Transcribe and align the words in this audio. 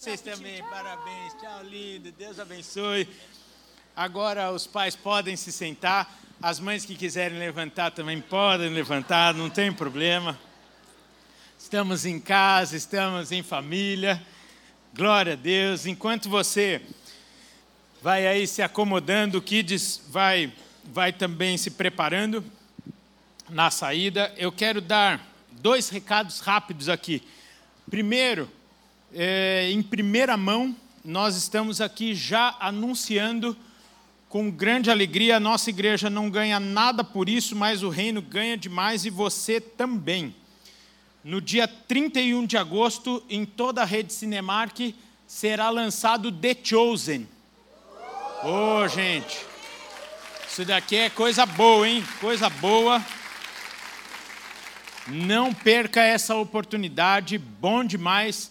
Vocês 0.00 0.22
também, 0.22 0.62
parabéns. 0.62 1.34
Tchau, 1.34 1.62
lindo. 1.62 2.10
Deus 2.12 2.40
abençoe. 2.40 3.06
Agora 3.94 4.50
os 4.50 4.66
pais 4.66 4.96
podem 4.96 5.36
se 5.36 5.52
sentar. 5.52 6.18
As 6.40 6.58
mães 6.58 6.86
que 6.86 6.94
quiserem 6.94 7.38
levantar 7.38 7.90
também 7.90 8.18
podem 8.18 8.70
levantar, 8.70 9.34
não 9.34 9.50
tem 9.50 9.70
problema. 9.70 10.40
Estamos 11.58 12.06
em 12.06 12.18
casa, 12.18 12.78
estamos 12.78 13.30
em 13.30 13.42
família. 13.42 14.22
Glória 14.94 15.34
a 15.34 15.36
Deus. 15.36 15.84
Enquanto 15.84 16.30
você 16.30 16.80
vai 18.00 18.26
aí 18.26 18.46
se 18.46 18.62
acomodando, 18.62 19.36
o 19.36 19.42
Kids 19.42 20.00
vai, 20.08 20.50
vai 20.82 21.12
também 21.12 21.58
se 21.58 21.72
preparando 21.72 22.42
na 23.50 23.70
saída. 23.70 24.32
Eu 24.38 24.50
quero 24.50 24.80
dar 24.80 25.20
dois 25.50 25.90
recados 25.90 26.40
rápidos 26.40 26.88
aqui. 26.88 27.22
Primeiro, 27.90 28.50
é, 29.12 29.70
em 29.70 29.82
primeira 29.82 30.36
mão, 30.36 30.74
nós 31.04 31.36
estamos 31.36 31.80
aqui 31.80 32.14
já 32.14 32.56
anunciando 32.60 33.56
com 34.28 34.50
grande 34.50 34.90
alegria. 34.90 35.36
A 35.36 35.40
nossa 35.40 35.70
igreja 35.70 36.08
não 36.08 36.30
ganha 36.30 36.60
nada 36.60 37.02
por 37.02 37.28
isso, 37.28 37.56
mas 37.56 37.82
o 37.82 37.88
reino 37.88 38.22
ganha 38.22 38.56
demais 38.56 39.04
e 39.04 39.10
você 39.10 39.60
também. 39.60 40.34
No 41.24 41.40
dia 41.40 41.66
31 41.66 42.46
de 42.46 42.56
agosto, 42.56 43.22
em 43.28 43.44
toda 43.44 43.82
a 43.82 43.84
rede 43.84 44.12
Cinemark, 44.12 44.94
será 45.26 45.68
lançado 45.68 46.32
The 46.32 46.56
Chosen. 46.62 47.28
Ô, 48.42 48.82
oh, 48.82 48.88
gente, 48.88 49.38
isso 50.48 50.64
daqui 50.64 50.96
é 50.96 51.10
coisa 51.10 51.44
boa, 51.44 51.86
hein? 51.86 52.02
Coisa 52.20 52.48
boa. 52.48 53.04
Não 55.06 55.52
perca 55.52 56.02
essa 56.02 56.36
oportunidade, 56.36 57.36
bom 57.36 57.84
demais. 57.84 58.50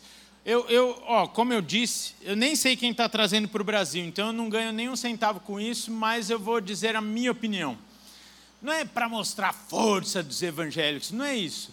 Eu, 0.50 0.68
eu, 0.68 1.04
ó, 1.06 1.28
como 1.28 1.54
eu 1.54 1.62
disse, 1.62 2.16
eu 2.24 2.36
nem 2.36 2.56
sei 2.56 2.76
quem 2.76 2.90
está 2.90 3.08
trazendo 3.08 3.48
para 3.48 3.62
o 3.62 3.64
Brasil, 3.64 4.04
então 4.04 4.30
eu 4.30 4.34
não 4.34 4.50
ganho 4.50 4.74
nenhum 4.74 4.96
centavo 4.96 5.40
com 5.42 5.60
isso, 5.60 5.92
mas 5.92 6.32
eu 6.32 6.40
vou 6.40 6.60
dizer 6.60 6.96
a 6.96 7.02
minha 7.02 7.32
opinião. 7.32 7.78
Não 8.60 8.74
é 8.74 8.84
para 8.84 9.08
mostrar 9.08 9.50
a 9.50 9.54
força 9.54 10.24
dos 10.24 10.42
evangélicos, 10.42 11.12
não 11.12 11.24
é 11.24 11.38
isso. 11.38 11.72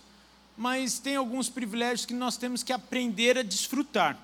Mas 0.58 0.98
tem 0.98 1.16
alguns 1.16 1.48
privilégios 1.48 2.04
que 2.04 2.12
nós 2.12 2.36
temos 2.36 2.62
que 2.62 2.70
aprender 2.70 3.38
a 3.38 3.42
desfrutar. 3.42 4.14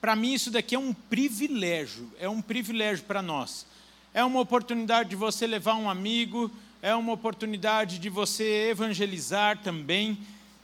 Para 0.00 0.16
mim, 0.16 0.32
isso 0.32 0.50
daqui 0.50 0.74
é 0.74 0.78
um 0.78 0.92
privilégio, 0.92 2.10
é 2.18 2.28
um 2.28 2.42
privilégio 2.42 3.04
para 3.04 3.22
nós. 3.22 3.64
É 4.12 4.24
uma 4.24 4.40
oportunidade 4.40 5.10
de 5.10 5.14
você 5.14 5.46
levar 5.46 5.76
um 5.76 5.88
amigo, 5.88 6.50
é 6.82 6.92
uma 6.96 7.12
oportunidade 7.12 8.00
de 8.00 8.08
você 8.08 8.70
evangelizar 8.70 9.62
também 9.62 10.18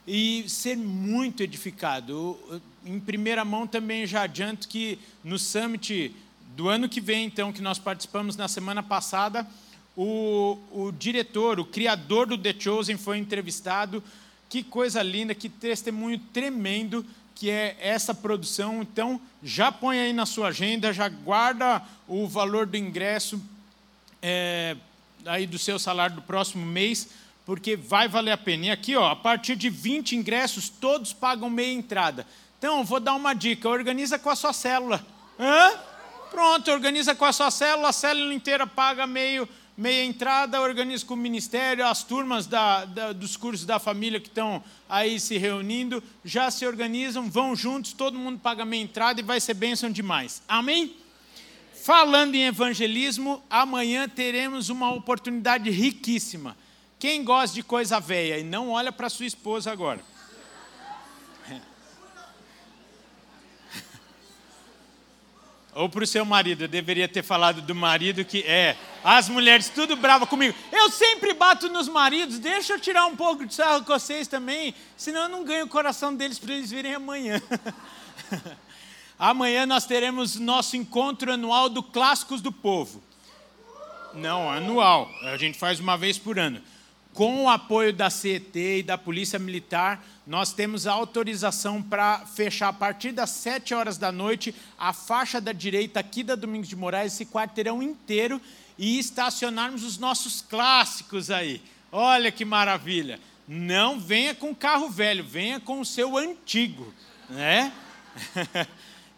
e 0.05 0.43
ser 0.49 0.75
muito 0.75 1.41
edificado. 1.41 2.37
Em 2.85 2.99
primeira 2.99 3.45
mão 3.45 3.67
também 3.67 4.05
já 4.05 4.23
adianto 4.23 4.67
que 4.67 4.97
no 5.23 5.37
summit 5.37 6.15
do 6.55 6.67
ano 6.67 6.89
que 6.89 6.99
vem, 6.99 7.25
então, 7.25 7.53
que 7.53 7.61
nós 7.61 7.79
participamos 7.79 8.35
na 8.35 8.47
semana 8.47 8.81
passada, 8.81 9.47
o, 9.95 10.57
o 10.71 10.91
diretor, 10.91 11.59
o 11.59 11.65
criador 11.65 12.27
do 12.27 12.37
The 12.37 12.55
Chosen 12.57 12.97
foi 12.97 13.17
entrevistado. 13.17 14.03
Que 14.49 14.63
coisa 14.63 15.01
linda, 15.01 15.33
que 15.33 15.47
testemunho 15.47 16.19
tremendo 16.33 17.05
que 17.35 17.49
é 17.49 17.75
essa 17.79 18.13
produção. 18.13 18.81
Então, 18.81 19.19
já 19.41 19.71
põe 19.71 19.99
aí 19.99 20.13
na 20.13 20.25
sua 20.25 20.49
agenda, 20.49 20.93
já 20.93 21.09
guarda 21.09 21.81
o 22.07 22.27
valor 22.27 22.67
do 22.67 22.77
ingresso 22.77 23.41
é, 24.21 24.75
aí 25.25 25.47
do 25.47 25.57
seu 25.57 25.79
salário 25.79 26.15
do 26.15 26.21
próximo 26.21 26.65
mês, 26.65 27.09
porque 27.45 27.75
vai 27.75 28.07
valer 28.07 28.31
a 28.31 28.37
pena. 28.37 28.67
E 28.67 28.71
aqui, 28.71 28.95
ó, 28.95 29.09
a 29.09 29.15
partir 29.15 29.55
de 29.55 29.69
20 29.69 30.15
ingressos, 30.15 30.69
todos 30.69 31.13
pagam 31.13 31.49
meia 31.49 31.73
entrada. 31.73 32.27
Então, 32.61 32.83
vou 32.83 32.99
dar 32.99 33.15
uma 33.15 33.33
dica: 33.33 33.67
organiza 33.67 34.19
com 34.19 34.29
a 34.29 34.35
sua 34.35 34.53
célula. 34.53 35.03
Hã? 35.39 35.71
Pronto, 36.29 36.69
organiza 36.69 37.15
com 37.15 37.25
a 37.25 37.33
sua 37.33 37.49
célula, 37.49 37.89
a 37.89 37.91
célula 37.91 38.31
inteira 38.31 38.67
paga 38.67 39.07
meio, 39.07 39.49
meia 39.75 40.05
entrada, 40.05 40.61
organiza 40.61 41.03
com 41.03 41.15
o 41.15 41.17
ministério, 41.17 41.87
as 41.87 42.03
turmas 42.03 42.45
da, 42.45 42.85
da, 42.85 43.13
dos 43.13 43.35
cursos 43.35 43.65
da 43.65 43.79
família 43.79 44.19
que 44.19 44.27
estão 44.27 44.63
aí 44.87 45.19
se 45.19 45.39
reunindo, 45.39 46.03
já 46.23 46.51
se 46.51 46.63
organizam, 46.63 47.31
vão 47.31 47.55
juntos, 47.55 47.93
todo 47.93 48.19
mundo 48.19 48.37
paga 48.37 48.63
meia 48.63 48.83
entrada 48.83 49.19
e 49.19 49.23
vai 49.23 49.41
ser 49.41 49.55
bênção 49.55 49.89
demais. 49.89 50.43
Amém? 50.47 50.95
Falando 51.83 52.35
em 52.35 52.45
evangelismo, 52.45 53.43
amanhã 53.49 54.07
teremos 54.07 54.69
uma 54.69 54.93
oportunidade 54.93 55.71
riquíssima. 55.71 56.55
Quem 56.99 57.23
gosta 57.23 57.55
de 57.55 57.63
coisa 57.63 57.99
velha 57.99 58.37
e 58.37 58.43
não 58.43 58.69
olha 58.69 58.91
para 58.91 59.09
sua 59.09 59.25
esposa 59.25 59.71
agora. 59.71 60.10
Ou 65.73 65.87
para 65.87 66.03
o 66.03 66.07
seu 66.07 66.25
marido, 66.25 66.65
eu 66.65 66.67
deveria 66.67 67.07
ter 67.07 67.23
falado 67.23 67.61
do 67.61 67.73
marido 67.73 68.25
que 68.25 68.43
é. 68.43 68.75
As 69.03 69.29
mulheres 69.29 69.69
tudo 69.69 69.95
brava 69.95 70.27
comigo. 70.27 70.53
Eu 70.71 70.89
sempre 70.91 71.33
bato 71.33 71.69
nos 71.69 71.87
maridos, 71.87 72.39
deixa 72.39 72.73
eu 72.73 72.79
tirar 72.79 73.05
um 73.05 73.15
pouco 73.15 73.45
de 73.45 73.53
sarro 73.53 73.85
com 73.85 73.93
vocês 73.93 74.27
também, 74.27 74.75
senão 74.97 75.23
eu 75.23 75.29
não 75.29 75.43
ganho 75.45 75.65
o 75.65 75.69
coração 75.69 76.13
deles 76.13 76.37
para 76.37 76.53
eles 76.53 76.71
virem 76.71 76.93
amanhã. 76.93 77.41
Amanhã 79.17 79.67
nós 79.67 79.85
teremos 79.85 80.35
nosso 80.37 80.75
encontro 80.75 81.31
anual 81.31 81.69
do 81.69 81.83
Clássicos 81.83 82.41
do 82.41 82.51
Povo. 82.51 83.03
Não, 84.15 84.49
anual. 84.49 85.09
A 85.21 85.37
gente 85.37 85.59
faz 85.59 85.79
uma 85.79 85.95
vez 85.95 86.17
por 86.17 86.39
ano. 86.39 86.59
Com 87.13 87.43
o 87.43 87.49
apoio 87.49 87.91
da 87.91 88.09
CET 88.09 88.57
e 88.57 88.83
da 88.83 88.97
Polícia 88.97 89.37
Militar, 89.37 90.01
nós 90.25 90.53
temos 90.53 90.87
a 90.87 90.93
autorização 90.93 91.81
para 91.81 92.19
fechar 92.25 92.69
a 92.69 92.73
partir 92.73 93.11
das 93.11 93.31
7 93.31 93.73
horas 93.73 93.97
da 93.97 94.13
noite 94.13 94.55
a 94.77 94.93
faixa 94.93 95.41
da 95.41 95.51
direita 95.51 95.99
aqui 95.99 96.23
da 96.23 96.35
Domingos 96.35 96.69
de 96.69 96.75
Moraes, 96.75 97.13
esse 97.13 97.25
quarteirão 97.25 97.83
inteiro, 97.83 98.41
e 98.77 98.97
estacionarmos 98.97 99.83
os 99.83 99.97
nossos 99.97 100.41
clássicos 100.41 101.29
aí. 101.29 101.61
Olha 101.91 102.31
que 102.31 102.45
maravilha! 102.45 103.19
Não 103.45 103.99
venha 103.99 104.33
com 104.33 104.55
carro 104.55 104.89
velho, 104.89 105.23
venha 105.23 105.59
com 105.59 105.81
o 105.81 105.85
seu 105.85 106.17
antigo, 106.17 106.93
né? 107.29 107.73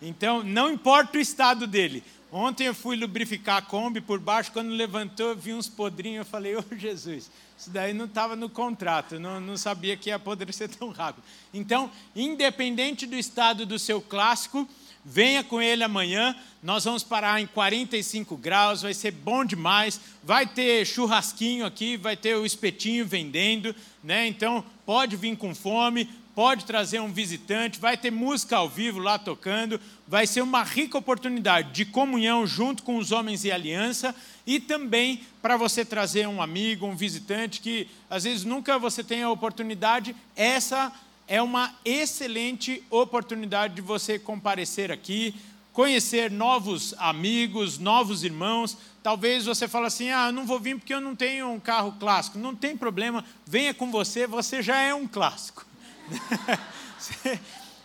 Então, 0.06 0.44
não 0.44 0.70
importa 0.70 1.18
o 1.18 1.22
estado 1.22 1.66
dele. 1.66 2.04
Ontem 2.30 2.66
eu 2.66 2.76
fui 2.76 2.98
lubrificar 2.98 3.58
a 3.58 3.62
Kombi 3.62 4.02
por 4.02 4.20
baixo, 4.20 4.52
quando 4.52 4.70
levantou, 4.70 5.30
eu 5.30 5.36
vi 5.36 5.54
uns 5.54 5.70
podrinhos, 5.70 6.26
eu 6.26 6.30
falei, 6.30 6.58
ô 6.58 6.64
oh, 6.70 6.76
Jesus, 6.76 7.32
isso 7.58 7.70
daí 7.70 7.94
não 7.94 8.06
estava 8.06 8.36
no 8.36 8.50
contrato, 8.50 9.20
não, 9.20 9.40
não 9.40 9.56
sabia 9.56 9.96
que 9.96 10.10
ia 10.10 10.16
apodrecer 10.16 10.70
tão 10.70 10.90
rápido. 10.90 11.24
Então, 11.54 11.90
independente 12.16 13.06
do 13.06 13.16
estado 13.16 13.66
do 13.66 13.80
seu 13.80 14.02
clássico, 14.02 14.68
venha 15.06 15.44
com 15.44 15.62
ele 15.62 15.84
amanhã, 15.84 16.36
nós 16.62 16.86
vamos 16.86 17.04
parar 17.04 17.42
em 17.42 17.48
45 17.48 18.38
graus, 18.38 18.82
vai 18.82 18.94
ser 18.94 19.12
bom 19.12 19.44
demais, 19.44 20.00
vai 20.24 20.46
ter 20.46 20.86
churrasquinho 20.86 21.66
aqui, 21.66 21.98
vai 21.98 22.16
ter 22.16 22.36
o 22.36 22.46
espetinho 22.46 23.06
vendendo, 23.06 23.76
né? 24.04 24.28
então 24.28 24.64
pode 24.86 25.16
vir 25.16 25.36
com 25.36 25.54
fome, 25.54 26.10
pode 26.34 26.66
trazer 26.66 27.00
um 27.00 27.12
visitante, 27.12 27.80
vai 27.80 27.96
ter 27.96 28.12
música 28.12 28.58
ao 28.58 28.68
vivo 28.68 29.00
lá 29.00 29.20
tocando, 29.20 29.80
vai 30.08 30.26
ser 30.26 30.42
uma 30.42 30.64
rica 30.64 30.98
oportunidade 30.98 31.72
de 31.72 31.86
comunhão 31.86 32.48
junto 32.48 32.82
com 32.84 32.98
os 32.98 33.12
homens 33.12 33.44
e 33.44 33.52
aliança 33.52 34.16
e 34.46 34.60
também 34.60 35.24
para 35.42 35.58
você 35.58 35.86
trazer 35.86 36.28
um 36.28 36.42
amigo, 36.42 36.86
um 36.86 36.96
visitante 36.96 37.62
que 37.62 37.88
às 38.10 38.24
vezes 38.24 38.44
nunca 38.44 38.78
você 38.78 39.04
tem 39.04 39.24
a 39.24 39.30
oportunidade, 39.30 40.16
essa 40.36 40.92
é 41.28 41.42
uma 41.42 41.74
excelente 41.86 42.84
oportunidade 42.90 43.76
de 43.76 43.82
você 43.82 44.20
comparecer 44.20 44.92
aqui, 44.92 45.34
conhecer 45.72 46.30
novos 46.30 46.94
amigos, 46.98 47.80
novos 47.80 48.24
irmãos. 48.24 48.78
Talvez 49.02 49.46
você 49.46 49.68
fale 49.68 49.88
assim: 49.88 50.10
"Ah, 50.10 50.32
não 50.32 50.46
vou 50.46 50.60
vir 50.60 50.78
porque 50.78 50.94
eu 50.94 51.02
não 51.02 51.16
tenho 51.16 51.50
um 51.50 51.60
carro 51.60 51.96
clássico". 52.00 52.38
Não 52.38 52.54
tem 52.54 52.76
problema, 52.76 53.24
venha 53.46 53.74
com 53.74 53.90
você, 53.90 54.28
você 54.28 54.62
já 54.62 54.80
é 54.80 54.94
um 54.94 55.08
clássico. 55.08 55.66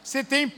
Você 0.09 0.25
tem, 0.25 0.49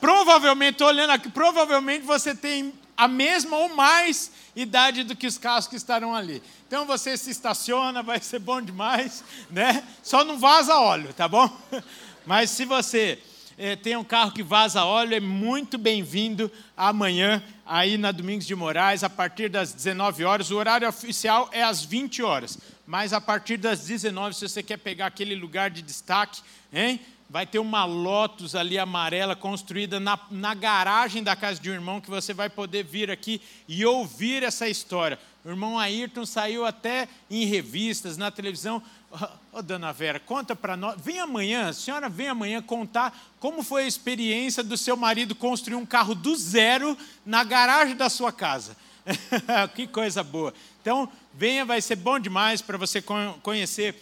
provavelmente, 0.00 0.82
olhando 0.82 1.10
aqui, 1.10 1.28
provavelmente 1.28 2.06
você 2.06 2.34
tem 2.34 2.72
a 2.96 3.08
mesma 3.08 3.56
ou 3.56 3.74
mais 3.74 4.30
idade 4.54 5.02
do 5.02 5.16
que 5.16 5.26
os 5.26 5.38
carros 5.38 5.66
que 5.66 5.76
estarão 5.76 6.14
ali. 6.14 6.42
Então 6.66 6.86
você 6.86 7.16
se 7.16 7.30
estaciona, 7.30 8.02
vai 8.02 8.20
ser 8.20 8.38
bom 8.38 8.60
demais, 8.60 9.24
né? 9.50 9.84
Só 10.02 10.24
não 10.24 10.38
vaza 10.38 10.78
óleo, 10.78 11.12
tá 11.12 11.28
bom? 11.28 11.50
Mas 12.26 12.50
se 12.50 12.64
você 12.64 13.18
é, 13.56 13.76
tem 13.76 13.96
um 13.96 14.04
carro 14.04 14.32
que 14.32 14.42
vaza 14.42 14.84
óleo, 14.84 15.14
é 15.14 15.20
muito 15.20 15.78
bem-vindo 15.78 16.50
amanhã, 16.76 17.42
aí 17.64 17.96
na 17.96 18.10
Domingos 18.10 18.46
de 18.46 18.54
Moraes, 18.54 19.04
a 19.04 19.10
partir 19.10 19.48
das 19.48 19.72
19 19.72 20.24
horas. 20.24 20.50
O 20.50 20.56
horário 20.56 20.88
oficial 20.88 21.48
é 21.52 21.62
às 21.62 21.84
20 21.84 22.22
horas, 22.22 22.58
mas 22.86 23.12
a 23.12 23.20
partir 23.20 23.56
das 23.56 23.86
19, 23.86 24.34
se 24.34 24.48
você 24.48 24.62
quer 24.62 24.78
pegar 24.78 25.06
aquele 25.06 25.34
lugar 25.34 25.70
de 25.70 25.82
destaque, 25.82 26.42
hein? 26.72 27.00
Vai 27.34 27.44
ter 27.44 27.58
uma 27.58 27.84
Lotus 27.84 28.54
ali 28.54 28.78
amarela 28.78 29.34
construída 29.34 29.98
na, 29.98 30.16
na 30.30 30.54
garagem 30.54 31.20
da 31.20 31.34
casa 31.34 31.60
de 31.60 31.68
um 31.68 31.72
irmão 31.72 32.00
que 32.00 32.08
você 32.08 32.32
vai 32.32 32.48
poder 32.48 32.84
vir 32.84 33.10
aqui 33.10 33.42
e 33.66 33.84
ouvir 33.84 34.44
essa 34.44 34.68
história. 34.68 35.18
O 35.44 35.48
irmão 35.48 35.76
Ayrton 35.76 36.24
saiu 36.24 36.64
até 36.64 37.08
em 37.28 37.44
revistas, 37.44 38.16
na 38.16 38.30
televisão. 38.30 38.80
Ô, 39.10 39.26
oh, 39.54 39.62
dona 39.62 39.92
Vera, 39.92 40.20
conta 40.20 40.54
para 40.54 40.76
nós. 40.76 40.94
Vem 41.00 41.18
amanhã, 41.18 41.70
a 41.70 41.72
senhora 41.72 42.08
vem 42.08 42.28
amanhã 42.28 42.62
contar 42.62 43.12
como 43.40 43.64
foi 43.64 43.82
a 43.82 43.88
experiência 43.88 44.62
do 44.62 44.76
seu 44.76 44.96
marido 44.96 45.34
construir 45.34 45.74
um 45.74 45.84
carro 45.84 46.14
do 46.14 46.36
zero 46.36 46.96
na 47.26 47.42
garagem 47.42 47.96
da 47.96 48.08
sua 48.08 48.30
casa. 48.30 48.76
que 49.74 49.88
coisa 49.88 50.22
boa. 50.22 50.54
Então, 50.80 51.10
venha, 51.32 51.64
vai 51.64 51.82
ser 51.82 51.96
bom 51.96 52.16
demais 52.16 52.62
para 52.62 52.78
você 52.78 53.02
conhecer 53.42 54.00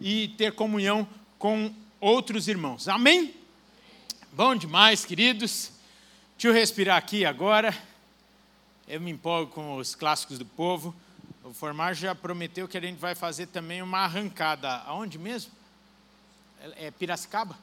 e 0.00 0.28
ter 0.38 0.52
comunhão 0.52 1.08
com 1.40 1.74
outros 2.00 2.48
irmãos. 2.48 2.88
Amém? 2.88 3.34
Bom 4.32 4.54
demais, 4.54 5.04
queridos. 5.04 5.72
Deixa 6.34 6.48
eu 6.48 6.52
respirar 6.52 6.96
aqui 6.96 7.24
agora. 7.24 7.76
Eu 8.86 9.00
me 9.00 9.10
empolgo 9.10 9.52
com 9.52 9.76
os 9.76 9.94
clássicos 9.94 10.38
do 10.38 10.44
povo. 10.44 10.94
O 11.42 11.52
Formar 11.52 11.94
já 11.94 12.14
prometeu 12.14 12.68
que 12.68 12.78
a 12.78 12.80
gente 12.80 12.98
vai 12.98 13.14
fazer 13.14 13.46
também 13.46 13.82
uma 13.82 13.98
arrancada. 13.98 14.68
Aonde 14.86 15.18
mesmo? 15.18 15.50
É, 16.60 16.86
é 16.86 16.90
Piracicaba? 16.90 17.58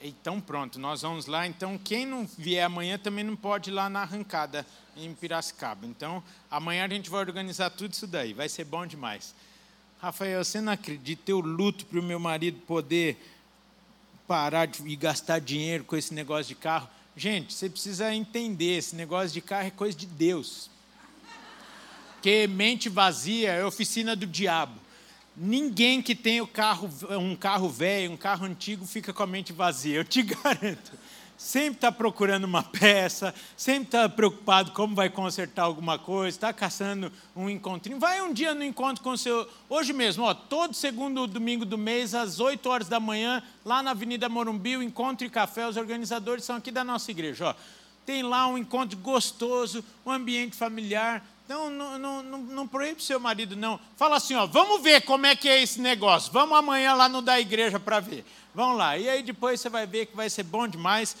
Então 0.00 0.40
pronto, 0.40 0.78
nós 0.78 1.02
vamos 1.02 1.26
lá. 1.26 1.46
Então 1.46 1.78
quem 1.78 2.06
não 2.06 2.26
vier 2.26 2.64
amanhã 2.64 2.98
também 2.98 3.24
não 3.24 3.36
pode 3.36 3.70
ir 3.70 3.72
lá 3.72 3.88
na 3.88 4.02
arrancada 4.02 4.66
em 4.96 5.12
Piracicaba. 5.14 5.86
Então 5.86 6.22
amanhã 6.50 6.84
a 6.84 6.88
gente 6.88 7.10
vai 7.10 7.20
organizar 7.20 7.70
tudo 7.70 7.92
isso 7.92 8.06
daí. 8.06 8.32
Vai 8.32 8.48
ser 8.48 8.64
bom 8.64 8.86
demais. 8.86 9.34
Rafael, 10.00 10.44
você 10.44 10.60
não 10.60 10.72
acredita? 10.72 11.32
Eu 11.32 11.40
luto 11.40 11.84
para 11.84 11.98
o 11.98 12.02
meu 12.02 12.20
marido 12.20 12.60
poder 12.60 13.16
parar 14.28 14.66
de 14.66 14.94
gastar 14.94 15.40
dinheiro 15.40 15.82
com 15.82 15.96
esse 15.96 16.14
negócio 16.14 16.46
de 16.46 16.54
carro. 16.54 16.88
Gente, 17.16 17.52
você 17.52 17.68
precisa 17.68 18.14
entender: 18.14 18.76
esse 18.76 18.94
negócio 18.94 19.30
de 19.30 19.40
carro 19.40 19.66
é 19.66 19.70
coisa 19.72 19.98
de 19.98 20.06
Deus. 20.06 20.70
Porque 22.14 22.46
mente 22.46 22.88
vazia 22.88 23.50
é 23.50 23.64
oficina 23.64 24.14
do 24.14 24.24
diabo. 24.24 24.78
Ninguém 25.36 26.00
que 26.00 26.14
tem 26.14 26.40
o 26.40 26.46
carro, 26.46 26.88
um 27.10 27.34
carro 27.34 27.68
velho, 27.68 28.12
um 28.12 28.16
carro 28.16 28.44
antigo, 28.44 28.86
fica 28.86 29.12
com 29.12 29.22
a 29.22 29.26
mente 29.26 29.52
vazia, 29.52 29.96
eu 29.96 30.04
te 30.04 30.22
garanto. 30.24 30.92
Sempre 31.38 31.76
está 31.76 31.92
procurando 31.92 32.42
uma 32.44 32.64
peça, 32.66 33.32
sempre 33.56 33.84
está 33.84 34.08
preocupado 34.08 34.72
como 34.72 34.96
vai 34.96 35.08
consertar 35.08 35.62
alguma 35.62 35.96
coisa, 35.96 36.36
está 36.36 36.52
caçando 36.52 37.12
um 37.36 37.48
encontrinho. 37.48 38.00
Vai 38.00 38.20
um 38.20 38.32
dia 38.32 38.56
no 38.56 38.64
encontro 38.64 39.04
com 39.04 39.10
o 39.10 39.16
seu. 39.16 39.48
Hoje 39.70 39.92
mesmo, 39.92 40.24
ó, 40.24 40.34
todo 40.34 40.74
segundo 40.74 41.28
domingo 41.28 41.64
do 41.64 41.78
mês, 41.78 42.12
às 42.12 42.40
8 42.40 42.68
horas 42.68 42.88
da 42.88 42.98
manhã, 42.98 43.40
lá 43.64 43.84
na 43.84 43.92
Avenida 43.92 44.28
Morumbi, 44.28 44.76
o 44.76 44.82
Encontro 44.82 45.24
e 45.24 45.30
Café, 45.30 45.68
os 45.68 45.76
organizadores 45.76 46.42
são 46.42 46.56
aqui 46.56 46.72
da 46.72 46.82
nossa 46.82 47.08
igreja. 47.12 47.50
Ó. 47.50 47.54
Tem 48.04 48.24
lá 48.24 48.48
um 48.48 48.58
encontro 48.58 48.98
gostoso, 48.98 49.84
um 50.04 50.10
ambiente 50.10 50.56
familiar, 50.56 51.24
não, 51.48 51.70
não, 51.70 51.98
não, 51.98 52.22
não, 52.22 52.38
não 52.38 52.68
proíbe 52.68 53.02
seu 53.02 53.18
marido, 53.18 53.56
não. 53.56 53.80
Fala 53.96 54.16
assim, 54.16 54.34
ó, 54.34 54.46
vamos 54.46 54.82
ver 54.82 55.02
como 55.02 55.26
é 55.26 55.34
que 55.34 55.48
é 55.48 55.62
esse 55.62 55.80
negócio. 55.80 56.32
Vamos 56.32 56.56
amanhã 56.56 56.94
lá 56.94 57.08
no 57.08 57.22
da 57.22 57.40
igreja 57.40 57.80
para 57.80 58.00
ver. 58.00 58.24
Vamos 58.54 58.76
lá. 58.76 58.98
E 58.98 59.08
aí 59.08 59.22
depois 59.22 59.60
você 59.60 59.68
vai 59.68 59.86
ver 59.86 60.06
que 60.06 60.16
vai 60.16 60.28
ser 60.28 60.42
bom 60.42 60.68
demais. 60.68 61.16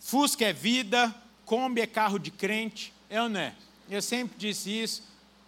Fusca 0.00 0.46
é 0.46 0.52
vida, 0.52 1.14
Kombi 1.44 1.82
é 1.82 1.86
carro 1.86 2.18
de 2.18 2.30
crente. 2.30 2.92
Eu 3.10 3.28
não 3.28 3.40
é. 3.40 3.54
Eu 3.88 4.00
sempre 4.00 4.36
disse 4.38 4.70
isso. 4.70 5.02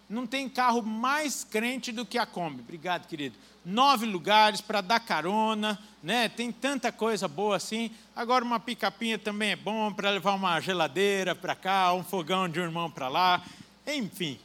Não 0.07 0.27
tem 0.27 0.47
carro 0.47 0.83
mais 0.83 1.43
crente 1.43 1.91
do 1.91 2.05
que 2.05 2.17
a 2.17 2.25
Kombi. 2.25 2.61
Obrigado, 2.61 3.07
querido 3.07 3.35
nove 3.65 4.05
lugares 4.05 4.61
para 4.61 4.81
dar 4.81 4.99
carona, 4.99 5.79
né? 6.03 6.27
Tem 6.27 6.51
tanta 6.51 6.91
coisa 6.91 7.29
boa 7.29 7.55
assim. 7.55 7.89
Agora 8.13 8.43
uma 8.43 8.59
picapinha 8.59 9.17
também 9.17 9.51
é 9.51 9.55
bom 9.55 9.91
para 9.93 10.09
levar 10.09 10.33
uma 10.33 10.59
geladeira 10.59 11.33
para 11.33 11.55
cá, 11.55 11.93
um 11.93 12.03
fogão 12.03 12.49
de 12.49 12.59
um 12.59 12.63
irmão 12.63 12.91
para 12.91 13.07
lá. 13.07 13.41
Enfim, 13.87 14.37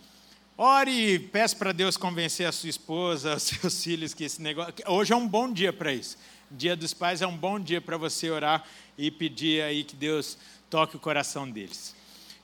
ore 0.57 1.15
e 1.15 1.19
peça 1.19 1.57
para 1.57 1.73
Deus 1.73 1.97
convencer 1.97 2.47
a 2.47 2.53
sua 2.53 2.71
esposa, 2.71 3.35
os 3.37 3.43
seus 3.43 3.83
filhos 3.83 4.15
que 4.15 4.23
esse 4.23 4.41
negócio. 4.41 4.73
Hoje 4.87 5.13
é 5.13 5.17
um 5.17 5.27
bom 5.27 5.53
dia 5.53 5.73
para 5.73 5.93
isso. 5.93 6.17
Dia 6.49 6.77
dos 6.77 6.95
Pais 6.95 7.21
é 7.21 7.27
um 7.27 7.37
bom 7.37 7.59
dia 7.59 7.81
para 7.81 7.97
você 7.97 8.31
orar 8.31 8.65
e 8.97 9.11
pedir 9.11 9.63
aí 9.63 9.83
que 9.83 9.97
Deus 9.97 10.39
toque 10.71 10.97
o 10.97 11.01
coração 11.01 11.51
deles. 11.51 11.95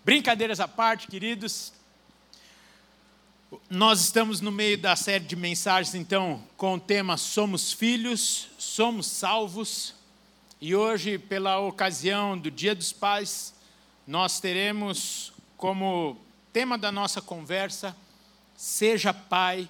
Brincadeiras 0.05 0.61
à 0.61 0.69
parte, 0.69 1.07
queridos, 1.07 1.73
nós 3.69 4.01
estamos 4.01 4.41
no 4.41 4.51
meio 4.51 4.79
da 4.79 4.97
série 4.97 5.25
de 5.25 5.37
mensagens, 5.37 5.95
então, 5.95 6.43
com 6.57 6.75
o 6.75 6.81
tema 6.81 7.17
Somos 7.17 7.73
Filhos, 7.73 8.49
Somos 8.59 9.07
Salvos. 9.07 9.95
E 10.61 10.75
hoje, 10.75 11.19
pela 11.19 11.59
ocasião 11.59 12.39
do 12.39 12.51
Dia 12.51 12.75
dos 12.75 12.93
Pais, 12.93 13.55
nós 14.07 14.41
teremos 14.41 15.33
como 15.57 16.17
tema 16.53 16.77
da 16.79 16.91
nossa 16.91 17.21
conversa: 17.21 17.97
Seja 18.57 19.13
pai 19.13 19.69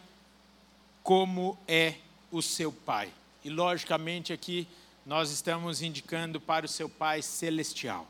como 1.03 1.59
é 1.67 1.95
o 2.31 2.41
seu 2.41 2.73
pai. 2.73 3.13
E, 3.45 3.51
logicamente, 3.51 4.33
aqui 4.33 4.67
nós 5.05 5.31
estamos 5.31 5.83
indicando 5.83 6.41
para 6.41 6.65
o 6.65 6.69
seu 6.69 6.89
pai 6.89 7.21
celestial. 7.23 8.07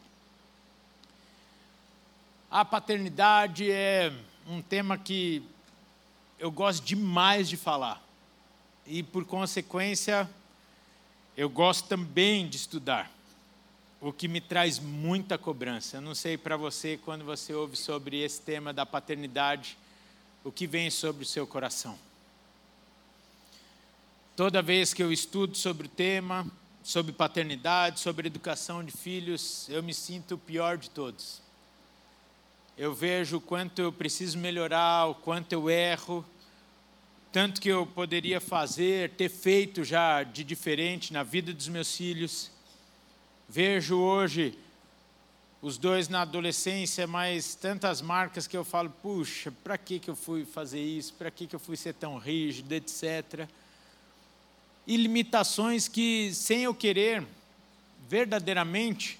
A 2.50 2.64
paternidade 2.64 3.70
é 3.70 4.12
um 4.46 4.62
tema 4.62 4.96
que 4.96 5.42
eu 6.38 6.50
gosto 6.50 6.84
demais 6.84 7.48
de 7.48 7.56
falar. 7.56 8.02
E, 8.86 9.02
por 9.02 9.24
consequência, 9.24 10.28
eu 11.36 11.48
gosto 11.48 11.88
também 11.88 12.48
de 12.48 12.56
estudar, 12.56 13.10
o 14.00 14.12
que 14.12 14.28
me 14.28 14.40
traz 14.40 14.78
muita 14.78 15.38
cobrança. 15.38 15.96
Eu 15.96 16.00
não 16.02 16.14
sei 16.14 16.36
para 16.36 16.56
você, 16.56 16.98
quando 16.98 17.24
você 17.24 17.54
ouve 17.54 17.76
sobre 17.76 18.20
esse 18.22 18.40
tema 18.40 18.72
da 18.72 18.84
paternidade, 18.84 19.78
o 20.42 20.52
que 20.52 20.66
vem 20.66 20.90
sobre 20.90 21.22
o 21.22 21.26
seu 21.26 21.46
coração. 21.46 21.98
Toda 24.36 24.60
vez 24.60 24.92
que 24.92 25.02
eu 25.02 25.12
estudo 25.12 25.56
sobre 25.56 25.86
o 25.86 25.90
tema, 25.90 26.46
sobre 26.82 27.12
paternidade, 27.12 28.00
sobre 28.00 28.26
educação 28.26 28.84
de 28.84 28.92
filhos, 28.92 29.66
eu 29.70 29.82
me 29.82 29.94
sinto 29.94 30.34
o 30.34 30.38
pior 30.38 30.76
de 30.76 30.90
todos 30.90 31.43
eu 32.76 32.92
vejo 32.92 33.36
o 33.36 33.40
quanto 33.40 33.80
eu 33.80 33.92
preciso 33.92 34.36
melhorar, 34.36 35.06
o 35.06 35.14
quanto 35.14 35.52
eu 35.52 35.70
erro, 35.70 36.24
tanto 37.30 37.60
que 37.60 37.68
eu 37.68 37.86
poderia 37.86 38.40
fazer, 38.40 39.10
ter 39.10 39.28
feito 39.28 39.84
já 39.84 40.22
de 40.22 40.42
diferente 40.42 41.12
na 41.12 41.22
vida 41.22 41.52
dos 41.52 41.68
meus 41.68 41.96
filhos. 41.96 42.50
Vejo 43.48 43.96
hoje 43.96 44.58
os 45.62 45.78
dois 45.78 46.08
na 46.08 46.22
adolescência, 46.22 47.06
mas 47.06 47.54
tantas 47.54 48.02
marcas 48.02 48.46
que 48.46 48.56
eu 48.56 48.64
falo, 48.64 48.90
puxa, 48.90 49.52
para 49.62 49.78
que, 49.78 49.98
que 49.98 50.10
eu 50.10 50.16
fui 50.16 50.44
fazer 50.44 50.82
isso? 50.82 51.14
Para 51.14 51.30
que, 51.30 51.46
que 51.46 51.54
eu 51.54 51.60
fui 51.60 51.76
ser 51.76 51.94
tão 51.94 52.18
rígido, 52.18 52.72
etc. 52.72 53.48
E 54.86 54.96
limitações 54.96 55.88
que, 55.88 56.34
sem 56.34 56.64
eu 56.64 56.74
querer, 56.74 57.24
verdadeiramente, 58.08 59.18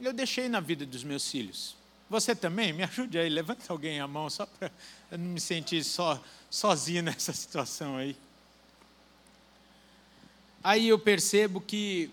eu 0.00 0.12
deixei 0.12 0.48
na 0.48 0.60
vida 0.60 0.84
dos 0.84 1.04
meus 1.04 1.30
filhos. 1.30 1.76
Você 2.08 2.36
também? 2.36 2.72
Me 2.72 2.84
ajude 2.84 3.18
aí, 3.18 3.28
levanta 3.28 3.64
alguém 3.68 3.98
a 4.00 4.06
mão, 4.06 4.30
só 4.30 4.46
para 4.46 4.70
eu 5.10 5.18
não 5.18 5.26
me 5.26 5.40
sentir 5.40 5.82
só, 5.82 6.22
sozinho 6.48 7.02
nessa 7.04 7.32
situação 7.32 7.96
aí. 7.96 8.16
Aí 10.62 10.88
eu 10.88 10.98
percebo 10.98 11.60
que 11.60 12.10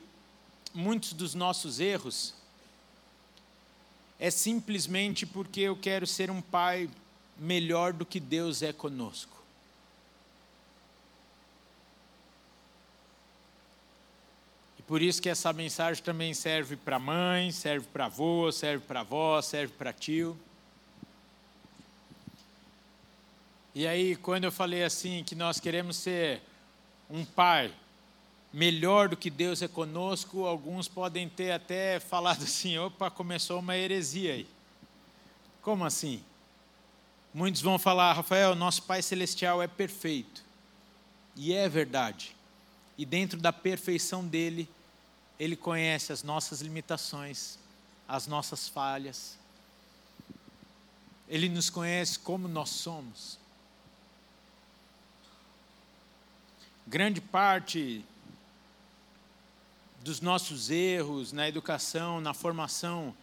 muitos 0.74 1.14
dos 1.14 1.36
nossos 1.36 1.80
erros 1.80 2.34
é 4.20 4.32
simplesmente 4.32 5.26
porque 5.26 5.62
eu 5.62 5.76
quero 5.76 6.08
ser 6.08 6.32
um 6.32 6.42
pai 6.42 6.90
melhor 7.38 7.94
do 7.94 8.06
que 8.06 8.20
Deus 8.20 8.62
é 8.62 8.72
conosco. 8.72 9.43
Por 14.94 15.02
isso 15.02 15.20
que 15.20 15.28
essa 15.28 15.52
mensagem 15.52 16.04
também 16.04 16.36
serve 16.36 16.76
para 16.76 17.00
mãe, 17.00 17.52
serve 17.52 17.88
para 17.92 18.06
avô, 18.06 18.52
serve 18.52 18.86
para 18.86 19.00
avó, 19.00 19.42
serve 19.42 19.74
para 19.76 19.92
tio. 19.92 20.38
E 23.74 23.88
aí, 23.88 24.16
quando 24.16 24.44
eu 24.44 24.52
falei 24.52 24.84
assim, 24.84 25.24
que 25.24 25.34
nós 25.34 25.60
queremos 25.60 25.98
ser 25.98 26.44
um 27.10 27.26
pai 27.26 27.74
melhor 28.54 29.10
do 29.10 29.18
que 29.18 29.32
Deus 29.32 29.64
é 29.64 29.68
conosco, 29.68 30.46
alguns 30.46 30.88
podem 30.88 31.28
ter 31.28 31.54
até 31.54 32.00
falado 32.00 32.44
assim: 32.44 32.78
opa, 32.78 33.10
começou 33.10 33.62
uma 33.62 33.76
heresia 33.76 34.34
aí. 34.34 34.48
Como 35.64 35.84
assim? 35.84 36.22
Muitos 37.34 37.64
vão 37.64 37.80
falar, 37.80 38.14
Rafael, 38.14 38.54
nosso 38.54 38.84
Pai 38.84 39.02
Celestial 39.02 39.60
é 39.60 39.66
perfeito. 39.68 40.44
E 41.36 41.52
é 41.52 41.68
verdade. 41.68 42.36
E 42.96 43.04
dentro 43.08 43.40
da 43.40 43.52
perfeição 43.52 44.24
dele, 44.24 44.70
ele 45.40 45.56
conhece 45.56 46.14
as 46.14 46.24
nossas 46.24 46.62
limitações, 46.62 47.58
as 48.08 48.28
nossas 48.28 48.68
falhas. 48.68 49.38
Ele 51.28 51.50
nos 51.50 51.70
conhece 51.70 52.20
como 52.20 52.48
nós 52.48 52.70
somos. 52.70 53.40
Grande 56.86 57.22
parte 57.22 58.06
dos 60.02 60.20
nossos 60.20 60.70
erros 60.70 61.32
na 61.32 61.48
educação, 61.48 62.20
na 62.20 62.34
formação 62.34 63.16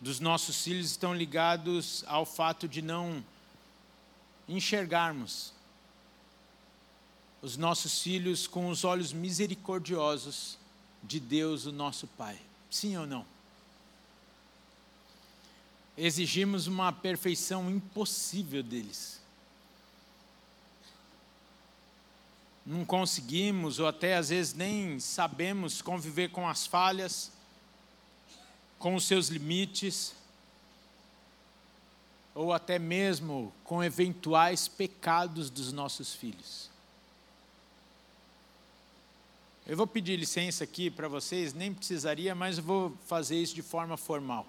dos 0.00 0.20
nossos 0.20 0.62
filhos 0.62 0.90
estão 0.92 1.12
ligados 1.12 2.04
ao 2.06 2.24
fato 2.24 2.68
de 2.68 2.80
não 2.80 3.24
enxergarmos 4.48 5.52
os 7.42 7.56
nossos 7.56 8.00
filhos 8.02 8.46
com 8.46 8.68
os 8.68 8.84
olhos 8.84 9.12
misericordiosos 9.12 10.57
de 11.02 11.20
Deus, 11.20 11.66
o 11.66 11.72
nosso 11.72 12.06
Pai. 12.06 12.38
Sim 12.70 12.96
ou 12.96 13.06
não? 13.06 13.24
Exigimos 15.96 16.66
uma 16.66 16.92
perfeição 16.92 17.70
impossível 17.70 18.62
deles. 18.62 19.20
Não 22.64 22.84
conseguimos, 22.84 23.78
ou 23.78 23.86
até 23.86 24.16
às 24.16 24.28
vezes 24.28 24.54
nem 24.54 25.00
sabemos 25.00 25.80
conviver 25.80 26.30
com 26.30 26.46
as 26.46 26.66
falhas, 26.66 27.32
com 28.78 28.94
os 28.94 29.06
seus 29.06 29.28
limites, 29.28 30.14
ou 32.34 32.52
até 32.52 32.78
mesmo 32.78 33.52
com 33.64 33.82
eventuais 33.82 34.68
pecados 34.68 35.50
dos 35.50 35.72
nossos 35.72 36.14
filhos. 36.14 36.70
Eu 39.68 39.76
vou 39.76 39.86
pedir 39.86 40.16
licença 40.16 40.64
aqui 40.64 40.90
para 40.90 41.08
vocês, 41.08 41.52
nem 41.52 41.74
precisaria, 41.74 42.34
mas 42.34 42.58
vou 42.58 42.96
fazer 43.06 43.36
isso 43.36 43.54
de 43.54 43.60
forma 43.60 43.98
formal. 43.98 44.46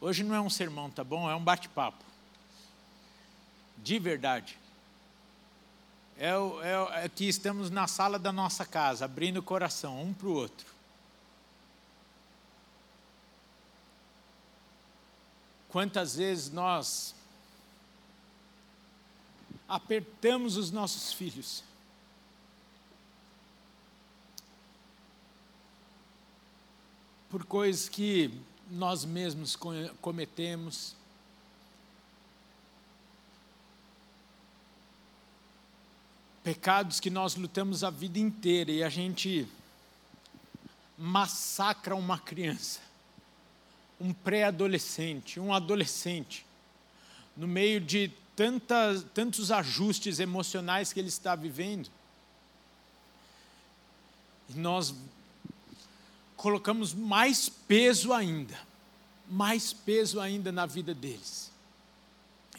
Hoje 0.00 0.24
não 0.24 0.34
é 0.34 0.40
um 0.40 0.48
sermão, 0.48 0.90
tá 0.90 1.04
bom? 1.04 1.30
É 1.30 1.36
um 1.36 1.44
bate-papo. 1.44 2.02
De 3.76 3.98
verdade. 3.98 4.58
É, 6.16 6.30
é, 6.30 7.04
é 7.04 7.08
que 7.10 7.28
estamos 7.28 7.68
na 7.68 7.86
sala 7.86 8.18
da 8.18 8.32
nossa 8.32 8.64
casa, 8.64 9.04
abrindo 9.04 9.36
o 9.36 9.42
coração 9.42 10.02
um 10.02 10.14
para 10.14 10.28
o 10.28 10.32
outro. 10.32 10.66
Quantas 15.68 16.16
vezes 16.16 16.50
nós 16.50 17.14
apertamos 19.68 20.56
os 20.56 20.70
nossos 20.70 21.12
filhos 21.12 21.62
por 27.30 27.44
coisas 27.44 27.88
que 27.88 28.30
nós 28.68 29.04
mesmos 29.04 29.56
cometemos. 30.00 30.96
Pecados 36.42 36.98
que 36.98 37.08
nós 37.08 37.36
lutamos 37.36 37.84
a 37.84 37.90
vida 37.90 38.18
inteira 38.18 38.72
e 38.72 38.82
a 38.82 38.88
gente 38.88 39.46
massacra 40.98 41.94
uma 41.94 42.18
criança, 42.18 42.80
um 44.00 44.12
pré-adolescente, 44.12 45.38
um 45.38 45.54
adolescente, 45.54 46.44
no 47.36 47.46
meio 47.46 47.80
de 47.80 48.10
tantas, 48.34 49.04
tantos 49.14 49.52
ajustes 49.52 50.18
emocionais 50.18 50.92
que 50.92 50.98
ele 50.98 51.08
está 51.08 51.34
vivendo. 51.36 51.88
E 54.48 54.54
nós 54.54 54.94
colocamos 56.40 56.94
mais 56.94 57.50
peso 57.50 58.14
ainda, 58.14 58.58
mais 59.28 59.74
peso 59.74 60.18
ainda 60.18 60.50
na 60.50 60.64
vida 60.64 60.94
deles. 60.94 61.52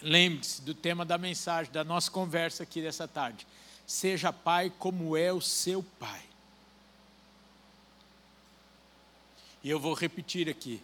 Lembre-se 0.04 0.62
do 0.62 0.76
tema 0.76 1.04
da 1.04 1.18
mensagem, 1.18 1.72
da 1.72 1.84
nossa 1.84 2.12
conversa 2.12 2.62
aqui 2.62 2.80
dessa 2.80 3.08
tarde. 3.08 3.48
Seja 3.88 4.32
pai 4.32 4.72
como 4.78 5.18
é 5.18 5.34
o 5.34 5.42
seu 5.42 5.82
pai. 6.00 6.22
E 9.64 9.70
eu 9.72 9.80
vou 9.80 9.96
repetir 9.96 10.48
aqui. 10.48 10.80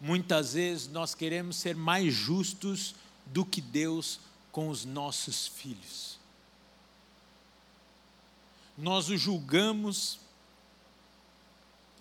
Muitas 0.00 0.54
vezes 0.54 0.88
nós 0.88 1.14
queremos 1.14 1.54
ser 1.54 1.76
mais 1.76 2.12
justos 2.12 2.96
do 3.24 3.46
que 3.46 3.60
Deus 3.60 4.18
com 4.50 4.68
os 4.68 4.84
nossos 4.84 5.46
filhos. 5.46 6.18
Nós 8.76 9.10
o 9.10 9.16
julgamos 9.16 10.18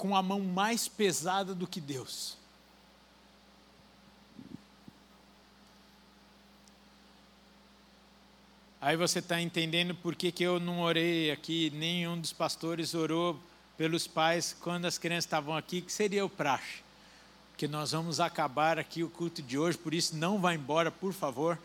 com 0.02 0.16
a 0.16 0.24
mão 0.24 0.40
mais 0.40 0.88
pesada 0.88 1.54
do 1.54 1.68
que 1.68 1.80
Deus. 1.80 2.36
Aí 8.82 8.98
você 8.98 9.20
está 9.20 9.40
entendendo 9.40 9.94
por 9.94 10.16
que, 10.16 10.32
que 10.32 10.44
eu 10.44 10.60
não 10.60 10.82
orei 10.82 11.30
aqui, 11.30 11.70
nenhum 11.76 12.20
dos 12.20 12.34
pastores 12.34 12.96
orou 12.96 13.40
pelos 13.78 14.08
pais 14.08 14.58
quando 14.60 14.86
as 14.86 14.98
crianças 14.98 15.26
estavam 15.26 15.56
aqui, 15.56 15.84
que 15.84 15.94
seria 15.94 16.26
o 16.26 16.30
praxe. 16.30 16.82
Porque 17.52 17.68
nós 17.68 17.92
vamos 17.92 18.20
acabar 18.20 18.80
aqui 18.80 19.04
o 19.04 19.10
culto 19.10 19.44
de 19.44 19.56
hoje, 19.56 19.78
por 19.78 19.94
isso 19.94 20.16
não 20.16 20.40
vá 20.40 20.56
embora, 20.56 20.90
por 20.90 21.14
favor, 21.14 21.60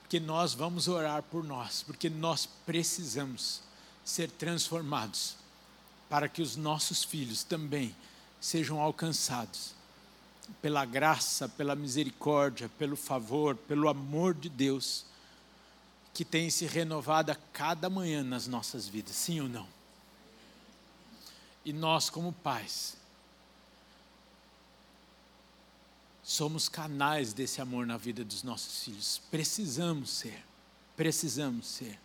porque 0.00 0.18
nós 0.18 0.54
vamos 0.54 0.88
orar 0.88 1.22
por 1.24 1.44
nós, 1.44 1.82
porque 1.82 2.08
nós 2.08 2.46
precisamos 2.64 3.60
ser 4.02 4.30
transformados 4.30 5.41
para 6.12 6.28
que 6.28 6.42
os 6.42 6.56
nossos 6.56 7.02
filhos 7.02 7.42
também 7.42 7.96
sejam 8.38 8.78
alcançados 8.78 9.74
pela 10.60 10.84
graça, 10.84 11.48
pela 11.48 11.74
misericórdia, 11.74 12.70
pelo 12.78 12.96
favor, 12.96 13.56
pelo 13.56 13.88
amor 13.88 14.34
de 14.34 14.50
Deus, 14.50 15.06
que 16.12 16.22
tem 16.22 16.50
se 16.50 16.66
renovado 16.66 17.32
a 17.32 17.34
cada 17.34 17.88
manhã 17.88 18.22
nas 18.22 18.46
nossas 18.46 18.86
vidas, 18.86 19.16
sim 19.16 19.40
ou 19.40 19.48
não? 19.48 19.66
E 21.64 21.72
nós, 21.72 22.10
como 22.10 22.30
pais, 22.30 22.94
somos 26.22 26.68
canais 26.68 27.32
desse 27.32 27.58
amor 27.58 27.86
na 27.86 27.96
vida 27.96 28.22
dos 28.22 28.42
nossos 28.42 28.84
filhos. 28.84 29.22
Precisamos 29.30 30.10
ser, 30.10 30.44
precisamos 30.94 31.66
ser 31.66 31.98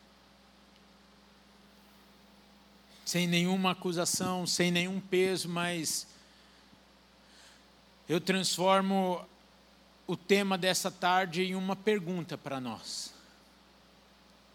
sem 3.08 3.26
nenhuma 3.26 3.72
acusação, 3.72 4.46
sem 4.46 4.70
nenhum 4.70 5.00
peso, 5.00 5.48
mas 5.48 6.06
eu 8.10 8.20
transformo 8.20 9.26
o 10.06 10.18
tema 10.18 10.58
dessa 10.58 10.92
tarde 10.92 11.42
em 11.42 11.56
uma 11.56 11.74
pergunta 11.74 12.38
para 12.38 12.60
nós. 12.60 13.14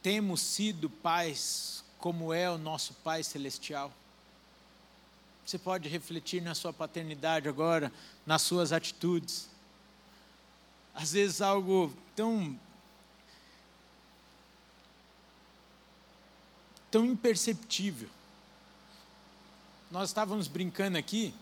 Temos 0.03 0.43
sido 0.43 0.91
pais 0.91 1.83
como 1.97 2.31
é 2.31 2.51
o 2.51 2.59
nosso 2.59 2.93
Pai 3.03 3.23
Celestial? 3.23 3.91
Você 5.47 5.59
pode 5.59 5.89
refletir 5.89 6.43
na 6.43 6.55
sua 6.55 6.75
paternidade 6.75 7.49
agora, 7.49 7.91
nas 8.27 8.43
suas 8.43 8.71
atitudes. 8.71 9.49
Às 10.95 11.13
vezes 11.13 11.41
algo 11.41 11.91
tão 12.15 12.61
tão 16.91 17.07
imperceptível 17.07 18.11
nós 19.93 20.09
estávamos 20.09 20.49
brincando 20.49 20.97
aqui. 20.97 21.35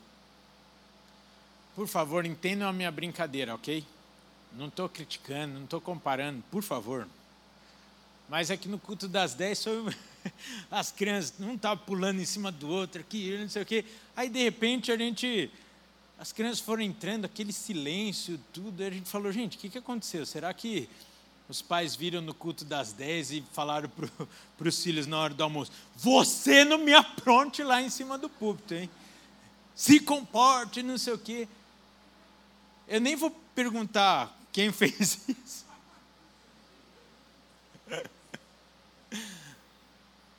Por 1.76 1.86
favor, 1.86 2.26
entendam 2.26 2.68
a 2.68 2.72
minha 2.72 2.90
brincadeira, 2.90 3.54
ok? 3.54 3.86
Não 4.54 4.66
estou 4.66 4.88
criticando, 4.88 5.54
não 5.54 5.64
estou 5.64 5.80
comparando, 5.80 6.42
por 6.50 6.60
favor. 6.60 7.06
Mas 8.28 8.50
aqui 8.50 8.68
no 8.68 8.76
culto 8.76 9.06
das 9.06 9.34
10, 9.34 9.66
as 10.68 10.90
crianças 10.90 11.34
não 11.38 11.54
estavam 11.54 11.84
pulando 11.84 12.20
em 12.20 12.24
cima 12.24 12.50
do 12.50 12.68
outro, 12.68 13.00
aqui, 13.02 13.38
não 13.38 13.48
sei 13.48 13.62
o 13.62 13.66
quê. 13.66 13.84
Aí, 14.16 14.28
de 14.28 14.42
repente, 14.42 14.90
a 14.90 14.96
gente. 14.96 15.48
As 16.18 16.32
crianças 16.32 16.58
foram 16.58 16.82
entrando, 16.82 17.26
aquele 17.26 17.52
silêncio, 17.52 18.38
tudo. 18.52 18.82
E 18.82 18.86
a 18.86 18.90
gente 18.90 19.08
falou, 19.08 19.30
gente, 19.30 19.56
o 19.56 19.60
que, 19.60 19.70
que 19.70 19.78
aconteceu? 19.78 20.26
Será 20.26 20.52
que 20.52 20.88
os 21.50 21.60
pais 21.60 21.96
viram 21.96 22.20
no 22.20 22.32
culto 22.32 22.64
das 22.64 22.92
10 22.92 23.32
e 23.32 23.44
falaram 23.52 23.88
para 23.88 24.08
os 24.68 24.82
filhos 24.82 25.06
na 25.06 25.18
hora 25.18 25.34
do 25.34 25.42
almoço: 25.42 25.72
Você 25.96 26.64
não 26.64 26.78
me 26.78 26.94
apronte 26.94 27.62
lá 27.62 27.82
em 27.82 27.90
cima 27.90 28.16
do 28.16 28.28
púlpito, 28.28 28.74
hein? 28.74 28.88
Se 29.74 29.98
comporte, 29.98 30.82
não 30.82 30.96
sei 30.96 31.12
o 31.12 31.18
quê. 31.18 31.48
Eu 32.86 33.00
nem 33.00 33.16
vou 33.16 33.30
perguntar 33.54 34.36
quem 34.52 34.70
fez 34.72 35.18
isso. 35.28 35.70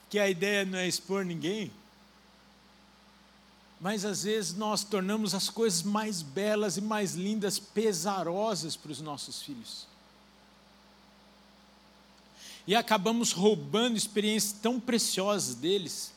que 0.09 0.19
a 0.19 0.29
ideia 0.29 0.65
não 0.65 0.77
é 0.77 0.87
expor 0.87 1.23
ninguém. 1.23 1.71
Mas 3.79 4.05
às 4.05 4.23
vezes 4.23 4.53
nós 4.53 4.83
tornamos 4.83 5.33
as 5.33 5.49
coisas 5.49 5.81
mais 5.83 6.21
belas 6.21 6.77
e 6.77 6.81
mais 6.81 7.15
lindas 7.15 7.57
pesarosas 7.57 8.75
para 8.75 8.91
os 8.91 9.01
nossos 9.01 9.41
filhos 9.41 9.90
e 12.71 12.75
acabamos 12.75 13.33
roubando 13.33 13.97
experiências 13.97 14.53
tão 14.53 14.79
preciosas 14.79 15.55
deles. 15.55 16.13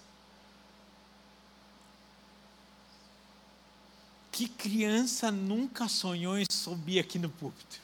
Que 4.30 4.46
criança 4.46 5.32
nunca 5.32 5.88
sonhou 5.88 6.38
em 6.38 6.44
subir 6.48 7.00
aqui 7.00 7.18
no 7.18 7.28
púlpito? 7.28 7.80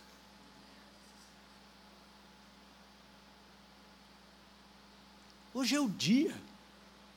Hoje 5.53 5.75
é 5.75 5.81
o 5.81 5.89
dia. 5.89 6.33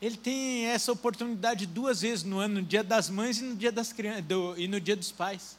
Ele 0.02 0.18
tem 0.18 0.66
essa 0.66 0.92
oportunidade 0.92 1.68
duas 1.68 2.02
vezes 2.02 2.24
no 2.24 2.40
ano, 2.40 2.62
no 2.62 2.64
dia 2.64 2.84
das 2.84 3.12
mães 3.12 3.38
e 3.38 3.44
no 3.44 3.56
dia 3.56 3.72
das 3.72 3.94
crianças, 3.94 4.26
do, 4.26 4.58
e 4.58 4.68
no 4.68 4.82
dia 4.82 4.96
dos 4.96 5.12
pais. 5.12 5.56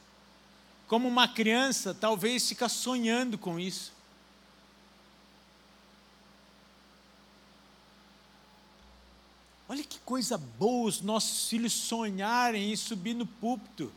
Como 0.89 1.07
uma 1.07 1.29
criança, 1.29 1.93
talvez 1.93 2.49
fica 2.49 2.67
sonhando 2.67 3.37
com 3.37 3.57
isso. 3.57 3.94
Olha 9.67 9.83
que 9.83 9.97
coisa 9.99 10.37
boa 10.37 10.87
os 10.87 11.01
nossos 11.01 11.49
filhos 11.49 11.73
sonharem 11.73 12.71
em 12.71 12.75
subir 12.75 13.15
no 13.15 13.25
púlpito. 13.25 13.91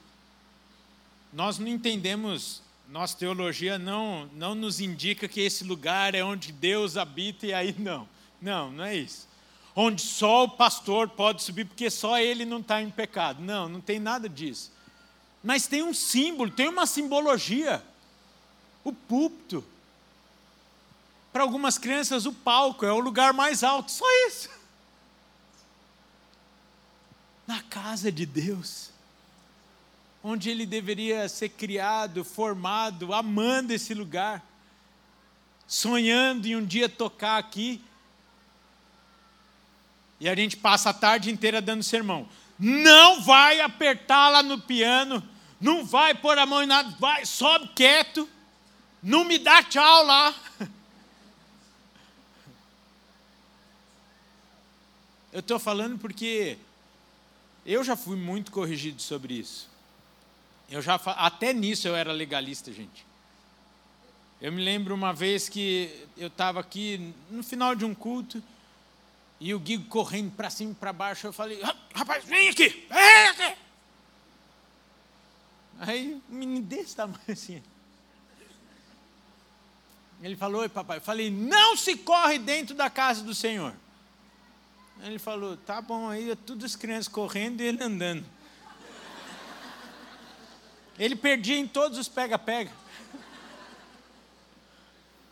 Nós 1.32 1.58
não 1.58 1.68
entendemos, 1.68 2.62
nossa 2.88 3.16
teologia 3.16 3.78
não, 3.78 4.30
não 4.34 4.54
nos 4.54 4.80
indica 4.80 5.28
que 5.28 5.42
esse 5.42 5.64
lugar 5.64 6.14
é 6.14 6.24
onde 6.24 6.52
Deus 6.52 6.96
habita 6.96 7.46
e 7.46 7.52
aí 7.52 7.74
não. 7.78 8.08
Não, 8.40 8.70
não 8.70 8.84
é 8.84 8.96
isso. 8.96 9.28
Onde 9.76 10.00
só 10.00 10.44
o 10.44 10.48
pastor 10.48 11.10
pode 11.10 11.42
subir, 11.42 11.66
porque 11.66 11.90
só 11.90 12.18
ele 12.18 12.46
não 12.46 12.60
está 12.60 12.80
em 12.80 12.90
pecado. 12.90 13.42
Não, 13.42 13.68
não 13.68 13.80
tem 13.80 13.98
nada 13.98 14.28
disso. 14.28 14.72
Mas 15.44 15.66
tem 15.66 15.82
um 15.82 15.92
símbolo, 15.92 16.50
tem 16.50 16.68
uma 16.68 16.86
simbologia. 16.86 17.82
O 18.82 18.92
púlpito. 18.92 19.62
Para 21.30 21.42
algumas 21.42 21.76
crianças, 21.76 22.24
o 22.24 22.32
palco 22.32 22.86
é 22.86 22.92
o 22.92 22.98
lugar 22.98 23.34
mais 23.34 23.62
alto, 23.62 23.92
só 23.92 24.06
isso. 24.26 24.57
Na 27.48 27.60
casa 27.62 28.12
de 28.12 28.24
Deus 28.24 28.96
onde 30.22 30.50
ele 30.50 30.66
deveria 30.66 31.26
ser 31.28 31.48
criado, 31.50 32.24
formado, 32.24 33.14
amando 33.14 33.72
esse 33.72 33.94
lugar, 33.94 34.44
sonhando 35.66 36.46
em 36.46 36.54
um 36.56 36.64
dia 36.64 36.88
tocar 36.88 37.38
aqui. 37.38 37.80
E 40.20 40.28
a 40.28 40.34
gente 40.34 40.56
passa 40.56 40.90
a 40.90 40.94
tarde 40.94 41.30
inteira 41.30 41.62
dando 41.62 41.84
sermão. 41.84 42.28
Não 42.58 43.22
vai 43.22 43.60
apertar 43.60 44.28
lá 44.30 44.42
no 44.42 44.60
piano, 44.60 45.22
não 45.60 45.84
vai 45.84 46.12
pôr 46.14 46.36
a 46.38 46.44
mão 46.44 46.62
em 46.62 46.66
nada, 46.66 46.94
vai, 46.98 47.24
sobe 47.24 47.68
quieto, 47.68 48.28
não 49.02 49.24
me 49.24 49.38
dá 49.38 49.62
tchau 49.62 50.04
lá. 50.04 50.34
Eu 55.32 55.40
estou 55.40 55.58
falando 55.58 55.98
porque 55.98 56.58
eu 57.68 57.84
já 57.84 57.94
fui 57.94 58.16
muito 58.16 58.50
corrigido 58.50 59.02
sobre 59.02 59.34
isso. 59.34 59.68
Eu 60.70 60.80
já 60.80 60.94
até 60.94 61.52
nisso 61.52 61.86
eu 61.86 61.94
era 61.94 62.10
legalista, 62.12 62.72
gente. 62.72 63.06
Eu 64.40 64.50
me 64.50 64.64
lembro 64.64 64.94
uma 64.94 65.12
vez 65.12 65.50
que 65.50 66.06
eu 66.16 66.28
estava 66.28 66.60
aqui 66.60 67.12
no 67.30 67.42
final 67.42 67.74
de 67.74 67.84
um 67.84 67.94
culto 67.94 68.42
e 69.38 69.52
o 69.52 69.60
Guigo 69.60 69.84
correndo 69.88 70.30
para 70.34 70.48
cima 70.48 70.72
e 70.72 70.74
para 70.74 70.94
baixo. 70.94 71.26
Eu 71.26 71.32
falei: 71.32 71.60
Rapaz, 71.94 72.24
vem 72.24 72.48
aqui, 72.48 72.86
vem 72.88 73.28
aqui. 73.28 73.58
Aí, 75.80 76.22
um 76.30 76.34
menino 76.34 76.64
desse 76.64 76.96
tamanho 76.96 77.20
assim. 77.28 77.62
Ele 80.22 80.36
falou: 80.36 80.62
Oi, 80.62 80.70
papai. 80.70 80.96
Eu 80.96 81.02
falei: 81.02 81.30
Não 81.30 81.76
se 81.76 81.96
corre 81.98 82.38
dentro 82.38 82.74
da 82.74 82.88
casa 82.88 83.22
do 83.22 83.34
Senhor. 83.34 83.74
Ele 85.02 85.18
falou: 85.18 85.56
Tá 85.56 85.80
bom, 85.80 86.08
aí 86.08 86.34
todas 86.36 86.64
as 86.64 86.76
crianças 86.76 87.08
correndo 87.08 87.60
e 87.60 87.66
ele 87.66 87.82
andando. 87.82 88.24
Ele 90.98 91.14
perdia 91.14 91.56
em 91.56 91.66
todos 91.66 91.96
os 91.96 92.08
pega-pega. 92.08 92.72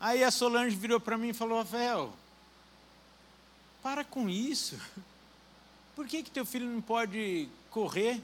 Aí 0.01 0.23
a 0.23 0.31
Solange 0.31 0.77
virou 0.77 1.01
para 1.01 1.19
mim 1.19 1.31
e 1.31 1.35
falou: 1.35 1.59
Rafael, 1.59 2.13
para 3.83 4.05
com 4.05 4.29
isso. 4.29 4.79
Por 5.97 6.07
que, 6.07 6.23
que 6.23 6.31
teu 6.31 6.45
filho 6.45 6.69
não 6.69 6.81
pode 6.81 7.49
correr? 7.71 8.21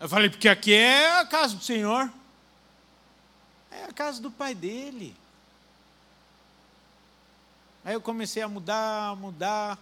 Eu 0.00 0.08
falei: 0.08 0.28
porque 0.28 0.48
aqui 0.48 0.72
é 0.72 1.20
a 1.20 1.26
casa 1.26 1.54
do 1.54 1.62
Senhor. 1.62 2.10
É 3.70 3.84
a 3.84 3.92
casa 3.92 4.20
do 4.20 4.30
pai 4.30 4.54
dele. 4.54 5.14
Aí 7.86 7.94
eu 7.94 8.00
comecei 8.00 8.42
a 8.42 8.48
mudar, 8.48 9.14
mudar. 9.14 9.78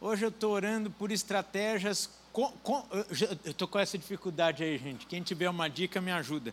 Hoje 0.00 0.24
eu 0.24 0.30
estou 0.30 0.50
orando 0.50 0.90
por 0.90 1.12
estratégias 1.12 2.10
com, 2.32 2.50
com, 2.60 2.84
eu 2.90 3.52
estou 3.52 3.68
com 3.68 3.78
essa 3.78 3.96
dificuldade 3.96 4.64
aí, 4.64 4.76
gente. 4.76 5.06
Quem 5.06 5.22
tiver 5.22 5.48
uma 5.48 5.70
dica, 5.70 6.00
me 6.00 6.10
ajuda. 6.10 6.52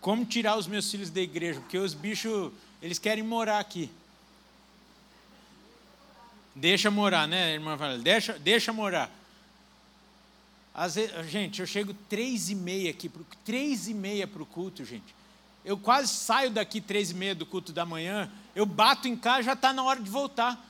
Como 0.00 0.24
tirar 0.24 0.58
os 0.58 0.66
meus 0.66 0.90
filhos 0.90 1.08
da 1.08 1.20
igreja? 1.20 1.60
Porque 1.60 1.78
os 1.78 1.94
bichos, 1.94 2.50
eles 2.82 2.98
querem 2.98 3.22
morar 3.22 3.60
aqui. 3.60 3.88
Deixa 6.52 6.90
morar, 6.90 7.28
né, 7.28 7.54
irmã 7.54 7.76
Valéria? 7.76 8.02
Deixa, 8.02 8.32
deixa 8.40 8.72
morar. 8.72 9.08
Vezes, 10.74 11.30
gente, 11.30 11.60
eu 11.60 11.66
chego 11.66 11.94
três 12.08 12.50
e 12.50 12.56
meia 12.56 12.90
aqui, 12.90 13.08
três 13.44 13.86
e 13.86 13.94
meia 13.94 14.26
para 14.26 14.42
o 14.42 14.46
culto, 14.46 14.84
gente. 14.84 15.14
Eu 15.66 15.76
quase 15.76 16.14
saio 16.14 16.48
daqui 16.48 16.80
três 16.80 17.10
e 17.10 17.14
meia 17.14 17.34
do 17.34 17.44
culto 17.44 17.72
da 17.72 17.84
manhã, 17.84 18.30
eu 18.54 18.64
bato 18.64 19.08
em 19.08 19.16
casa, 19.16 19.42
já 19.42 19.52
está 19.54 19.72
na 19.72 19.82
hora 19.82 20.00
de 20.00 20.08
voltar. 20.08 20.64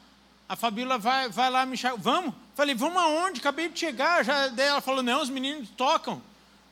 A 0.48 0.56
Fabíola 0.56 0.96
vai, 0.96 1.28
vai 1.28 1.50
lá 1.50 1.66
me 1.66 1.76
chamar, 1.76 1.98
vamos? 1.98 2.34
Falei, 2.54 2.74
vamos 2.74 2.96
aonde? 2.96 3.40
Acabei 3.40 3.68
de 3.68 3.78
chegar. 3.78 4.24
Já, 4.24 4.48
daí 4.48 4.68
ela 4.68 4.80
falou, 4.80 5.02
não, 5.02 5.20
os 5.20 5.28
meninos 5.28 5.68
tocam. 5.76 6.22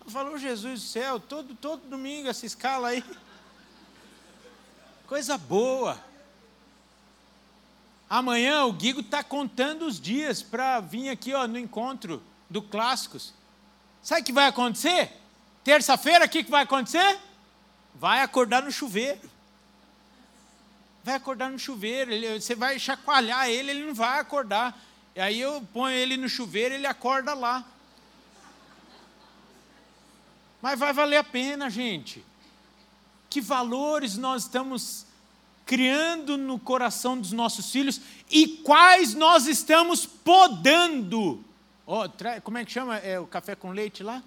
Ela 0.01 0.11
falou, 0.11 0.39
Jesus 0.39 0.81
do 0.81 0.87
céu, 0.87 1.21
todo, 1.21 1.55
todo 1.55 1.87
domingo 1.87 2.27
essa 2.27 2.47
escala 2.47 2.89
aí. 2.89 3.05
Coisa 5.07 5.37
boa. 5.37 6.03
Amanhã 8.09 8.65
o 8.65 8.73
Guigo 8.73 9.01
está 9.01 9.23
contando 9.23 9.85
os 9.85 10.01
dias 10.01 10.41
para 10.41 10.81
vir 10.81 11.11
aqui 11.11 11.35
ó, 11.35 11.47
no 11.47 11.59
encontro 11.59 12.23
do 12.49 12.63
Clássicos. 12.63 13.35
Sabe 14.03 14.23
o 14.23 14.25
que 14.25 14.33
vai 14.33 14.47
acontecer? 14.47 15.13
Terça-feira, 15.63 16.25
o 16.25 16.29
que, 16.29 16.43
que 16.43 16.51
vai 16.51 16.63
acontecer? 16.63 17.19
Vai 17.95 18.21
acordar 18.21 18.63
no 18.63 18.73
chuveiro 18.73 19.35
vai 21.05 21.17
acordar 21.17 21.51
no 21.51 21.59
chuveiro, 21.59 22.11
ele, 22.11 22.41
você 22.41 22.55
vai 22.55 22.79
chacoalhar 22.79 23.47
ele, 23.47 23.71
ele 23.71 23.87
não 23.87 23.95
vai 23.95 24.19
acordar. 24.19 24.83
E 25.15 25.21
aí 25.21 25.39
eu 25.39 25.61
ponho 25.73 25.95
ele 25.95 26.17
no 26.17 26.31
chuveiro, 26.31 26.75
ele 26.75 26.87
acorda 26.87 27.35
lá. 27.35 27.63
Mas 30.63 30.79
vai 30.79 30.95
valer 30.95 31.19
a 31.19 31.25
pena, 31.25 31.69
gente. 31.69 32.25
Que 33.29 33.39
valores 33.39 34.17
nós 34.17 34.45
estamos 34.45 35.05
criando 35.67 36.39
no 36.39 36.59
coração 36.59 37.19
dos 37.21 37.33
nossos 37.33 37.71
filhos 37.71 38.01
e 38.31 38.49
quais 38.49 39.13
nós 39.13 39.47
estamos 39.47 40.07
podando. 40.07 41.45
Oh, 41.87 42.05
como 42.43 42.57
é 42.57 42.65
que 42.65 42.73
chama 42.73 42.97
é, 42.97 43.21
o 43.21 43.27
café 43.27 43.55
com 43.55 43.73
leite 43.73 44.03
lá? 44.03 44.23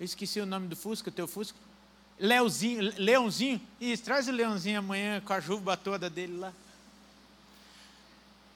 Eu 0.00 0.06
esqueci 0.06 0.40
o 0.40 0.46
nome 0.46 0.66
do 0.66 0.76
Fusca, 0.76 1.10
teu 1.10 1.28
Fusca. 1.28 1.65
Leozinho, 2.18 2.92
Leãozinho, 2.96 3.60
isso, 3.80 4.02
traz 4.02 4.26
o 4.28 4.32
Leãozinho 4.32 4.78
amanhã 4.78 5.20
com 5.20 5.32
a 5.32 5.40
juba 5.40 5.76
toda 5.76 6.08
dele 6.08 6.36
lá. 6.38 6.52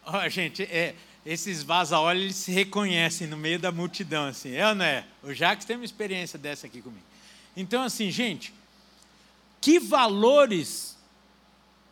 Ó, 0.07 0.25
oh, 0.25 0.29
gente, 0.29 0.63
é, 0.63 0.95
esses 1.25 1.63
vaza-olhos 1.63 2.23
eles 2.23 2.37
se 2.37 2.53
reconhecem 2.53 3.27
no 3.27 3.37
meio 3.37 3.59
da 3.59 3.71
multidão, 3.71 4.27
assim, 4.27 4.55
é 4.55 4.67
ou 4.67 4.75
não 4.75 4.85
é? 4.85 5.05
O 5.23 5.35
Jacques 5.35 5.67
tem 5.67 5.77
uma 5.77 5.85
experiência 5.85 6.39
dessa 6.39 6.67
aqui 6.67 6.81
comigo. 6.81 7.05
Então, 7.55 7.83
assim, 7.83 8.11
gente, 8.11 8.55
que 9.61 9.79
valores 9.79 10.97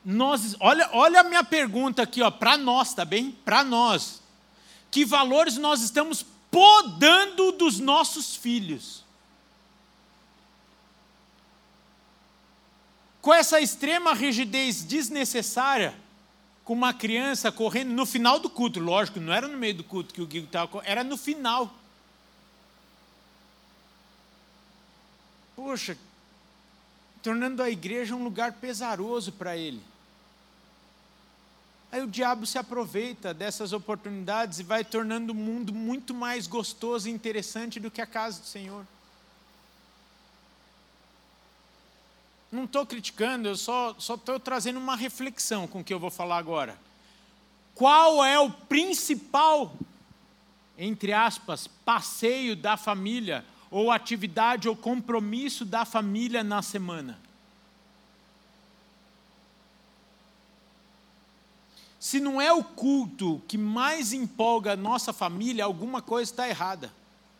nós. 0.05 0.57
Olha, 0.59 0.89
olha 0.93 1.21
a 1.21 1.25
minha 1.25 1.45
pergunta 1.45 2.03
aqui, 2.03 2.23
ó, 2.23 2.31
para 2.31 2.57
nós, 2.57 2.95
tá 2.95 3.05
bem? 3.05 3.33
Para 3.45 3.63
nós. 3.63 4.23
Que 4.91 5.05
valores 5.05 5.59
nós 5.59 5.83
estamos 5.83 6.25
podando 6.51 7.53
dos 7.53 7.79
nossos 7.79 8.35
filhos? 8.35 9.05
Com 13.29 13.35
essa 13.35 13.61
extrema 13.61 14.15
rigidez 14.15 14.83
desnecessária, 14.83 15.95
com 16.65 16.73
uma 16.73 16.95
criança 16.95 17.53
correndo 17.53 17.91
no 17.91 18.07
final 18.07 18.41
do 18.41 18.49
culto, 18.49 18.81
lógico, 18.81 19.21
não 19.21 19.35
era 19.35 19.47
no 19.47 19.59
meio 19.59 19.75
do 19.75 19.85
culto 19.85 20.15
que 20.15 20.23
o 20.23 20.27
Guigo 20.27 20.47
estava, 20.47 20.81
era 20.83 21.05
no 21.05 21.15
final. 21.15 21.71
Poxa, 25.55 25.99
tornando 27.23 27.63
a 27.63 27.69
igreja 27.69 28.17
um 28.17 28.25
lugar 28.25 28.55
pesaroso 28.55 29.31
para 29.33 29.55
ele. 29.55 29.83
Aí 31.93 32.01
o 32.01 32.07
diabo 32.07 32.47
se 32.47 32.57
aproveita 32.57 33.35
dessas 33.35 33.75
oportunidades 33.75 34.59
e 34.59 34.63
vai 34.63 34.83
tornando 34.83 35.35
o 35.35 35.37
mundo 35.37 35.71
muito 35.71 36.15
mais 36.15 36.47
gostoso 36.47 37.11
e 37.11 37.13
interessante 37.13 37.79
do 37.79 37.91
que 37.91 38.01
a 38.01 38.07
casa 38.07 38.41
do 38.41 38.47
Senhor. 38.47 38.87
Não 42.51 42.65
estou 42.65 42.87
criticando, 42.87 43.49
eu 43.49 43.57
só 43.57 43.95
estou 43.99 44.41
trazendo 44.41 44.79
uma 44.79 44.97
reflexão 44.97 45.67
com 45.67 45.81
o 45.81 45.85
que 45.85 45.93
eu 45.93 46.01
vou 46.01 46.11
falar 46.11 46.39
agora. 46.39 46.79
Qual 47.75 48.25
é 48.25 48.39
o 48.39 48.51
principal, 48.51 49.75
entre 50.77 51.13
aspas, 51.13 51.67
passeio 51.67 52.57
da 52.57 52.77
família, 52.77 53.45
ou 53.71 53.91
atividade 53.91 54.69
ou 54.69 54.75
compromisso 54.75 55.65
da 55.65 55.85
família 55.85 56.43
na 56.43 56.63
semana? 56.63 57.19
Se 62.01 62.19
não 62.19 62.41
é 62.41 62.51
o 62.53 62.65
culto 62.65 63.43
que 63.47 63.59
mais 63.59 64.13
empolga 64.15 64.73
a 64.73 64.77
nossa 64.77 65.13
família, 65.13 65.65
alguma 65.65 66.01
coisa 66.01 66.33
está 66.33 66.49
errada. 66.49 66.91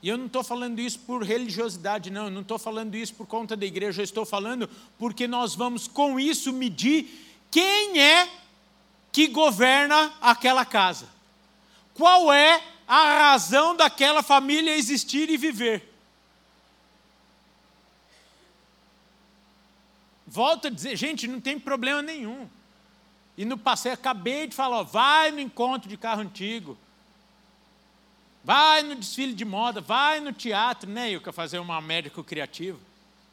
E 0.03 0.09
eu 0.09 0.17
não 0.17 0.27
estou 0.27 0.45
falando 0.45 0.79
isso 0.79 0.99
por 1.01 1.23
religiosidade, 1.23 2.11
não, 2.11 2.27
eu 2.27 2.31
não 2.31 2.43
estou 2.43 2.59
falando 2.59 2.95
isso 2.95 3.15
por 3.15 3.27
conta 3.27 3.57
da 3.57 3.67
igreja, 3.67 4.01
eu 4.01 4.05
estou 4.05 4.25
falando 4.25 4.71
porque 4.97 5.27
nós 5.27 5.55
vamos 5.55 5.89
com 5.89 6.21
isso 6.21 6.53
medir 6.53 7.09
quem 7.51 8.01
é 8.01 8.29
que 9.11 9.27
governa 9.27 10.13
aquela 10.21 10.65
casa. 10.65 11.09
qual 11.95 12.33
é 12.33 12.63
a 12.87 13.31
razão 13.31 13.77
daquela 13.77 14.23
família 14.23 14.77
existir 14.77 15.29
e 15.29 15.37
viver. 15.37 15.93
Volto 20.25 20.69
a 20.69 20.71
dizer, 20.71 20.97
gente, 20.97 21.27
não 21.27 21.41
tem 21.41 21.59
problema 21.59 22.01
nenhum. 22.01 22.49
E 23.37 23.45
no 23.45 23.59
passeio, 23.59 23.95
acabei 23.95 24.47
de 24.47 24.55
falar, 24.55 24.79
ó, 24.79 24.83
vai 24.85 25.31
no 25.31 25.41
encontro 25.41 25.89
de 25.89 25.97
carro 25.97 26.23
antigo, 26.23 26.79
vai 28.49 28.83
no 28.83 28.95
desfile 28.95 29.35
de 29.35 29.45
moda, 29.45 29.79
vai 29.79 30.21
no 30.21 30.33
teatro, 30.33 30.89
né? 30.89 31.11
Quero 31.19 31.35
fazer 31.35 31.59
uma 31.59 31.83
médico 31.83 32.25
criativo. 32.25 32.81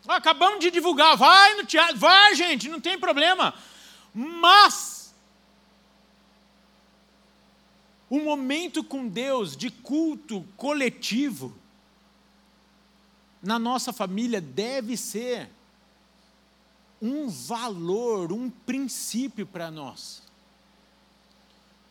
Acabamos 0.06 0.60
de 0.60 0.70
divulgar, 0.70 1.16
vai 1.16 1.54
no 1.54 1.66
teatro, 1.66 1.98
vai, 1.98 2.36
gente, 2.36 2.68
não 2.68 2.82
tem 2.82 3.00
problema. 3.00 3.54
Mas 4.14 5.16
o 8.10 8.20
momento 8.20 8.84
com 8.84 9.08
Deus 9.08 9.56
de 9.56 9.72
culto 9.72 10.46
coletivo 10.58 11.56
na 13.42 13.58
nossa 13.58 13.94
família 13.94 14.42
deve 14.42 14.98
ser 14.98 15.50
um 17.02 17.30
valor, 17.30 18.34
um 18.34 18.50
princípio 18.50 19.46
para 19.46 19.72
nós, 19.72 20.22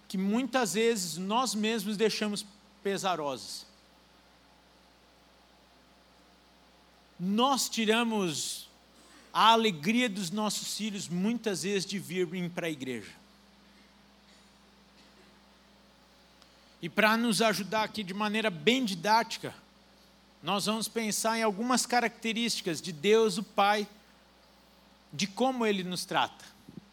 que 0.06 0.18
muitas 0.18 0.74
vezes 0.74 1.16
nós 1.16 1.54
mesmos 1.54 1.96
deixamos 1.96 2.44
pesarosos. 2.84 3.66
Nós 7.18 7.68
tiramos 7.68 8.68
a 9.32 9.48
alegria 9.48 10.08
dos 10.08 10.30
nossos 10.30 10.76
filhos 10.76 11.08
muitas 11.08 11.62
vezes 11.62 11.86
de 11.86 11.98
virem 11.98 12.48
para 12.48 12.66
a 12.66 12.70
igreja. 12.70 13.10
E 16.82 16.88
para 16.88 17.16
nos 17.16 17.40
ajudar 17.40 17.84
aqui 17.84 18.04
de 18.04 18.12
maneira 18.12 18.50
bem 18.50 18.84
didática, 18.84 19.54
nós 20.42 20.66
vamos 20.66 20.86
pensar 20.86 21.38
em 21.38 21.42
algumas 21.42 21.86
características 21.86 22.82
de 22.82 22.92
Deus, 22.92 23.38
o 23.38 23.42
Pai, 23.42 23.88
de 25.10 25.26
como 25.26 25.64
Ele 25.64 25.82
nos 25.82 26.04
trata. 26.04 26.44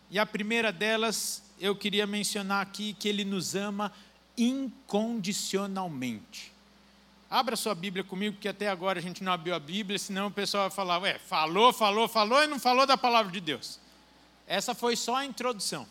E 0.10 0.17
a 0.17 0.25
primeira 0.25 0.71
delas, 0.71 1.43
eu 1.60 1.75
queria 1.75 2.08
mencionar 2.08 2.62
aqui 2.62 2.93
que 2.93 3.10
Ele 3.10 3.25
nos 3.25 3.54
ama 3.54 3.91
incondicionalmente. 4.38 6.52
Abra 7.30 7.56
sua 7.56 7.74
Bíblia 7.74 8.04
comigo, 8.04 8.36
porque 8.36 8.50
até 8.50 8.67
agora 8.67 9.00
a 9.00 9.02
gente 9.02 9.24
não 9.24 9.32
abriu 9.32 9.56
a 9.56 9.60
Bíblia, 9.60 9.98
senão 9.98 10.28
o 10.28 10.32
pessoal 10.32 10.63
vai 10.63 10.76
falar, 10.76 11.00
ué, 11.00 11.17
falou, 11.17 11.72
falou, 11.72 12.08
falou 12.08 12.44
e 12.44 12.48
não 12.48 12.60
falou 12.60 12.86
da 12.86 12.98
palavra 12.98 13.32
de 13.32 13.39
Deus. 13.39 13.80
Essa 14.46 14.76
foi 14.76 14.98
só 14.98 15.15
a 15.15 15.26
introdução. 15.26 15.88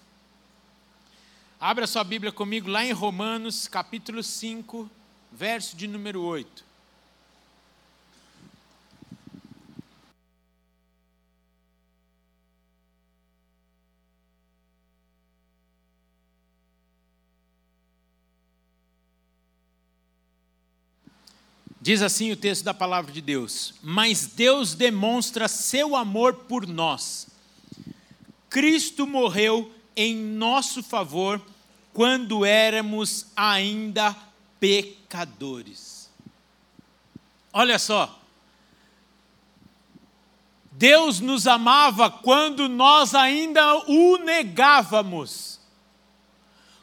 Abra 1.58 1.86
sua 1.86 2.04
Bíblia 2.04 2.30
comigo 2.30 2.68
lá 2.68 2.84
em 2.84 2.92
Romanos, 2.92 3.66
capítulo 3.68 4.22
5, 4.22 4.90
verso 5.32 5.76
de 5.76 5.86
número 5.86 6.22
8. 6.22 6.69
Diz 21.90 22.02
assim 22.02 22.30
o 22.30 22.36
texto 22.36 22.62
da 22.62 22.72
palavra 22.72 23.10
de 23.10 23.20
Deus: 23.20 23.74
Mas 23.82 24.24
Deus 24.24 24.74
demonstra 24.74 25.48
seu 25.48 25.96
amor 25.96 26.34
por 26.34 26.64
nós. 26.64 27.26
Cristo 28.48 29.08
morreu 29.08 29.74
em 29.96 30.14
nosso 30.14 30.84
favor 30.84 31.42
quando 31.92 32.44
éramos 32.44 33.26
ainda 33.34 34.14
pecadores. 34.60 36.08
Olha 37.52 37.76
só. 37.76 38.20
Deus 40.70 41.18
nos 41.18 41.48
amava 41.48 42.08
quando 42.08 42.68
nós 42.68 43.16
ainda 43.16 43.78
o 43.88 44.16
negávamos. 44.18 45.58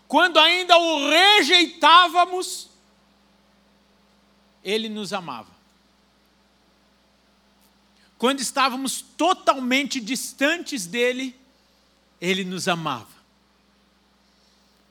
Quando 0.06 0.38
ainda 0.38 0.78
o 0.78 1.10
rejeitávamos, 1.10 2.68
ele 4.64 4.90
nos 4.90 5.14
amava. 5.14 5.56
Quando 8.18 8.40
estávamos 8.40 9.02
totalmente 9.02 10.00
distantes 10.00 10.88
dele, 10.88 11.40
ele 12.20 12.44
nos 12.44 12.68
amava. 12.68 13.16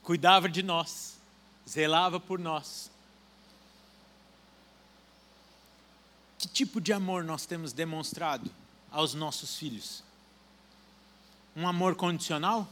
Cuidava 0.03 0.49
de 0.49 0.63
nós, 0.63 1.19
zelava 1.69 2.21
por 2.21 2.39
nós. 2.39 2.91
Que 6.39 6.47
tipo 6.47 6.81
de 6.81 6.93
amor 6.93 7.25
nós 7.25 7.45
temos 7.47 7.73
demonstrado 7.73 8.49
aos 8.91 9.15
nossos 9.15 9.57
filhos? 9.57 10.05
Um 11.57 11.67
amor 11.67 11.97
condicional? 11.97 12.69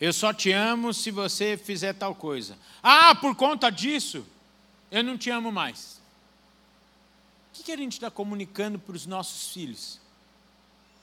Eu 0.00 0.12
só 0.12 0.32
te 0.32 0.52
amo 0.52 0.92
se 0.92 1.10
você 1.10 1.56
fizer 1.56 1.94
tal 1.94 2.14
coisa. 2.14 2.56
Ah, 2.82 3.14
por 3.14 3.34
conta 3.34 3.70
disso, 3.70 4.26
eu 4.90 5.02
não 5.02 5.16
te 5.16 5.30
amo 5.30 5.50
mais. 5.50 6.00
O 7.58 7.62
que 7.62 7.72
a 7.72 7.76
gente 7.76 7.92
está 7.92 8.10
comunicando 8.10 8.78
para 8.78 8.94
os 8.94 9.06
nossos 9.06 9.52
filhos? 9.52 9.98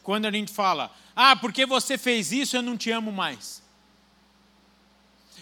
Quando 0.04 0.26
a 0.26 0.32
gente 0.32 0.52
fala, 0.52 0.96
ah, 1.16 1.36
porque 1.36 1.66
você 1.66 1.98
fez 1.98 2.32
isso, 2.32 2.56
eu 2.56 2.62
não 2.62 2.78
te 2.78 2.92
amo 2.92 3.12
mais. 3.12 3.64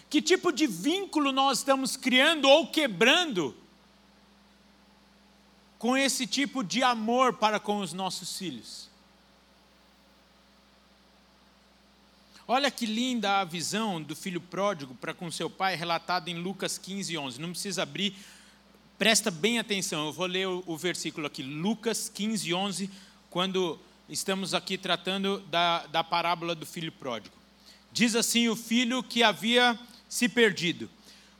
Que 0.08 0.22
tipo 0.22 0.52
de 0.52 0.66
vínculo 0.66 1.32
nós 1.32 1.58
estamos 1.58 1.96
criando 1.96 2.48
ou 2.48 2.66
quebrando 2.66 3.56
com 5.78 5.96
esse 5.96 6.26
tipo 6.26 6.62
de 6.62 6.82
amor 6.82 7.34
para 7.34 7.58
com 7.58 7.80
os 7.80 7.92
nossos 7.92 8.38
filhos? 8.38 8.91
Olha 12.46 12.70
que 12.70 12.86
linda 12.86 13.40
a 13.40 13.44
visão 13.44 14.02
do 14.02 14.16
filho 14.16 14.40
pródigo 14.40 14.94
para 14.96 15.14
com 15.14 15.30
seu 15.30 15.48
pai, 15.48 15.76
relatada 15.76 16.28
em 16.28 16.34
Lucas 16.34 16.76
15, 16.76 17.16
11. 17.16 17.40
Não 17.40 17.50
precisa 17.50 17.84
abrir, 17.84 18.16
presta 18.98 19.30
bem 19.30 19.60
atenção, 19.60 20.06
eu 20.06 20.12
vou 20.12 20.26
ler 20.26 20.48
o, 20.48 20.62
o 20.66 20.76
versículo 20.76 21.26
aqui, 21.26 21.42
Lucas 21.42 22.08
15, 22.08 22.52
11, 22.52 22.90
quando 23.30 23.78
estamos 24.08 24.54
aqui 24.54 24.76
tratando 24.76 25.38
da, 25.50 25.86
da 25.86 26.02
parábola 26.02 26.54
do 26.54 26.66
filho 26.66 26.90
pródigo. 26.90 27.34
Diz 27.92 28.16
assim: 28.16 28.48
o 28.48 28.56
filho 28.56 29.02
que 29.04 29.22
havia 29.22 29.78
se 30.08 30.28
perdido: 30.28 30.90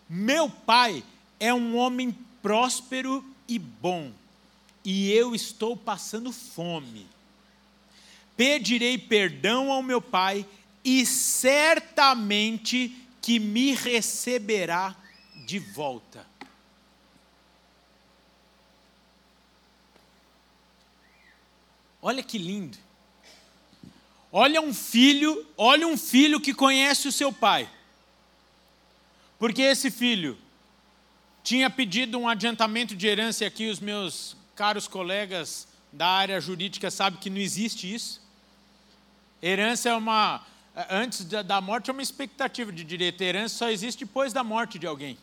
Meu 0.09 0.49
pai 0.49 1.03
é 1.41 1.53
um 1.53 1.77
homem 1.77 2.17
próspero 2.41 3.25
e 3.49 3.59
bom, 3.59 4.12
e 4.85 5.11
eu 5.11 5.35
estou 5.35 5.77
passando 5.77 6.33
fome. 6.33 7.07
Pedirei 8.37 8.97
perdão 8.97 9.71
ao 9.71 9.83
meu 9.83 10.01
pai 10.01 10.47
e 10.85 11.07
certamente 11.07 12.97
que 13.21 13.38
me 13.38 13.73
receberá 13.73 14.97
de 15.47 15.59
volta. 15.59 16.27
Olha 22.01 22.23
que 22.23 22.37
lindo. 22.37 22.77
Olha 24.33 24.61
um 24.61 24.75
filho, 24.75 25.47
olha 25.57 25.87
um 25.87 25.97
filho 25.97 26.40
que 26.40 26.53
conhece 26.53 27.07
o 27.07 27.12
seu 27.12 27.33
pai. 27.33 27.71
Porque 29.38 29.62
esse 29.62 29.90
filho 29.90 30.37
tinha 31.45 31.68
pedido 31.68 32.18
um 32.18 32.29
adiantamento 32.29 32.97
de 32.97 33.07
herança 33.07 33.45
aqui 33.45 33.68
os 33.68 33.79
meus 33.79 34.37
caros 34.57 34.88
colegas 34.88 35.68
da 35.92 36.07
área 36.07 36.40
jurídica 36.40 36.90
sabem 36.90 37.21
que 37.21 37.29
não 37.29 37.38
existe 37.38 37.92
isso. 37.92 38.23
Herança 39.42 39.90
é 39.90 39.95
uma 39.95 40.45
antes 40.89 41.25
da 41.25 41.61
morte 41.61 41.91
é 41.91 41.93
uma 41.93 42.03
expectativa 42.03 42.73
de 42.73 42.85
direito. 42.85 43.23
A 43.23 43.27
herança 43.27 43.57
só 43.57 43.71
existe 43.71 44.05
depois 44.05 44.33
da 44.33 44.43
morte 44.43 44.79
de 44.79 44.87
alguém. 44.87 45.19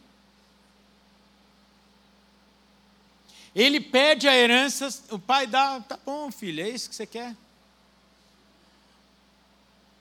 Ele 3.56 3.82
pede 3.82 4.28
a 4.28 4.36
herança, 4.36 4.88
o 5.10 5.18
pai 5.18 5.48
dá, 5.48 5.82
tá 5.82 5.98
bom, 6.06 6.32
filho, 6.32 6.64
é 6.64 6.70
isso 6.70 6.90
que 6.90 6.96
você 6.96 7.08
quer. 7.08 7.32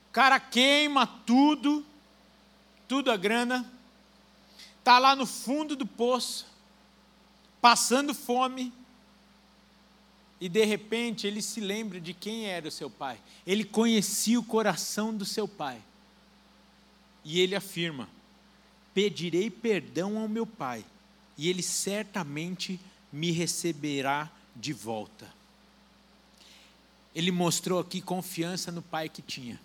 O 0.09 0.11
cara 0.11 0.39
queima 0.39 1.07
tudo, 1.25 1.85
tudo 2.87 3.11
a 3.11 3.17
grana, 3.17 3.69
está 4.77 4.99
lá 4.99 5.15
no 5.15 5.25
fundo 5.25 5.75
do 5.75 5.85
poço, 5.85 6.45
passando 7.59 8.13
fome, 8.13 8.71
e 10.41 10.47
de 10.47 10.63
repente 10.63 11.27
ele 11.27 11.41
se 11.41 11.59
lembra 11.59 11.99
de 11.99 12.13
quem 12.13 12.45
era 12.45 12.67
o 12.67 12.71
seu 12.71 12.89
pai. 12.89 13.19
Ele 13.45 13.63
conhecia 13.63 14.39
o 14.39 14.43
coração 14.43 15.15
do 15.15 15.25
seu 15.25 15.47
pai. 15.47 15.81
E 17.25 17.39
ele 17.39 17.55
afirma: 17.55 18.07
Pedirei 18.93 19.49
perdão 19.49 20.17
ao 20.17 20.29
meu 20.29 20.47
pai, 20.47 20.85
e 21.37 21.49
ele 21.49 21.61
certamente 21.61 22.79
me 23.11 23.31
receberá 23.31 24.29
de 24.55 24.73
volta. 24.73 25.27
ele 27.15 27.31
mostrou 27.31 27.79
aqui 27.79 28.01
confiança 28.01 28.71
no 28.71 28.81
pai 28.81 29.09
que 29.09 29.21
tinha. 29.21 29.59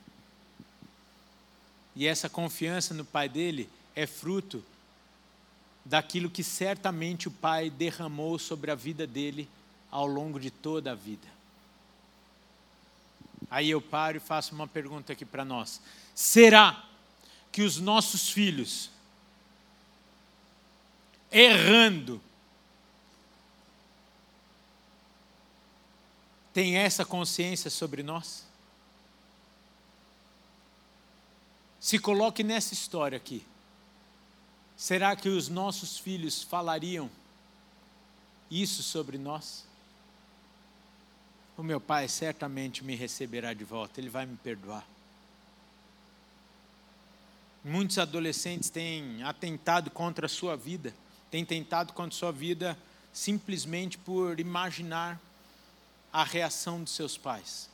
E 1.94 2.06
essa 2.06 2.28
confiança 2.28 2.92
no 2.94 3.04
pai 3.04 3.28
dele 3.28 3.68
é 3.94 4.06
fruto 4.06 4.64
daquilo 5.84 6.30
que 6.30 6.42
certamente 6.42 7.28
o 7.28 7.30
pai 7.30 7.70
derramou 7.70 8.38
sobre 8.38 8.70
a 8.70 8.74
vida 8.74 9.06
dele 9.06 9.48
ao 9.94 10.09
longo 10.09 10.40
de 10.40 10.50
toda 10.50 10.90
a 10.90 10.94
vida. 10.96 11.28
Aí 13.48 13.70
eu 13.70 13.80
paro 13.80 14.16
e 14.16 14.20
faço 14.20 14.52
uma 14.52 14.66
pergunta 14.66 15.12
aqui 15.12 15.24
para 15.24 15.44
nós: 15.44 15.80
será 16.12 16.85
que 17.52 17.62
os 17.62 17.78
nossos 17.78 18.28
filhos, 18.28 18.90
errando, 21.30 22.20
têm 26.52 26.76
essa 26.76 27.04
consciência 27.04 27.70
sobre 27.70 28.02
nós? 28.02 28.44
Se 31.78 32.00
coloque 32.00 32.42
nessa 32.42 32.74
história 32.74 33.16
aqui. 33.16 33.46
Será 34.76 35.14
que 35.14 35.28
os 35.28 35.48
nossos 35.48 35.98
filhos 35.98 36.42
falariam 36.42 37.09
isso 38.50 38.83
sobre 38.83 39.18
nós? 39.18 39.64
O 41.56 41.62
meu 41.62 41.80
pai 41.80 42.08
certamente 42.08 42.82
me 42.82 42.96
receberá 42.96 43.54
de 43.54 43.62
volta, 43.62 44.00
ele 44.00 44.08
vai 44.08 44.26
me 44.26 44.36
perdoar. 44.36 44.84
Muitos 47.64 47.96
adolescentes 47.96 48.68
têm 48.68 49.22
atentado 49.22 49.90
contra 49.90 50.26
a 50.26 50.28
sua 50.28 50.56
vida, 50.56 50.92
têm 51.30 51.44
tentado 51.44 51.92
contra 51.92 52.14
a 52.14 52.18
sua 52.18 52.32
vida 52.32 52.76
simplesmente 53.12 53.96
por 53.96 54.40
imaginar 54.40 55.20
a 56.12 56.24
reação 56.24 56.82
dos 56.82 56.92
seus 56.92 57.16
pais. 57.16 57.70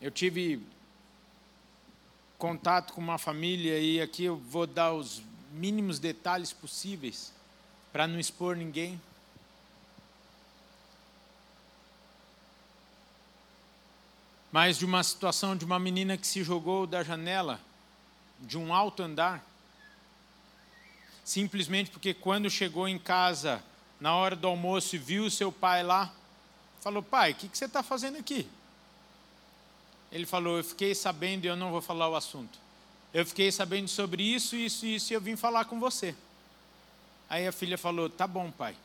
Eu 0.00 0.10
tive 0.10 0.62
contato 2.36 2.92
com 2.92 3.00
uma 3.00 3.16
família 3.16 3.78
e 3.78 4.02
aqui 4.02 4.24
eu 4.24 4.36
vou 4.36 4.66
dar 4.66 4.92
os 4.92 5.22
mínimos 5.54 5.98
detalhes 5.98 6.52
possíveis 6.52 7.32
para 7.92 8.06
não 8.06 8.18
expor 8.18 8.56
ninguém. 8.56 9.00
Mas 14.50 14.78
de 14.78 14.84
uma 14.84 15.02
situação 15.02 15.56
de 15.56 15.64
uma 15.64 15.78
menina 15.78 16.16
que 16.16 16.26
se 16.26 16.42
jogou 16.42 16.86
da 16.86 17.02
janela 17.02 17.60
de 18.40 18.58
um 18.58 18.74
alto 18.74 19.02
andar, 19.02 19.44
simplesmente 21.24 21.90
porque 21.90 22.12
quando 22.12 22.50
chegou 22.50 22.88
em 22.88 22.98
casa 22.98 23.62
na 24.00 24.14
hora 24.14 24.36
do 24.36 24.46
almoço 24.46 24.96
e 24.96 24.98
viu 24.98 25.30
seu 25.30 25.50
pai 25.50 25.82
lá, 25.82 26.12
falou: 26.80 27.02
Pai, 27.02 27.32
o 27.32 27.34
que, 27.34 27.48
que 27.48 27.56
você 27.56 27.64
está 27.64 27.82
fazendo 27.82 28.18
aqui? 28.18 28.48
Ele 30.10 30.26
falou: 30.26 30.58
Eu 30.58 30.64
fiquei 30.64 30.94
sabendo 30.94 31.44
e 31.44 31.48
eu 31.48 31.56
não 31.56 31.70
vou 31.70 31.80
falar 31.80 32.08
o 32.08 32.16
assunto. 32.16 32.63
Eu 33.14 33.24
fiquei 33.24 33.52
sabendo 33.52 33.86
sobre 33.86 34.24
isso, 34.24 34.56
isso 34.56 34.84
e 34.84 34.96
isso 34.96 35.12
e 35.12 35.14
eu 35.14 35.20
vim 35.20 35.36
falar 35.36 35.66
com 35.66 35.78
você. 35.78 36.16
Aí 37.30 37.46
a 37.46 37.52
filha 37.52 37.78
falou: 37.78 38.10
Tá 38.10 38.26
bom, 38.26 38.50
pai. 38.50 38.76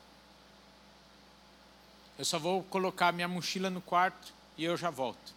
Eu 2.15 2.23
só 2.23 2.37
vou 2.37 2.61
colocar 2.63 3.11
minha 3.11 3.27
mochila 3.27 3.71
no 3.71 3.81
quarto 3.81 4.31
e 4.55 4.63
eu 4.63 4.77
já 4.77 4.91
volto. 4.91 5.33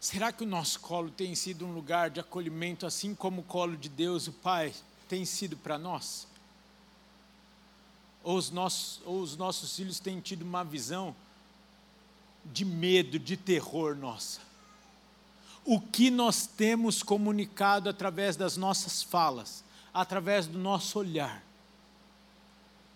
Será 0.00 0.32
que 0.32 0.42
o 0.42 0.46
nosso 0.46 0.80
colo 0.80 1.12
tem 1.12 1.32
sido 1.36 1.64
um 1.64 1.72
lugar 1.72 2.10
de 2.10 2.18
acolhimento, 2.18 2.86
assim 2.86 3.14
como 3.14 3.42
o 3.42 3.44
colo 3.44 3.76
de 3.76 3.88
Deus, 3.88 4.26
o 4.26 4.32
Pai, 4.32 4.74
tem 5.08 5.24
sido 5.24 5.56
para 5.56 5.78
nós? 5.78 6.26
Ou 8.22 8.36
os 8.36 8.50
nossos, 8.50 9.00
ou 9.04 9.20
os 9.20 9.36
nossos 9.36 9.74
filhos 9.76 10.00
têm 10.00 10.20
tido 10.20 10.42
uma 10.42 10.64
visão 10.64 11.14
de 12.44 12.64
medo, 12.64 13.18
de 13.18 13.36
terror 13.36 13.96
nossa. 13.96 14.40
O 15.64 15.80
que 15.80 16.10
nós 16.10 16.46
temos 16.46 17.02
comunicado 17.02 17.88
através 17.88 18.36
das 18.36 18.56
nossas 18.56 19.02
falas, 19.02 19.64
através 19.94 20.46
do 20.46 20.58
nosso 20.58 20.98
olhar. 20.98 21.42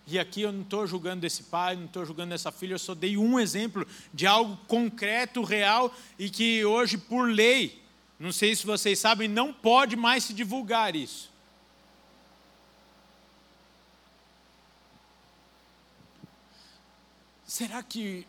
E 0.05 0.17
aqui 0.17 0.41
eu 0.41 0.53
não 0.53 0.61
estou 0.61 0.87
julgando 0.87 1.25
esse 1.25 1.43
pai, 1.43 1.75
não 1.75 1.85
estou 1.85 2.05
julgando 2.05 2.33
essa 2.33 2.51
filha, 2.51 2.73
eu 2.73 2.79
só 2.79 2.95
dei 2.95 3.17
um 3.17 3.37
exemplo 3.37 3.85
de 4.13 4.25
algo 4.25 4.57
concreto, 4.67 5.43
real 5.43 5.93
e 6.17 6.29
que 6.29 6.63
hoje, 6.63 6.97
por 6.97 7.29
lei, 7.29 7.81
não 8.17 8.31
sei 8.31 8.55
se 8.55 8.65
vocês 8.65 8.99
sabem, 8.99 9.27
não 9.27 9.53
pode 9.53 9.95
mais 9.95 10.23
se 10.23 10.33
divulgar 10.33 10.95
isso. 10.95 11.29
Será 17.47 17.81
que 17.81 18.27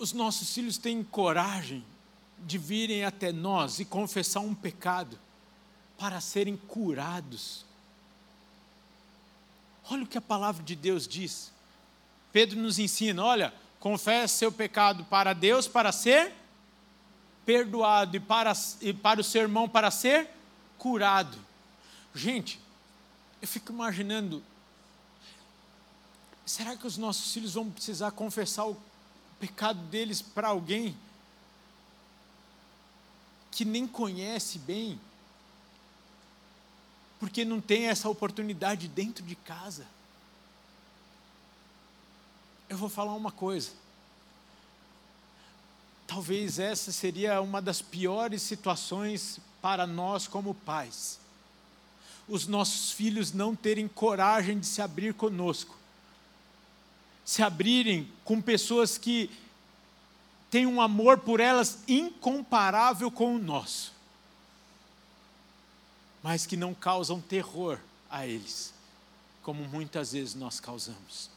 os 0.00 0.12
nossos 0.12 0.52
filhos 0.52 0.76
têm 0.76 1.04
coragem 1.04 1.84
de 2.40 2.58
virem 2.58 3.04
até 3.04 3.30
nós 3.30 3.78
e 3.78 3.84
confessar 3.84 4.40
um 4.40 4.52
pecado 4.52 5.16
para 5.96 6.20
serem 6.20 6.56
curados? 6.56 7.64
Olha 9.88 10.02
o 10.02 10.06
que 10.06 10.18
a 10.18 10.22
palavra 10.22 10.60
de 10.64 10.74
Deus 10.74 11.06
diz. 11.06 11.52
Pedro 12.32 12.58
nos 12.58 12.80
ensina: 12.80 13.24
olha, 13.24 13.54
confesse 13.78 14.38
seu 14.38 14.50
pecado 14.50 15.04
para 15.04 15.32
Deus 15.32 15.68
para 15.68 15.92
ser 15.92 16.32
perdoado 17.46 18.16
e 18.16 18.20
para, 18.20 18.52
e 18.80 18.92
para 18.92 19.20
o 19.20 19.24
seu 19.24 19.42
irmão 19.42 19.68
para 19.68 19.90
ser 19.92 20.28
curado. 20.78 21.38
Gente, 22.12 22.58
eu 23.40 23.46
fico 23.46 23.72
imaginando 23.72 24.42
Será 26.44 26.76
que 26.76 26.86
os 26.86 26.96
nossos 26.96 27.32
filhos 27.32 27.54
vão 27.54 27.70
precisar 27.70 28.10
confessar 28.10 28.66
o 28.66 28.76
pecado 29.38 29.80
deles 29.86 30.20
para 30.20 30.48
alguém 30.48 30.96
que 33.50 33.64
nem 33.64 33.86
conhece 33.86 34.58
bem? 34.58 35.00
Porque 37.20 37.44
não 37.44 37.60
tem 37.60 37.86
essa 37.86 38.08
oportunidade 38.08 38.88
dentro 38.88 39.24
de 39.24 39.36
casa. 39.36 39.86
Eu 42.68 42.76
vou 42.76 42.88
falar 42.88 43.14
uma 43.14 43.30
coisa. 43.30 43.70
Talvez 46.06 46.58
essa 46.58 46.90
seria 46.90 47.40
uma 47.40 47.62
das 47.62 47.80
piores 47.80 48.42
situações 48.42 49.38
para 49.60 49.86
nós 49.86 50.26
como 50.26 50.54
pais. 50.54 51.20
Os 52.26 52.46
nossos 52.48 52.90
filhos 52.90 53.32
não 53.32 53.54
terem 53.54 53.86
coragem 53.86 54.58
de 54.58 54.66
se 54.66 54.82
abrir 54.82 55.14
conosco 55.14 55.81
se 57.32 57.42
abrirem 57.42 58.12
com 58.26 58.42
pessoas 58.42 58.98
que 58.98 59.30
têm 60.50 60.66
um 60.66 60.82
amor 60.82 61.20
por 61.20 61.40
elas 61.40 61.78
incomparável 61.88 63.10
com 63.10 63.34
o 63.34 63.38
nosso, 63.38 63.94
mas 66.22 66.44
que 66.44 66.58
não 66.58 66.74
causam 66.74 67.22
terror 67.22 67.78
a 68.10 68.26
eles, 68.26 68.74
como 69.42 69.64
muitas 69.64 70.12
vezes 70.12 70.34
nós 70.34 70.60
causamos. 70.60 71.30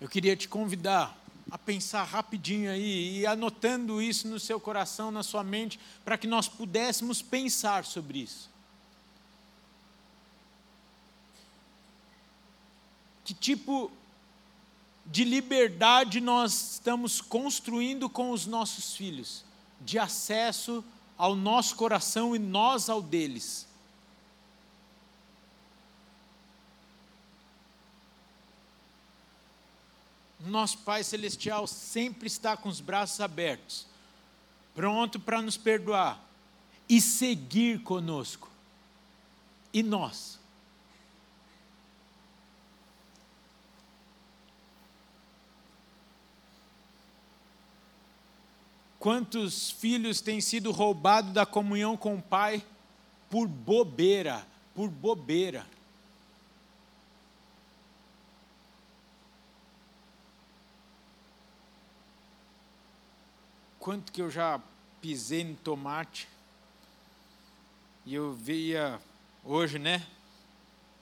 Eu 0.00 0.08
queria 0.08 0.36
te 0.36 0.48
convidar 0.48 1.18
a 1.50 1.58
pensar 1.58 2.04
rapidinho 2.04 2.70
aí 2.70 3.18
e 3.18 3.26
anotando 3.26 4.00
isso 4.00 4.28
no 4.28 4.38
seu 4.38 4.60
coração, 4.60 5.10
na 5.10 5.24
sua 5.24 5.42
mente, 5.42 5.80
para 6.04 6.16
que 6.16 6.28
nós 6.28 6.46
pudéssemos 6.48 7.20
pensar 7.20 7.84
sobre 7.84 8.20
isso. 8.20 8.53
Que 13.24 13.32
tipo 13.32 13.90
de 15.06 15.24
liberdade 15.24 16.20
nós 16.20 16.72
estamos 16.72 17.20
construindo 17.20 18.08
com 18.08 18.30
os 18.30 18.46
nossos 18.46 18.94
filhos, 18.94 19.44
de 19.80 19.98
acesso 19.98 20.84
ao 21.16 21.34
nosso 21.34 21.76
coração 21.76 22.34
e 22.34 22.38
nós 22.38 22.88
ao 22.88 23.02
deles. 23.02 23.66
Nosso 30.40 30.78
Pai 30.78 31.02
Celestial 31.02 31.66
sempre 31.66 32.26
está 32.26 32.54
com 32.56 32.68
os 32.68 32.80
braços 32.80 33.20
abertos, 33.20 33.86
pronto 34.74 35.18
para 35.18 35.40
nos 35.40 35.56
perdoar 35.56 36.22
e 36.86 37.00
seguir 37.00 37.82
conosco. 37.82 38.50
E 39.72 39.82
nós? 39.82 40.38
Quantos 49.04 49.70
filhos 49.70 50.22
têm 50.22 50.40
sido 50.40 50.72
roubados 50.72 51.30
da 51.34 51.44
comunhão 51.44 51.94
com 51.94 52.14
o 52.14 52.22
Pai 52.22 52.64
por 53.28 53.46
bobeira, 53.46 54.46
por 54.74 54.88
bobeira. 54.88 55.66
Quanto 63.78 64.10
que 64.10 64.22
eu 64.22 64.30
já 64.30 64.58
pisei 65.02 65.44
no 65.44 65.56
tomate 65.56 66.26
e 68.06 68.14
eu 68.14 68.32
via 68.32 68.98
hoje, 69.44 69.78
né? 69.78 70.02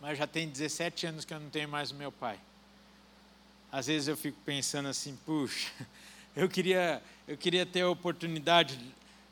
Mas 0.01 0.19
já 0.19 0.27
tem 0.27 0.49
17 0.49 1.07
anos 1.07 1.25
que 1.25 1.33
eu 1.33 1.39
não 1.39 1.51
tenho 1.51 1.69
mais 1.69 1.93
o 1.93 1.95
meu 1.95 2.11
pai. 2.11 2.41
Às 3.71 3.87
vezes 3.87 4.09
eu 4.09 4.17
fico 4.17 4.41
pensando 4.45 4.89
assim, 4.89 5.17
puxa, 5.25 5.71
eu 6.35 6.49
queria, 6.49 7.03
eu 7.29 7.37
queria 7.37 7.67
ter 7.67 7.83
a 7.83 7.91
oportunidade. 7.91 8.79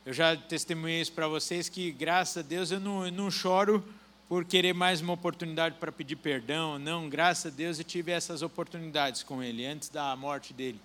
Eu 0.05 0.13
já 0.13 0.37
testemunhei 0.37 1.01
isso 1.01 1.13
para 1.13 1.27
vocês 1.27 1.69
que, 1.69 1.91
graças 1.91 2.39
a 2.39 2.43
Deus, 2.47 2.71
eu 2.71 2.81
não, 2.81 3.07
eu 3.07 3.13
não 3.13 3.31
choro 3.31 3.83
por 4.29 4.45
querer 4.45 4.75
mais 4.75 5.01
uma 5.01 5.15
oportunidade 5.15 5.77
para 5.81 5.91
pedir 5.91 6.17
perdão. 6.17 6.79
Não, 6.79 7.09
graças 7.09 7.53
a 7.53 7.57
Deus 7.57 7.79
eu 7.79 7.85
tive 7.85 8.13
essas 8.13 8.43
oportunidades 8.43 9.23
com 9.23 9.43
ele 9.43 9.67
antes 9.67 9.89
da 9.89 10.15
morte 10.15 10.53
dele. 10.53 10.81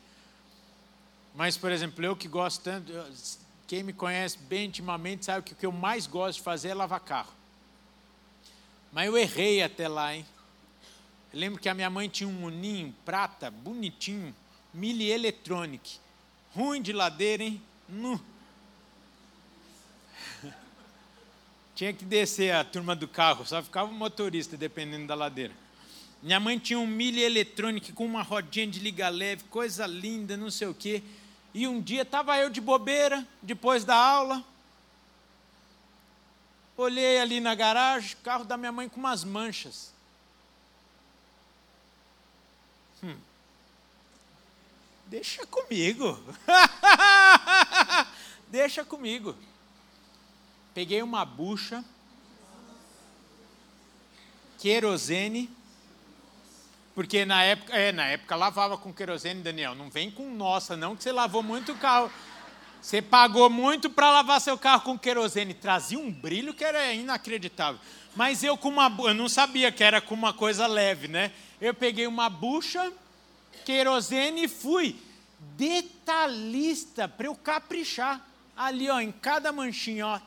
Mas, 1.36 1.58
por 1.58 1.72
exemplo, 1.72 2.04
eu 2.04 2.16
que 2.16 2.28
gosto 2.28 2.64
tanto, 2.64 2.92
quem 3.68 3.84
me 3.84 3.92
conhece 3.92 4.38
bem 4.38 4.68
intimamente 4.68 5.26
sabe 5.26 5.46
que 5.46 5.54
o 5.54 5.56
que 5.56 5.66
eu 5.66 5.72
mais 5.72 6.08
gosto 6.08 6.38
de 6.38 6.44
fazer 6.44 6.70
é 6.70 6.74
lavar 6.74 7.02
carro. 7.02 7.34
Mas 8.92 9.08
eu 9.08 9.18
errei 9.18 9.62
até 9.62 9.88
lá, 9.90 10.16
hein? 10.16 10.26
Eu 11.34 11.40
lembro 11.40 11.60
que 11.60 11.68
a 11.68 11.74
minha 11.74 11.90
mãe 11.90 12.08
tinha 12.08 12.30
um 12.30 12.46
uninho 12.46 12.96
prata, 13.04 13.52
bonitinho, 13.52 14.34
Mili. 14.74 15.12
Ruim 16.56 16.82
de 16.82 16.94
ladeira, 16.94 17.44
hein? 17.44 17.62
No. 17.90 18.20
tinha 21.76 21.92
que 21.92 22.06
descer 22.06 22.56
a 22.56 22.64
turma 22.64 22.96
do 22.96 23.10
carro, 23.10 23.46
só 23.46 23.62
ficava 23.62 23.92
o 23.92 23.94
motorista, 23.94 24.56
dependendo 24.56 25.06
da 25.06 25.16
ladeira. 25.16 25.54
Minha 26.24 26.40
mãe 26.40 26.58
tinha 26.58 26.80
um 26.80 26.88
Mili 26.88 27.22
Electronic 27.22 27.92
com 27.92 28.06
uma 28.06 28.24
rodinha 28.24 28.66
de 28.68 28.80
liga 28.80 29.10
leve, 29.10 29.44
coisa 29.44 29.86
linda, 29.86 30.38
não 30.38 30.50
sei 30.50 30.68
o 30.68 30.74
quê. 30.74 31.04
E 31.54 31.68
um 31.68 31.82
dia 31.82 32.04
estava 32.04 32.38
eu 32.38 32.50
de 32.50 32.62
bobeira, 32.62 33.28
depois 33.42 33.84
da 33.84 33.96
aula. 33.96 34.44
Olhei 36.78 37.20
ali 37.20 37.40
na 37.40 37.54
garagem, 37.56 38.18
carro 38.24 38.44
da 38.44 38.58
minha 38.58 38.72
mãe 38.72 38.90
com 38.90 39.00
umas 39.00 39.24
manchas. 39.24 39.95
Deixa 45.08 45.46
comigo. 45.46 46.20
Deixa 48.50 48.84
comigo. 48.84 49.36
Peguei 50.74 51.02
uma 51.02 51.24
bucha, 51.24 51.84
querosene, 54.58 55.50
porque 56.96 57.26
na 57.26 57.44
época, 57.44 57.78
é, 57.78 57.92
na 57.92 58.08
época 58.08 58.36
lavava 58.36 58.78
com 58.78 58.94
querosene, 58.94 59.42
Daniel. 59.42 59.76
Não 59.76 59.90
vem 59.90 60.10
com 60.10 60.34
nossa, 60.34 60.76
não, 60.76 60.96
que 60.96 61.04
você 61.04 61.12
lavou 61.12 61.44
muito 61.44 61.74
o 61.74 61.78
carro. 61.78 62.12
Você 62.82 63.02
pagou 63.02 63.50
muito 63.50 63.90
para 63.90 64.12
lavar 64.12 64.40
seu 64.40 64.58
carro 64.58 64.82
com 64.82 64.98
querosene. 64.98 65.54
Trazia 65.54 66.00
um 66.00 66.12
brilho 66.12 66.54
que 66.54 66.64
era 66.64 66.94
inacreditável. 66.94 67.80
Mas 68.16 68.44
eu 68.44 68.58
com 68.58 68.70
uma, 68.70 68.94
eu 69.00 69.14
não 69.14 69.28
sabia 69.28 69.72
que 69.72 69.84
era 69.84 70.00
com 70.00 70.14
uma 70.14 70.34
coisa 70.34 70.68
leve, 70.68 71.08
né? 71.08 71.32
Eu 71.60 71.74
peguei 71.74 72.08
uma 72.08 72.30
bucha, 72.30 72.92
querosene 73.66 74.44
e 74.44 74.48
fui 74.48 74.96
detalhista 75.58 77.08
para 77.08 77.28
eu 77.28 77.36
caprichar. 77.36 78.26
Ali, 78.56 78.90
ó, 78.90 79.02
em 79.02 79.12
cada 79.12 79.52
manchinha, 79.52 80.08
ó. 80.08 80.20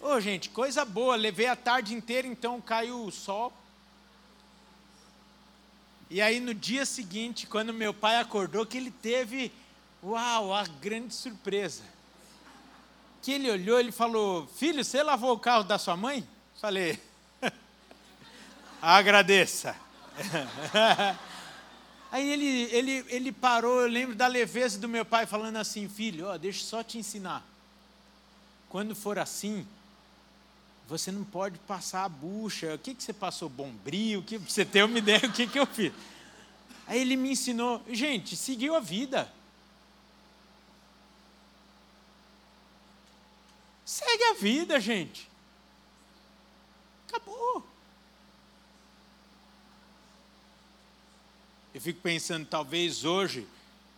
Ô, 0.00 0.14
oh, 0.14 0.20
gente, 0.20 0.48
coisa 0.48 0.84
boa. 0.84 1.16
Levei 1.16 1.46
a 1.46 1.56
tarde 1.56 1.94
inteira, 1.94 2.26
então 2.26 2.60
caiu 2.60 3.04
o 3.04 3.12
sol. 3.12 3.52
E 6.08 6.22
aí 6.22 6.38
no 6.38 6.54
dia 6.54 6.86
seguinte, 6.86 7.46
quando 7.46 7.74
meu 7.74 7.92
pai 7.92 8.16
acordou, 8.16 8.64
que 8.64 8.76
ele 8.76 8.92
teve, 8.92 9.52
uau, 10.02 10.54
a 10.54 10.64
grande 10.64 11.12
surpresa. 11.12 11.82
Que 13.20 13.32
ele 13.32 13.50
olhou, 13.50 13.80
ele 13.80 13.90
falou: 13.90 14.46
"Filho, 14.46 14.84
você 14.84 15.02
lavou 15.02 15.32
o 15.32 15.38
carro 15.38 15.64
da 15.64 15.78
sua 15.78 15.96
mãe?" 15.96 16.26
Falei: 16.60 16.98
"Agradeça." 18.80 19.85
Aí 22.10 22.30
ele, 22.30 22.46
ele, 22.72 23.04
ele 23.08 23.32
parou, 23.32 23.80
eu 23.82 23.88
lembro 23.88 24.14
da 24.14 24.26
leveza 24.26 24.78
do 24.78 24.88
meu 24.88 25.04
pai 25.04 25.26
falando 25.26 25.56
assim: 25.56 25.88
Filho, 25.88 26.26
ó, 26.26 26.38
deixa 26.38 26.64
só 26.64 26.82
te 26.82 26.98
ensinar. 26.98 27.44
Quando 28.68 28.94
for 28.94 29.18
assim, 29.18 29.66
você 30.88 31.10
não 31.10 31.24
pode 31.24 31.58
passar 31.60 32.04
a 32.04 32.08
bucha. 32.08 32.74
O 32.74 32.78
que, 32.78 32.94
que 32.94 33.02
você 33.02 33.12
passou? 33.12 33.48
Bombril? 33.48 34.22
Que, 34.22 34.38
você 34.38 34.64
ter 34.64 34.84
uma 34.84 34.98
ideia 34.98 35.26
o 35.26 35.32
que, 35.32 35.46
que 35.46 35.58
eu 35.58 35.66
fiz. 35.66 35.92
Aí 36.86 37.00
ele 37.00 37.16
me 37.16 37.32
ensinou, 37.32 37.82
gente, 37.90 38.36
seguiu 38.36 38.74
a 38.74 38.80
vida. 38.80 39.30
Segue 43.84 44.24
a 44.24 44.34
vida, 44.34 44.80
gente. 44.80 45.28
Acabou. 47.08 47.75
Eu 51.76 51.80
fico 51.82 52.00
pensando, 52.00 52.46
talvez 52.46 53.04
hoje 53.04 53.46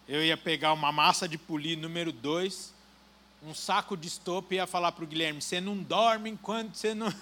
eu 0.09 0.21
ia 0.21 0.37
pegar 0.37 0.73
uma 0.73 0.91
massa 0.91 1.29
de 1.29 1.38
polir 1.38 1.79
número 1.79 2.11
2 2.11 2.75
um 3.45 3.55
saco 3.55 3.97
de 3.97 4.09
estopa 4.09 4.53
e 4.53 4.57
ia 4.57 4.67
falar 4.67 4.91
para 4.91 5.05
o 5.05 5.07
Guilherme: 5.07 5.41
você 5.41 5.61
não 5.61 5.77
dorme 5.81 6.29
enquanto 6.29 6.75
você 6.75 6.93
não. 6.93 7.07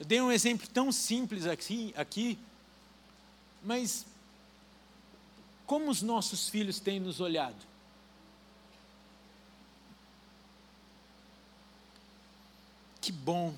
Eu 0.00 0.06
dei 0.06 0.22
um 0.22 0.32
exemplo 0.32 0.66
tão 0.68 0.90
simples 0.90 1.44
aqui, 1.44 1.92
aqui, 1.98 2.38
mas 3.62 4.06
como 5.66 5.90
os 5.90 6.00
nossos 6.00 6.48
filhos 6.48 6.80
têm 6.80 6.98
nos 6.98 7.20
olhado? 7.20 7.60
Que 13.02 13.12
bom 13.12 13.54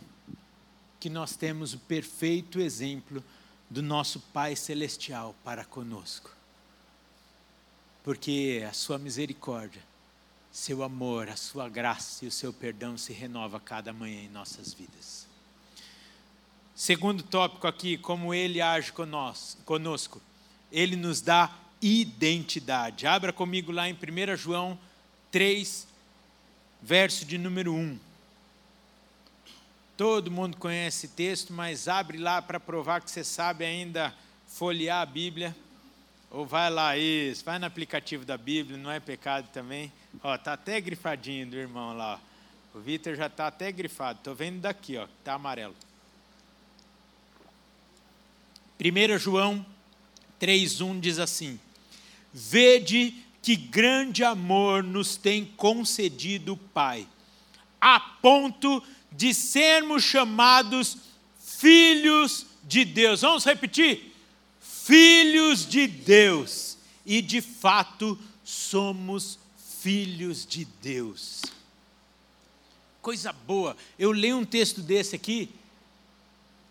que 1.05 1.11
nós 1.11 1.37
temos 1.37 1.75
o 1.75 1.79
perfeito 1.81 2.59
exemplo 2.59 3.23
do 3.69 3.83
nosso 3.83 4.19
Pai 4.19 4.57
Celestial 4.57 5.35
para 5.45 5.62
conosco 5.62 6.35
porque 8.03 8.64
a 8.67 8.73
sua 8.73 8.99
misericórdia, 8.99 9.83
seu 10.51 10.83
amor, 10.83 11.29
a 11.29 11.37
sua 11.37 11.69
graça 11.69 12.25
e 12.25 12.29
o 12.29 12.31
seu 12.31 12.55
perdão 12.55 12.97
se 12.97 13.12
renova 13.12 13.61
cada 13.61 13.93
manhã 13.93 14.23
em 14.23 14.29
nossas 14.31 14.73
vidas. 14.73 15.27
Segundo 16.75 17.23
tópico 17.23 17.67
aqui, 17.67 17.99
como 17.99 18.33
ele 18.33 18.62
age 18.62 18.90
conosco, 18.90 20.23
ele 20.71 20.97
nos 20.97 21.21
dá 21.21 21.55
identidade. 21.83 23.07
Abra 23.07 23.31
comigo 23.31 23.73
lá 23.73 23.88
em 23.88 23.95
1 23.95 24.37
João 24.37 24.79
3, 25.31 25.87
verso 26.83 27.25
de 27.25 27.37
número 27.38 27.75
1. 27.75 28.13
Todo 29.96 30.28
mundo 30.28 30.57
conhece 30.57 31.07
esse 31.07 31.14
texto, 31.14 31.52
mas 31.52 31.87
abre 31.87 32.18
lá 32.18 32.42
para 32.42 32.59
provar 32.59 33.00
que 33.00 33.09
você 33.09 33.22
sabe 33.22 33.64
ainda 33.64 34.12
folhear 34.48 35.00
a 35.00 35.07
Bíblia. 35.07 35.54
Ou 36.33 36.44
vai 36.44 36.68
lá, 36.68 36.98
isso, 36.98 37.44
vai 37.44 37.61
no 37.61 37.66
aplicativo 37.66 38.24
da 38.24 38.37
Bíblia, 38.37 38.76
não 38.76 38.90
é 38.90 38.98
pecado 38.98 39.48
também. 39.52 39.92
Ó, 40.20 40.37
tá 40.37 40.54
até 40.54 40.80
grifadinho 40.80 41.46
do 41.46 41.57
irmão 41.57 41.96
lá. 41.96 42.18
Ó. 42.74 42.78
O 42.78 42.80
Vitor 42.80 43.14
já 43.14 43.26
está 43.26 43.46
até 43.46 43.70
grifado. 43.70 44.18
Estou 44.18 44.35
vendo 44.35 44.61
daqui, 44.61 44.96
ó, 44.96 45.07
tá 45.22 45.35
amarelo. 45.35 45.76
1 48.80 49.16
João 49.16 49.64
3,1 50.40 50.99
diz 50.99 51.20
assim: 51.20 51.61
Vede 52.32 53.14
que 53.40 53.55
grande 53.55 54.24
amor 54.24 54.82
nos 54.82 55.16
tem 55.16 55.45
concedido 55.45 56.55
o 56.55 56.57
Pai, 56.57 57.07
a 57.80 58.01
ponto 58.01 58.80
de 58.80 58.93
sermos 59.35 60.03
chamados 60.03 60.97
filhos 61.39 62.47
de 62.65 62.85
Deus. 62.85 63.21
Vamos 63.21 63.45
repetir? 63.45 64.15
filhos 64.85 65.67
de 65.67 65.87
Deus, 65.87 66.77
e 67.07 67.23
de 67.23 67.41
fato 67.41 68.19
somos 68.45 69.39
filhos 69.81 70.45
de 70.45 70.67
Deus. 70.83 71.41
Coisa 73.01 73.33
boa, 73.33 73.75
eu 73.99 74.12
leio 74.12 74.37
um 74.37 74.45
texto 74.45 74.83
desse 74.83 75.17
aqui, 75.17 75.49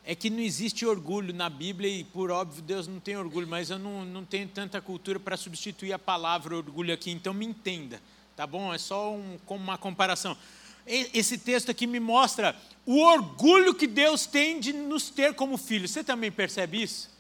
é 0.06 0.14
que 0.14 0.30
não 0.30 0.42
existe 0.42 0.86
orgulho 0.86 1.34
na 1.34 1.50
Bíblia, 1.50 1.90
e 1.90 2.04
por 2.04 2.30
óbvio 2.30 2.62
Deus 2.62 2.88
não 2.88 3.00
tem 3.00 3.18
orgulho, 3.18 3.48
mas 3.48 3.72
eu 3.72 3.80
não, 3.80 4.06
não 4.06 4.24
tenho 4.24 4.48
tanta 4.48 4.80
cultura 4.80 5.20
para 5.20 5.36
substituir 5.36 5.92
a 5.92 5.98
palavra 5.98 6.56
orgulho 6.56 6.94
aqui, 6.94 7.10
então 7.10 7.34
me 7.34 7.48
entenda, 7.48 8.00
tá 8.36 8.46
bom? 8.46 8.72
É 8.72 8.78
só 8.78 9.12
um, 9.12 9.40
uma 9.48 9.78
comparação. 9.78 10.38
Esse 10.86 11.38
texto 11.38 11.72
aqui 11.72 11.88
me 11.88 12.00
mostra 12.00 12.56
o 12.86 13.00
orgulho 13.00 13.74
que 13.74 13.88
Deus 13.88 14.26
tem 14.26 14.60
de 14.60 14.74
nos 14.74 15.10
ter 15.10 15.34
como 15.34 15.58
filhos. 15.58 15.92
Você 15.92 16.04
também 16.04 16.32
percebe 16.32 16.82
isso? 16.82 17.14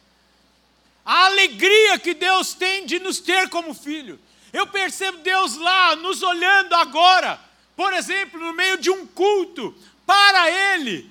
a 1.06 1.26
alegria 1.26 2.00
que 2.00 2.14
Deus 2.14 2.54
tem 2.54 2.86
de 2.86 3.00
nos 3.00 3.20
ter 3.20 3.50
como 3.50 3.74
filho. 3.74 4.20
Eu 4.52 4.68
percebo 4.68 5.18
Deus 5.20 5.58
lá 5.58 5.96
nos 5.96 6.22
olhando 6.22 6.74
agora, 6.76 7.40
por 7.76 7.92
exemplo, 7.94 8.40
no 8.40 8.54
meio 8.54 8.78
de 8.78 8.90
um 8.90 9.06
culto, 9.06 9.76
para 10.06 10.50
Ele. 10.50 11.10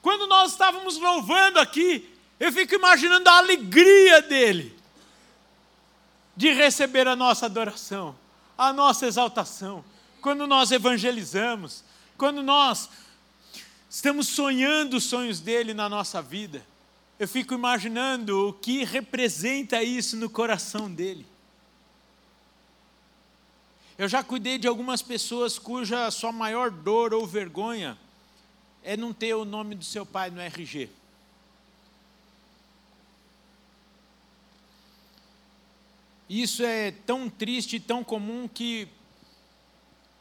Quando 0.00 0.26
nós 0.26 0.52
estávamos 0.52 0.98
louvando 0.98 1.58
aqui, 1.58 2.08
eu 2.38 2.52
fico 2.52 2.74
imaginando 2.74 3.28
a 3.28 3.38
alegria 3.38 4.22
dele. 4.22 4.74
de 6.38 6.52
receber 6.52 7.08
a 7.08 7.16
nossa 7.16 7.46
adoração, 7.46 8.14
a 8.58 8.70
nossa 8.70 9.06
exaltação, 9.06 9.82
quando 10.20 10.46
nós 10.46 10.70
evangelizamos, 10.70 11.82
quando 12.16 12.42
nós 12.42 12.88
estamos 13.88 14.28
sonhando 14.28 14.96
os 14.96 15.04
sonhos 15.04 15.40
dele 15.40 15.72
na 15.74 15.88
nossa 15.88 16.20
vida. 16.20 16.66
Eu 17.18 17.26
fico 17.26 17.54
imaginando 17.54 18.48
o 18.48 18.52
que 18.52 18.84
representa 18.84 19.82
isso 19.82 20.16
no 20.16 20.28
coração 20.28 20.92
dele. 20.92 21.26
Eu 23.96 24.06
já 24.08 24.22
cuidei 24.22 24.58
de 24.58 24.68
algumas 24.68 25.00
pessoas 25.00 25.58
cuja 25.58 26.10
sua 26.10 26.30
maior 26.30 26.70
dor 26.70 27.14
ou 27.14 27.26
vergonha 27.26 27.96
é 28.82 28.96
não 28.96 29.12
ter 29.12 29.34
o 29.34 29.44
nome 29.44 29.74
do 29.74 29.84
seu 29.84 30.04
pai 30.04 30.30
no 30.30 30.40
RG. 30.40 30.90
Isso 36.28 36.62
é 36.62 36.90
tão 36.90 37.30
triste 37.30 37.76
e 37.76 37.80
tão 37.80 38.04
comum 38.04 38.48
que, 38.48 38.88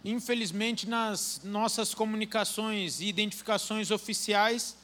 infelizmente, 0.05 0.87
nas 0.87 1.41
nossas 1.43 1.95
comunicações 1.95 2.99
e 2.99 3.07
identificações 3.07 3.89
oficiais, 3.89 4.77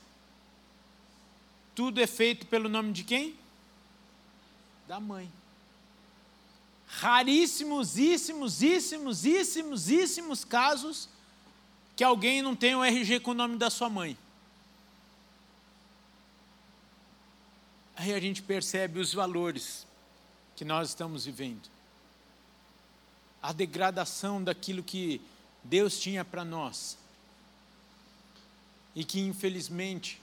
tudo 1.75 2.01
é 2.01 2.07
feito 2.07 2.47
pelo 2.47 2.67
nome 2.67 2.91
de 2.91 3.03
quem? 3.03 3.35
Da 4.87 4.99
mãe. 4.99 5.31
Raríssimos, 6.87 7.97
íssimos, 7.97 8.61
íssimos, 8.61 9.23
íssimos, 9.23 9.89
íssimos 9.89 10.43
casos 10.43 11.07
que 11.95 12.03
alguém 12.03 12.41
não 12.41 12.55
tem 12.55 12.75
o 12.75 12.83
RG 12.83 13.19
com 13.19 13.31
o 13.31 13.35
nome 13.35 13.57
da 13.57 13.69
sua 13.69 13.89
mãe. 13.89 14.17
Aí 17.95 18.11
a 18.11 18.19
gente 18.19 18.41
percebe 18.41 18.99
os 18.99 19.13
valores 19.13 19.85
que 20.55 20.65
nós 20.65 20.89
estamos 20.89 21.25
vivendo. 21.25 21.70
A 23.41 23.51
degradação 23.51 24.43
daquilo 24.43 24.83
que 24.83 25.21
Deus 25.63 25.99
tinha 25.99 26.23
para 26.23 26.45
nós. 26.45 26.97
E 28.95 29.03
que, 29.03 29.19
infelizmente, 29.19 30.21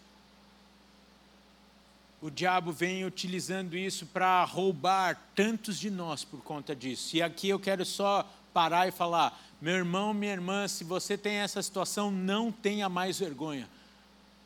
o 2.21 2.31
diabo 2.31 2.73
vem 2.73 3.05
utilizando 3.05 3.77
isso 3.77 4.05
para 4.07 4.45
roubar 4.45 5.21
tantos 5.35 5.79
de 5.79 5.89
nós 5.89 6.25
por 6.25 6.43
conta 6.43 6.75
disso. 6.75 7.17
E 7.17 7.23
aqui 7.23 7.49
eu 7.49 7.61
quero 7.61 7.85
só 7.85 8.29
parar 8.53 8.89
e 8.89 8.93
falar: 8.93 9.41
meu 9.61 9.75
irmão, 9.75 10.13
minha 10.13 10.33
irmã, 10.33 10.67
se 10.67 10.85
você 10.85 11.17
tem 11.17 11.37
essa 11.37 11.63
situação, 11.63 12.11
não 12.11 12.51
tenha 12.51 12.89
mais 12.89 13.19
vergonha. 13.19 13.69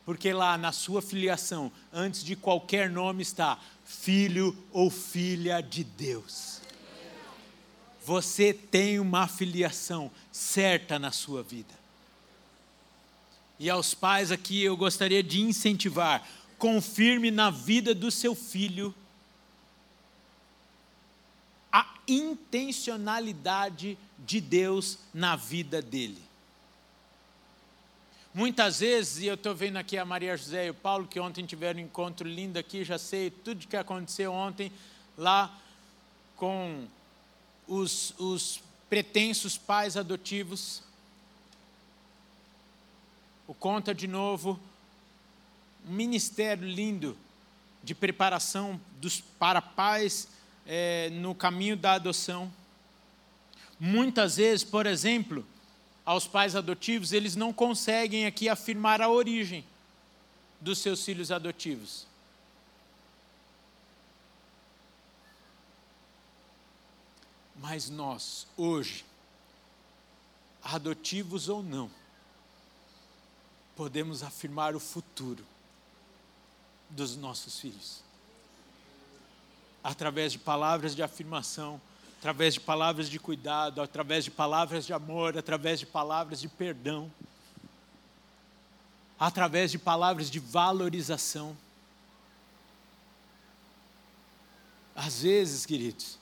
Porque 0.05 0.33
lá 0.33 0.57
na 0.57 0.71
sua 0.71 1.01
filiação, 1.01 1.71
antes 1.91 2.23
de 2.23 2.35
qualquer 2.35 2.89
nome 2.89 3.21
está 3.21 3.57
filho 3.85 4.55
ou 4.71 4.89
filha 4.89 5.61
de 5.61 5.83
Deus. 5.83 6.62
Você 8.05 8.53
tem 8.53 8.99
uma 8.99 9.27
filiação 9.27 10.11
certa 10.31 10.99
na 10.99 11.11
sua 11.11 11.41
vida. 11.41 11.73
E 13.57 13.69
aos 13.69 13.93
pais 13.93 14.31
aqui 14.31 14.61
eu 14.61 14.75
gostaria 14.75 15.23
de 15.23 15.41
incentivar: 15.41 16.27
confirme 16.57 17.31
na 17.31 17.49
vida 17.49 17.95
do 17.95 18.11
seu 18.11 18.35
filho 18.35 18.93
a 21.71 21.87
intencionalidade 22.07 23.97
de 24.19 24.41
Deus 24.41 24.99
na 25.13 25.35
vida 25.35 25.81
dele. 25.81 26.21
Muitas 28.33 28.79
vezes, 28.79 29.19
e 29.19 29.27
eu 29.27 29.35
estou 29.35 29.53
vendo 29.53 29.77
aqui 29.77 29.95
a 29.97 30.03
Maria 30.03 30.35
José 30.35 30.65
e 30.65 30.71
o 30.71 30.73
Paulo, 30.73 31.07
que 31.07 31.19
ontem 31.19 31.45
tiveram 31.45 31.79
um 31.79 31.83
encontro 31.83 32.27
lindo 32.27 32.57
aqui, 32.57 32.83
já 32.83 32.97
sei 32.97 33.29
tudo 33.29 33.67
que 33.67 33.77
aconteceu 33.77 34.33
ontem 34.33 34.71
lá 35.15 35.55
com 36.35 36.87
os, 37.67 38.13
os 38.17 38.61
pretensos 38.89 39.57
pais 39.57 39.97
adotivos. 39.97 40.81
O 43.47 43.53
Conta 43.53 43.93
de 43.93 44.07
novo, 44.07 44.59
um 45.87 45.93
ministério 45.93 46.67
lindo 46.67 47.17
de 47.83 47.93
preparação 47.93 48.79
dos, 49.01 49.19
para 49.19 49.61
pais 49.61 50.27
é, 50.65 51.09
no 51.09 51.35
caminho 51.35 51.75
da 51.75 51.93
adoção. 51.93 52.51
Muitas 53.79 54.37
vezes, 54.37 54.63
por 54.63 54.85
exemplo, 54.85 55.45
aos 56.05 56.27
pais 56.27 56.55
adotivos, 56.55 57.11
eles 57.11 57.35
não 57.35 57.51
conseguem 57.51 58.25
aqui 58.25 58.47
afirmar 58.47 59.01
a 59.01 59.09
origem 59.09 59.65
dos 60.61 60.79
seus 60.79 61.03
filhos 61.03 61.31
adotivos. 61.31 62.07
Mas 67.63 67.89
nós, 67.89 68.45
hoje, 68.57 69.05
adotivos 70.61 71.47
ou 71.47 71.63
não, 71.63 71.89
podemos 73.73 74.21
afirmar 74.21 74.75
o 74.75 74.81
futuro 74.81 75.45
dos 76.89 77.15
nossos 77.15 77.61
filhos. 77.61 78.01
Através 79.81 80.33
de 80.33 80.39
palavras 80.39 80.93
de 80.93 81.01
afirmação 81.01 81.79
através 82.19 82.53
de 82.53 82.59
palavras 82.59 83.09
de 83.09 83.17
cuidado, 83.17 83.81
através 83.81 84.25
de 84.25 84.31
palavras 84.31 84.85
de 84.85 84.93
amor, 84.93 85.37
através 85.37 85.79
de 85.79 85.85
palavras 85.85 86.41
de 86.41 86.49
perdão, 86.49 87.09
através 89.17 89.71
de 89.71 89.77
palavras 89.77 90.29
de 90.29 90.39
valorização. 90.39 91.55
Às 94.95 95.21
vezes, 95.21 95.65
queridos, 95.65 96.17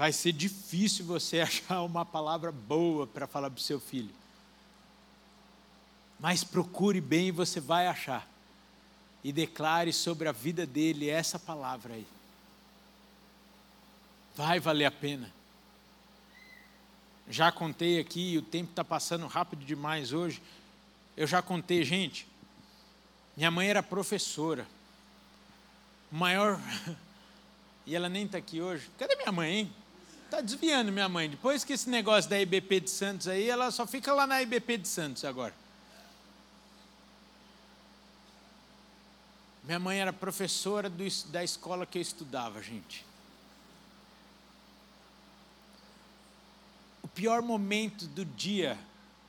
vai 0.00 0.14
ser 0.14 0.32
difícil 0.32 1.04
você 1.04 1.40
achar 1.44 1.82
uma 1.82 2.06
palavra 2.06 2.50
boa 2.50 3.06
para 3.06 3.26
falar 3.26 3.50
para 3.50 3.58
o 3.58 3.62
seu 3.62 3.78
filho. 3.78 4.08
Mas 6.18 6.42
procure 6.42 7.02
bem 7.02 7.28
e 7.28 7.32
você 7.32 7.60
vai 7.60 7.86
achar. 7.86 8.26
E 9.22 9.30
declare 9.30 9.92
sobre 9.92 10.26
a 10.26 10.32
vida 10.32 10.64
dele 10.64 11.10
essa 11.10 11.38
palavra 11.38 11.92
aí. 11.92 12.06
Vai 14.34 14.58
valer 14.58 14.86
a 14.86 14.90
pena. 14.90 15.30
Já 17.28 17.52
contei 17.52 18.00
aqui, 18.00 18.38
o 18.38 18.42
tempo 18.42 18.70
está 18.70 18.82
passando 18.82 19.26
rápido 19.26 19.66
demais 19.66 20.14
hoje. 20.14 20.40
Eu 21.14 21.26
já 21.26 21.42
contei, 21.42 21.84
gente. 21.84 22.26
Minha 23.36 23.50
mãe 23.50 23.68
era 23.68 23.82
professora. 23.82 24.66
Maior. 26.10 26.58
E 27.86 27.96
ela 27.96 28.08
nem 28.08 28.24
está 28.24 28.38
aqui 28.38 28.60
hoje. 28.60 28.88
Cadê 28.96 29.16
minha 29.16 29.32
mãe, 29.32 29.52
hein? 29.52 29.72
Está 30.30 30.40
desviando 30.40 30.92
minha 30.92 31.08
mãe. 31.08 31.28
Depois 31.28 31.64
que 31.64 31.72
esse 31.72 31.90
negócio 31.90 32.30
da 32.30 32.40
IBP 32.40 32.80
de 32.80 32.90
Santos 32.90 33.26
aí, 33.26 33.50
ela 33.50 33.70
só 33.70 33.84
fica 33.86 34.12
lá 34.12 34.26
na 34.26 34.40
IBP 34.40 34.78
de 34.78 34.86
Santos 34.86 35.24
agora. 35.24 35.52
Minha 39.64 39.80
mãe 39.80 40.00
era 40.00 40.12
professora 40.12 40.88
do, 40.88 41.04
da 41.30 41.42
escola 41.42 41.84
que 41.84 41.98
eu 41.98 42.02
estudava, 42.02 42.62
gente. 42.62 43.04
pior 47.20 47.42
momento 47.42 48.06
do 48.06 48.24
dia, 48.24 48.78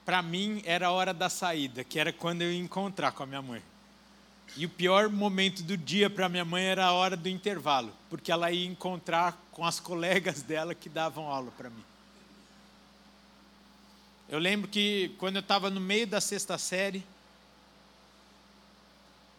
para 0.06 0.22
mim, 0.22 0.62
era 0.66 0.88
a 0.88 0.91
hora 0.91 1.14
da 1.14 1.30
saída, 1.30 1.84
que 1.84 1.99
era 1.99 2.14
quando 2.14 2.41
eu 2.41 2.52
ia 2.52 2.60
encontrar 2.60 3.12
com 3.12 3.24
a 3.24 3.26
minha 3.26 3.41
mãe. 3.41 3.62
E 4.56 4.66
o 4.66 4.70
pior 4.70 5.10
momento 5.10 5.64
do 5.64 5.76
dia 5.76 6.10
para 6.10 6.30
minha 6.30 6.45
mãe 6.45 6.64
era 6.64 6.86
a 6.86 6.93
hora 6.93 7.18
do 7.18 7.28
intervalo, 7.28 7.91
porque 8.10 8.32
ela 8.32 8.52
ia 8.52 8.66
encontrar 8.66 9.40
com 9.52 9.66
as 9.66 9.80
colegas 9.80 10.41
dela 10.41 10.74
que 10.74 10.89
davam 10.89 11.28
aula 11.28 11.52
para 11.58 11.70
mim. 11.70 11.84
Eu 14.30 14.39
lembro 14.39 14.70
que 14.70 15.16
quando 15.18 15.36
eu 15.36 15.41
estava 15.41 15.70
no 15.70 15.82
meio 15.82 16.08
da 16.08 16.22
sexta 16.22 16.58
série, 16.58 17.04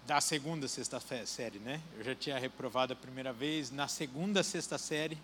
da 0.06 0.20
segunda 0.20 0.68
sexta 0.68 1.00
série, 1.24 1.58
né? 1.58 1.80
Eu 1.96 2.04
já 2.04 2.14
tinha 2.14 2.38
reprovado 2.38 2.92
a 2.92 2.96
primeira 2.96 3.32
vez. 3.32 3.70
Na 3.70 3.88
segunda 3.88 4.42
sexta 4.42 4.76
série, 4.76 5.16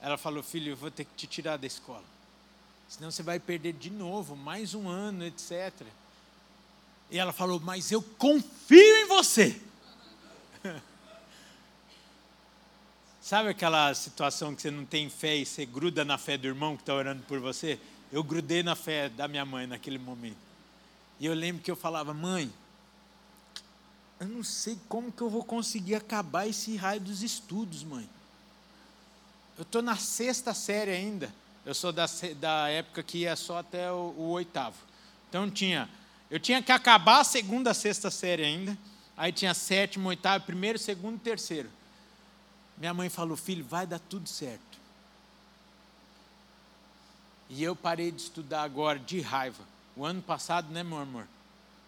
ela 0.00 0.18
falou: 0.18 0.42
Filho, 0.42 0.72
eu 0.72 0.76
vou 0.76 0.90
ter 0.90 1.04
que 1.04 1.14
te 1.14 1.26
tirar 1.26 1.56
da 1.56 1.66
escola 1.66 2.14
senão 2.88 3.10
você 3.10 3.22
vai 3.22 3.40
perder 3.40 3.72
de 3.72 3.90
novo, 3.90 4.36
mais 4.36 4.74
um 4.74 4.88
ano, 4.88 5.24
etc. 5.24 5.72
E 7.10 7.18
ela 7.18 7.32
falou: 7.32 7.60
Mas 7.60 7.90
eu 7.90 8.02
confio 8.02 8.96
em 8.96 9.06
você. 9.06 9.60
Sabe 13.24 13.48
aquela 13.48 13.94
situação 13.94 14.54
que 14.54 14.60
você 14.60 14.70
não 14.70 14.84
tem 14.84 15.08
fé 15.08 15.34
e 15.34 15.46
você 15.46 15.64
gruda 15.64 16.04
na 16.04 16.18
fé 16.18 16.36
do 16.36 16.46
irmão 16.46 16.76
que 16.76 16.82
está 16.82 16.92
orando 16.92 17.22
por 17.22 17.40
você? 17.40 17.80
Eu 18.12 18.22
grudei 18.22 18.62
na 18.62 18.76
fé 18.76 19.08
da 19.08 19.26
minha 19.26 19.46
mãe 19.46 19.66
naquele 19.66 19.96
momento. 19.96 20.36
E 21.18 21.24
eu 21.24 21.32
lembro 21.32 21.62
que 21.62 21.70
eu 21.70 21.74
falava: 21.74 22.12
Mãe, 22.12 22.52
eu 24.20 24.28
não 24.28 24.44
sei 24.44 24.78
como 24.90 25.10
que 25.10 25.22
eu 25.22 25.30
vou 25.30 25.42
conseguir 25.42 25.94
acabar 25.94 26.46
esse 26.46 26.76
raio 26.76 27.00
dos 27.00 27.22
estudos, 27.22 27.82
mãe. 27.82 28.06
Eu 29.56 29.62
estou 29.62 29.80
na 29.80 29.96
sexta 29.96 30.52
série 30.52 30.90
ainda. 30.90 31.34
Eu 31.64 31.74
sou 31.74 31.94
da, 31.94 32.04
da 32.38 32.68
época 32.68 33.02
que 33.02 33.20
ia 33.20 33.34
só 33.36 33.60
até 33.60 33.90
o, 33.90 34.14
o 34.18 34.28
oitavo. 34.32 34.76
Então 35.30 35.50
tinha, 35.50 35.88
eu 36.30 36.38
tinha 36.38 36.62
que 36.62 36.70
acabar 36.70 37.20
a 37.20 37.24
segunda, 37.24 37.72
sexta 37.72 38.10
série 38.10 38.44
ainda. 38.44 38.76
Aí 39.16 39.32
tinha 39.32 39.54
sétimo, 39.54 40.10
oitavo, 40.10 40.44
primeiro, 40.44 40.78
segundo, 40.78 41.18
terceiro. 41.18 41.70
Minha 42.76 42.94
mãe 42.94 43.08
falou: 43.08 43.36
Filho, 43.36 43.64
vai 43.64 43.86
dar 43.86 43.98
tudo 43.98 44.28
certo. 44.28 44.78
E 47.48 47.62
eu 47.62 47.76
parei 47.76 48.10
de 48.10 48.22
estudar 48.22 48.62
agora 48.62 48.98
de 48.98 49.20
raiva. 49.20 49.62
O 49.96 50.04
ano 50.04 50.22
passado, 50.22 50.72
né, 50.72 50.82
meu 50.82 50.98
amor? 50.98 51.26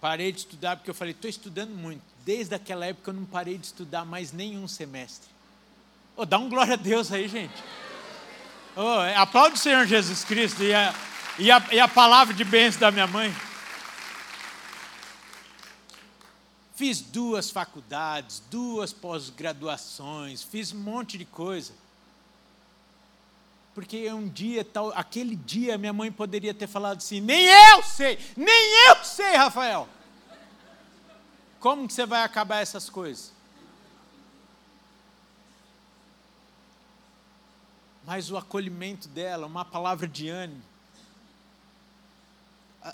Parei 0.01 0.31
de 0.31 0.39
estudar 0.39 0.77
porque 0.77 0.91
eu 0.91 0.95
falei: 0.95 1.13
estou 1.13 1.29
estudando 1.29 1.71
muito. 1.71 2.03
Desde 2.25 2.55
aquela 2.55 2.87
época 2.87 3.11
eu 3.11 3.15
não 3.15 3.25
parei 3.25 3.59
de 3.59 3.67
estudar 3.67 4.05
mais 4.05 4.33
nenhum 4.33 4.69
semestre. 4.69 5.29
Oh, 6.17 6.25
dá 6.25 6.39
um 6.39 6.49
glória 6.49 6.75
a 6.75 6.77
Deus 6.77 7.13
aí, 7.13 7.29
gente. 7.29 7.63
Oh, 8.75 9.21
aplaude 9.21 9.57
o 9.57 9.59
Senhor 9.59 9.87
Jesus 9.87 10.25
Cristo 10.25 10.63
e 10.63 10.75
a, 10.75 10.95
e 11.39 11.51
a, 11.51 11.67
e 11.73 11.81
a 11.81 11.89
palavra 11.89 12.35
de 12.35 12.45
bênção 12.45 12.81
da 12.81 12.91
minha 12.91 13.07
mãe. 13.07 13.35
Fiz 16.77 17.01
duas 17.01 17.51
faculdades, 17.51 18.43
duas 18.51 18.93
pós-graduações, 18.93 20.43
fiz 20.43 20.75
um 20.75 20.79
monte 20.79 21.17
de 21.17 21.25
coisa. 21.25 21.73
Porque 23.75 24.13
um 24.13 24.29
dia, 24.29 24.63
tal, 24.63 24.93
aquele 24.95 25.35
dia, 25.35 25.79
minha 25.79 25.95
mãe 25.95 26.13
poderia 26.13 26.53
ter 26.53 26.67
falado 26.67 26.99
assim: 26.99 27.19
nem 27.19 27.47
eu 27.47 27.83
sei, 27.83 28.19
nem 28.37 28.89
eu 28.89 29.03
sei, 29.03 29.37
Rafael. 29.37 29.89
Como 31.59 31.87
que 31.87 31.95
você 31.95 32.05
vai 32.05 32.23
acabar 32.23 32.61
essas 32.61 32.91
coisas? 32.91 33.33
Mas 38.05 38.31
o 38.31 38.37
acolhimento 38.37 39.09
dela, 39.09 39.47
uma 39.47 39.65
palavra 39.65 40.07
de 40.07 40.29
ânimo, 40.29 40.63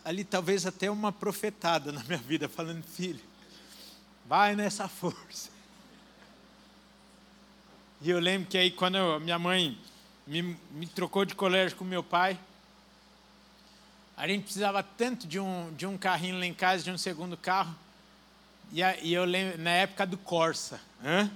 ali 0.05 0.25
talvez 0.25 0.67
até 0.67 0.89
uma 0.89 1.11
profetada 1.11 1.91
na 1.91 2.05
minha 2.05 2.19
vida, 2.19 2.49
falando: 2.49 2.85
filho, 2.85 3.32
Vai 4.27 4.55
nessa 4.55 4.89
força. 4.89 5.51
E 8.01 8.11
eu 8.11 8.19
lembro 8.19 8.49
que 8.49 8.59
aí, 8.59 8.71
quando 8.71 8.97
eu, 8.97 9.21
minha 9.21 9.39
mãe 9.39 9.79
me, 10.27 10.59
me 10.73 10.87
trocou 10.87 11.25
de 11.25 11.35
colégio 11.35 11.77
com 11.77 11.85
meu 11.85 12.03
pai, 12.03 12.39
a 14.17 14.27
gente 14.27 14.45
precisava 14.45 14.83
tanto 14.83 15.27
de 15.27 15.39
um, 15.39 15.73
de 15.75 15.87
um 15.87 15.97
carrinho 15.97 16.39
lá 16.39 16.47
em 16.47 16.55
casa, 16.55 16.83
de 16.83 16.91
um 16.91 16.99
segundo 16.99 17.37
carro. 17.37 17.75
E, 18.73 18.83
a, 18.83 18.97
e 18.99 19.13
eu 19.13 19.25
lembro, 19.25 19.61
na 19.61 19.71
época 19.71 20.07
do 20.07 20.17
Corsa, 20.17 20.81
hã? 21.05 21.31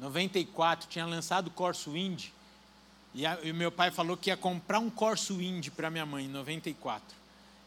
94, 0.00 0.88
tinha 0.88 1.06
lançado 1.06 1.48
o 1.48 1.50
Corso 1.50 1.96
Indy. 1.96 2.32
E, 3.14 3.24
a, 3.24 3.38
e 3.42 3.52
meu 3.52 3.72
pai 3.72 3.90
falou 3.90 4.16
que 4.16 4.30
ia 4.30 4.36
comprar 4.36 4.78
um 4.78 4.90
Corso 4.90 5.40
Indy 5.40 5.70
para 5.70 5.90
minha 5.90 6.04
mãe, 6.04 6.26
em 6.26 6.28
94. 6.28 7.16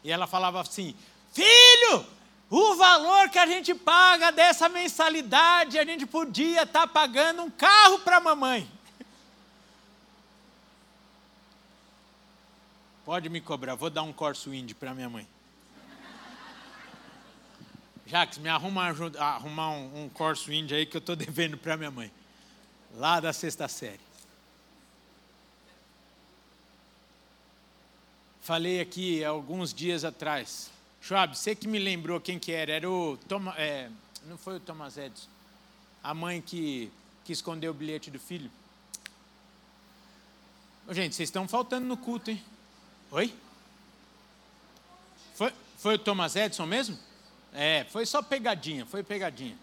E 0.04 0.10
ela 0.10 0.26
falava 0.26 0.60
assim: 0.60 0.94
Filho, 1.32 2.06
o 2.50 2.74
valor 2.74 3.30
que 3.30 3.38
a 3.38 3.46
gente 3.46 3.72
paga 3.72 4.32
dessa 4.32 4.68
mensalidade, 4.68 5.78
a 5.78 5.84
gente 5.84 6.04
podia 6.04 6.64
estar 6.64 6.80
tá 6.80 6.86
pagando 6.88 7.42
um 7.42 7.50
carro 7.50 8.00
para 8.00 8.16
a 8.16 8.20
mamãe. 8.20 8.68
Pode 13.04 13.28
me 13.28 13.40
cobrar, 13.40 13.76
vou 13.76 13.88
dar 13.88 14.02
um 14.02 14.12
Corso 14.12 14.52
Indy 14.52 14.74
para 14.74 14.92
minha 14.92 15.08
mãe. 15.08 15.28
Jacques, 18.04 18.38
me 18.38 18.48
arruma 18.48 18.86
ajuda, 18.86 19.22
arrumar 19.22 19.70
um, 19.70 20.04
um 20.04 20.08
Corso 20.08 20.52
Indy 20.52 20.74
aí 20.74 20.84
que 20.84 20.96
eu 20.96 21.00
estou 21.00 21.14
devendo 21.14 21.56
para 21.56 21.76
minha 21.76 21.90
mãe. 21.92 22.10
Lá 22.96 23.20
da 23.20 23.32
sexta 23.32 23.68
série. 23.68 24.00
Falei 28.40 28.80
aqui 28.80 29.22
alguns 29.22 29.72
dias 29.72 30.04
atrás 30.04 30.68
Schwab, 31.00 31.36
você 31.36 31.54
que 31.54 31.66
me 31.66 31.78
lembrou 31.78 32.20
quem 32.20 32.38
que 32.38 32.52
era, 32.52 32.72
era 32.72 32.90
o 32.90 33.16
Thomas, 33.28 33.54
é, 33.56 33.90
não 34.26 34.36
foi 34.36 34.56
o 34.56 34.60
Thomas 34.60 34.98
Edison, 34.98 35.28
a 36.02 36.12
mãe 36.12 36.40
que, 36.40 36.92
que 37.24 37.32
escondeu 37.32 37.70
o 37.70 37.74
bilhete 37.74 38.10
do 38.10 38.18
filho. 38.18 38.50
Gente, 40.90 41.14
vocês 41.14 41.28
estão 41.28 41.48
faltando 41.48 41.86
no 41.86 41.96
culto, 41.96 42.30
hein? 42.30 42.42
Oi? 43.12 43.34
Foi, 45.34 45.52
foi 45.78 45.94
o 45.94 45.98
Thomas 45.98 46.36
Edison 46.36 46.66
mesmo? 46.66 46.98
É, 47.52 47.84
foi 47.84 48.04
só 48.04 48.22
pegadinha, 48.22 48.84
foi 48.84 49.02
pegadinha. 49.02 49.56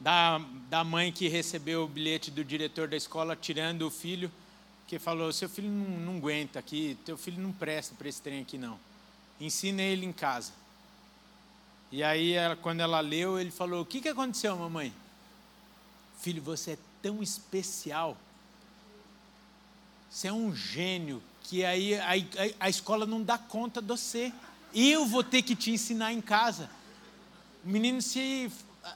Da, 0.00 0.38
da 0.68 0.82
mãe 0.82 1.12
que 1.12 1.28
recebeu 1.28 1.84
o 1.84 1.88
bilhete 1.88 2.30
do 2.30 2.44
diretor 2.44 2.88
da 2.88 2.96
escola 2.96 3.36
tirando 3.36 3.82
o 3.82 3.90
filho, 3.90 4.32
que 4.88 4.98
falou: 4.98 5.32
seu 5.32 5.48
filho 5.48 5.68
não, 5.68 6.00
não 6.00 6.16
aguenta 6.16 6.58
aqui, 6.58 6.98
teu 7.04 7.16
filho 7.16 7.40
não 7.40 7.52
presta 7.52 7.94
para 7.94 8.08
esse 8.08 8.20
trem 8.20 8.40
aqui 8.40 8.56
não 8.58 8.78
ensina 9.46 9.82
ele 9.82 10.06
em 10.06 10.12
casa. 10.12 10.52
E 11.90 12.02
aí, 12.02 12.32
ela, 12.32 12.56
quando 12.56 12.80
ela 12.80 13.00
leu, 13.00 13.38
ele 13.38 13.50
falou: 13.50 13.82
O 13.82 13.86
que, 13.86 14.00
que 14.00 14.08
aconteceu, 14.08 14.56
mamãe? 14.56 14.94
Filho, 16.18 16.40
você 16.40 16.72
é 16.72 16.78
tão 17.02 17.22
especial. 17.22 18.16
Você 20.10 20.28
é 20.28 20.32
um 20.32 20.54
gênio 20.54 21.22
que 21.42 21.64
aí 21.64 21.94
a, 21.96 22.12
a, 22.12 22.66
a 22.66 22.68
escola 22.70 23.04
não 23.04 23.22
dá 23.22 23.36
conta 23.36 23.82
de 23.82 23.88
você. 23.88 24.32
Eu 24.74 25.04
vou 25.04 25.24
ter 25.24 25.42
que 25.42 25.56
te 25.56 25.70
ensinar 25.70 26.12
em 26.12 26.20
casa. 26.20 26.70
O 27.64 27.68
menino 27.68 28.00
se 28.00 28.50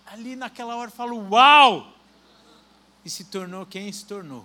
ali 0.06 0.36
naquela 0.36 0.76
hora 0.76 0.90
falou: 0.90 1.28
Uau! 1.28 1.92
E 3.04 3.10
se 3.10 3.24
tornou 3.24 3.66
quem 3.66 3.92
se 3.92 4.04
tornou. 4.04 4.44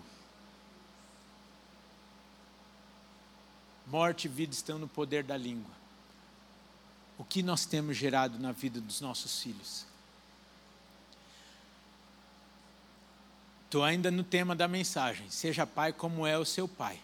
Morte 3.88 4.26
e 4.26 4.28
vida 4.28 4.54
estão 4.54 4.80
no 4.80 4.88
poder 4.88 5.24
da 5.24 5.36
língua 5.36 5.81
o 7.22 7.24
que 7.24 7.44
nós 7.44 7.68
temos 7.68 7.96
gerado 7.96 8.40
na 8.40 8.52
vida 8.52 8.82
dos 8.82 9.00
nossos 9.00 9.44
filhos. 9.44 9.86
Estou 13.66 13.84
ainda 13.84 14.10
no 14.10 14.24
tema 14.24 14.56
da 14.56 14.68
mensagem. 14.68 15.30
Seja 15.30 15.68
pai 15.68 15.94
como 15.94 16.26
é 16.26 16.36
o 16.36 16.44
seu 16.44 16.68
pai. 16.68 17.00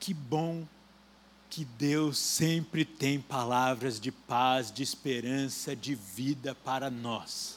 Que 0.00 0.12
bom 0.12 0.66
que 1.48 1.64
Deus 1.64 2.18
sempre 2.18 2.84
tem 2.84 3.20
palavras 3.20 4.00
de 4.00 4.10
paz, 4.10 4.72
de 4.72 4.82
esperança, 4.82 5.76
de 5.76 5.94
vida 5.94 6.52
para 6.52 6.90
nós. 6.90 7.56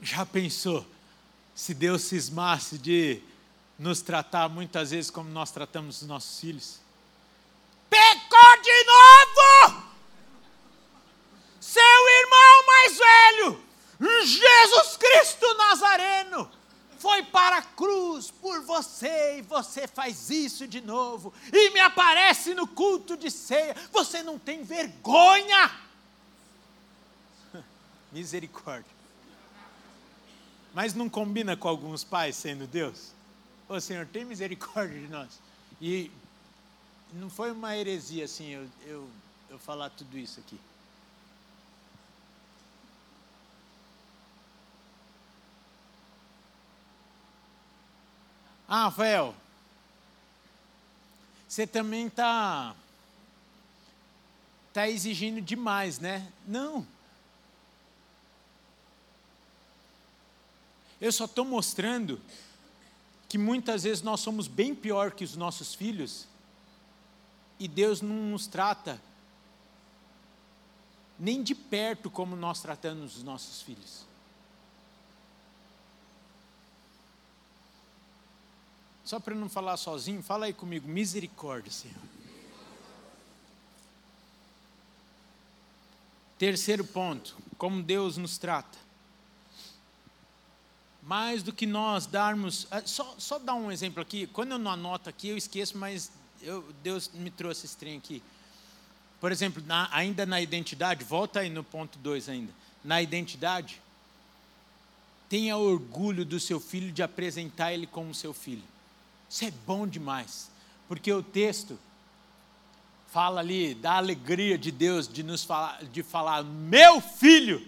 Já 0.00 0.24
pensou 0.24 0.86
se 1.52 1.74
Deus 1.74 2.02
cismasse 2.02 2.78
de 2.78 3.20
nos 3.76 4.00
tratar 4.00 4.48
muitas 4.48 4.92
vezes 4.92 5.10
como 5.10 5.28
nós 5.30 5.50
tratamos 5.50 6.00
os 6.00 6.06
nossos 6.06 6.38
filhos? 6.38 6.78
Pecou 7.90 8.62
de 8.62 8.84
novo! 8.84 9.90
Seu 11.60 12.08
irmão 12.20 12.66
mais 12.80 12.96
velho, 12.96 13.62
Jesus 14.24 14.96
Cristo 14.96 15.54
Nazareno, 15.54 16.50
foi 16.98 17.22
para 17.24 17.58
a 17.58 17.62
cruz 17.62 18.30
por 18.30 18.62
você 18.62 19.38
e 19.38 19.42
você 19.42 19.86
faz 19.86 20.30
isso 20.30 20.66
de 20.66 20.80
novo 20.80 21.32
e 21.52 21.70
me 21.70 21.80
aparece 21.80 22.54
no 22.54 22.66
culto 22.66 23.16
de 23.16 23.30
ceia. 23.30 23.74
Você 23.92 24.22
não 24.22 24.38
tem 24.38 24.62
vergonha? 24.62 25.70
Misericórdia. 28.12 29.00
Mas 30.74 30.94
não 30.94 31.08
combina 31.08 31.56
com 31.56 31.68
alguns 31.68 32.04
pais 32.04 32.36
sendo 32.36 32.66
Deus? 32.66 33.12
Ô 33.68 33.80
Senhor, 33.80 34.06
tem 34.06 34.24
misericórdia 34.24 35.00
de 35.00 35.08
nós. 35.08 35.40
E 35.80 36.10
não 37.12 37.28
foi 37.28 37.50
uma 37.50 37.76
heresia 37.76 38.24
assim 38.24 38.50
eu, 38.50 38.68
eu, 38.86 39.08
eu 39.48 39.58
falar 39.58 39.90
tudo 39.90 40.18
isso 40.18 40.38
aqui. 40.40 40.58
Ah, 48.72 48.84
Rafael, 48.84 49.34
você 51.48 51.66
também 51.66 52.06
está 52.06 52.72
tá 54.72 54.88
exigindo 54.88 55.40
demais, 55.40 55.98
né? 55.98 56.32
Não. 56.46 56.86
Eu 61.00 61.10
só 61.10 61.24
estou 61.24 61.44
mostrando 61.44 62.20
que 63.28 63.36
muitas 63.36 63.82
vezes 63.82 64.04
nós 64.04 64.20
somos 64.20 64.46
bem 64.46 64.72
pior 64.72 65.10
que 65.10 65.24
os 65.24 65.34
nossos 65.34 65.74
filhos 65.74 66.28
e 67.58 67.66
Deus 67.66 68.00
não 68.00 68.14
nos 68.14 68.46
trata 68.46 69.02
nem 71.18 71.42
de 71.42 71.56
perto 71.56 72.08
como 72.08 72.36
nós 72.36 72.62
tratamos 72.62 73.16
os 73.16 73.24
nossos 73.24 73.62
filhos. 73.62 74.09
Só 79.10 79.18
para 79.18 79.34
não 79.34 79.48
falar 79.48 79.76
sozinho, 79.76 80.22
fala 80.22 80.46
aí 80.46 80.52
comigo, 80.52 80.86
misericórdia, 80.86 81.72
Senhor. 81.72 81.98
Terceiro 86.38 86.84
ponto, 86.84 87.36
como 87.58 87.82
Deus 87.82 88.16
nos 88.16 88.38
trata. 88.38 88.78
Mais 91.02 91.42
do 91.42 91.52
que 91.52 91.66
nós 91.66 92.06
darmos. 92.06 92.68
Ah, 92.70 92.82
só, 92.84 93.16
só 93.18 93.40
dar 93.40 93.54
um 93.54 93.72
exemplo 93.72 94.00
aqui. 94.00 94.28
Quando 94.28 94.52
eu 94.52 94.58
não 94.58 94.70
anoto 94.70 95.10
aqui, 95.10 95.26
eu 95.26 95.36
esqueço, 95.36 95.76
mas 95.76 96.12
eu, 96.40 96.62
Deus 96.80 97.10
me 97.12 97.32
trouxe 97.32 97.66
esse 97.66 97.76
trem 97.76 97.98
aqui. 97.98 98.22
Por 99.20 99.32
exemplo, 99.32 99.60
na, 99.66 99.88
ainda 99.90 100.24
na 100.24 100.40
identidade, 100.40 101.02
volta 101.02 101.40
aí 101.40 101.50
no 101.50 101.64
ponto 101.64 101.98
2 101.98 102.28
ainda. 102.28 102.52
Na 102.84 103.02
identidade, 103.02 103.82
Tenha 105.28 105.56
orgulho 105.56 106.24
do 106.24 106.40
seu 106.40 106.58
filho 106.58 106.90
de 106.90 107.04
apresentar 107.04 107.72
ele 107.72 107.86
como 107.86 108.12
seu 108.12 108.34
filho. 108.34 108.64
Isso 109.30 109.44
é 109.44 109.50
bom 109.52 109.86
demais, 109.86 110.50
porque 110.88 111.12
o 111.12 111.22
texto 111.22 111.78
fala 113.06 113.38
ali 113.38 113.74
da 113.74 113.92
alegria 113.92 114.58
de 114.58 114.72
Deus 114.72 115.06
de 115.06 115.22
nos 115.22 115.44
falar, 115.44 115.84
de 115.84 116.02
falar, 116.02 116.42
meu 116.42 117.00
filho. 117.00 117.64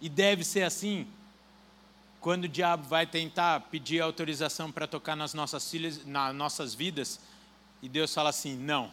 E 0.00 0.08
deve 0.08 0.42
ser 0.42 0.64
assim 0.64 1.06
quando 2.20 2.44
o 2.44 2.48
diabo 2.48 2.88
vai 2.88 3.06
tentar 3.06 3.60
pedir 3.60 4.00
autorização 4.00 4.72
para 4.72 4.88
tocar 4.88 5.14
nas 5.14 5.32
nossas 5.32 5.70
filhas, 5.70 6.04
nas 6.04 6.34
nossas 6.34 6.74
vidas, 6.74 7.20
e 7.80 7.88
Deus 7.88 8.12
fala 8.12 8.30
assim: 8.30 8.56
"Não. 8.56 8.92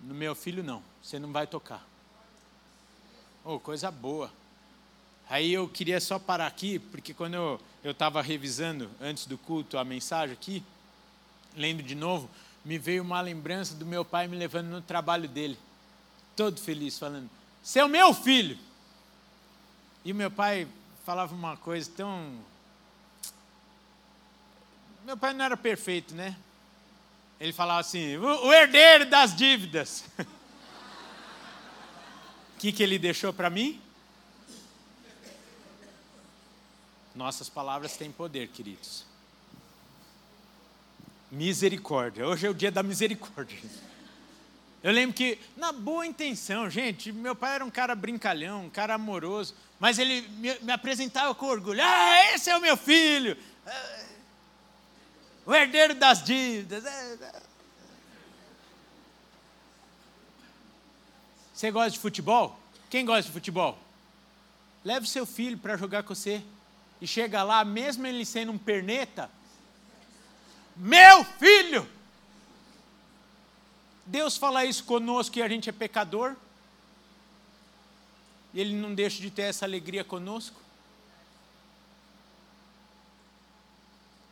No 0.00 0.14
meu 0.14 0.34
filho 0.34 0.64
não, 0.64 0.82
você 1.02 1.18
não 1.18 1.30
vai 1.30 1.46
tocar". 1.46 1.86
Oh, 3.44 3.60
coisa 3.60 3.90
boa. 3.90 4.32
Aí 5.28 5.52
eu 5.52 5.68
queria 5.68 6.00
só 6.00 6.18
parar 6.18 6.46
aqui, 6.46 6.78
porque 6.78 7.14
quando 7.14 7.60
eu 7.82 7.90
estava 7.90 8.20
revisando 8.20 8.90
antes 9.00 9.26
do 9.26 9.38
culto 9.38 9.78
a 9.78 9.84
mensagem 9.84 10.32
aqui, 10.34 10.62
lendo 11.56 11.82
de 11.82 11.94
novo, 11.94 12.28
me 12.64 12.78
veio 12.78 13.02
uma 13.02 13.20
lembrança 13.20 13.74
do 13.74 13.86
meu 13.86 14.04
pai 14.04 14.26
me 14.26 14.36
levando 14.36 14.68
no 14.68 14.80
trabalho 14.80 15.28
dele, 15.28 15.58
todo 16.34 16.60
feliz, 16.60 16.98
falando: 16.98 17.28
Você 17.62 17.78
é 17.78 17.84
o 17.84 17.88
meu 17.88 18.12
filho. 18.12 18.58
E 20.04 20.12
o 20.12 20.14
meu 20.14 20.30
pai 20.30 20.68
falava 21.04 21.34
uma 21.34 21.56
coisa 21.56 21.90
tão. 21.96 22.38
Meu 25.04 25.16
pai 25.16 25.32
não 25.34 25.44
era 25.44 25.56
perfeito, 25.56 26.14
né? 26.14 26.36
Ele 27.40 27.52
falava 27.52 27.80
assim: 27.80 28.16
o, 28.16 28.52
herdeiro 28.52 29.06
das 29.06 29.34
dívidas. 29.34 30.04
O 32.54 32.66
que, 32.66 32.72
que 32.72 32.82
ele 32.82 32.98
deixou 32.98 33.30
para 33.30 33.50
mim? 33.50 33.78
Nossas 37.14 37.48
palavras 37.48 37.96
têm 37.96 38.10
poder, 38.10 38.48
queridos. 38.48 39.04
Misericórdia. 41.30 42.26
Hoje 42.26 42.46
é 42.46 42.50
o 42.50 42.54
dia 42.54 42.72
da 42.72 42.82
misericórdia. 42.82 43.58
Eu 44.82 44.92
lembro 44.92 45.14
que, 45.14 45.38
na 45.56 45.72
boa 45.72 46.04
intenção, 46.04 46.68
gente, 46.68 47.12
meu 47.12 47.34
pai 47.34 47.54
era 47.54 47.64
um 47.64 47.70
cara 47.70 47.94
brincalhão, 47.94 48.66
um 48.66 48.70
cara 48.70 48.94
amoroso, 48.94 49.54
mas 49.78 49.98
ele 49.98 50.22
me, 50.28 50.58
me 50.60 50.72
apresentava 50.72 51.34
com 51.34 51.46
orgulho: 51.46 51.80
Ah, 51.82 52.34
esse 52.34 52.50
é 52.50 52.56
o 52.56 52.60
meu 52.60 52.76
filho, 52.76 53.36
ah, 53.66 54.04
o 55.46 55.54
herdeiro 55.54 55.94
das 55.94 56.22
dívidas. 56.22 56.84
É, 56.84 57.14
é. 57.14 57.42
Você 61.54 61.70
gosta 61.70 61.90
de 61.92 61.98
futebol? 61.98 62.58
Quem 62.90 63.04
gosta 63.06 63.22
de 63.22 63.32
futebol? 63.32 63.78
Leve 64.84 65.06
seu 65.06 65.24
filho 65.24 65.56
para 65.56 65.76
jogar 65.76 66.02
com 66.02 66.14
você. 66.14 66.42
E 67.04 67.06
chega 67.06 67.42
lá, 67.42 67.62
mesmo 67.66 68.06
ele 68.06 68.24
sendo 68.24 68.50
um 68.50 68.56
perneta, 68.56 69.30
meu 70.74 71.22
filho! 71.22 71.86
Deus 74.06 74.38
fala 74.38 74.64
isso 74.64 74.84
conosco 74.84 75.34
que 75.34 75.42
a 75.42 75.48
gente 75.48 75.68
é 75.68 75.72
pecador. 75.72 76.34
E 78.54 78.60
Ele 78.60 78.74
não 78.74 78.94
deixa 78.94 79.20
de 79.20 79.30
ter 79.30 79.42
essa 79.42 79.66
alegria 79.66 80.02
conosco. 80.02 80.58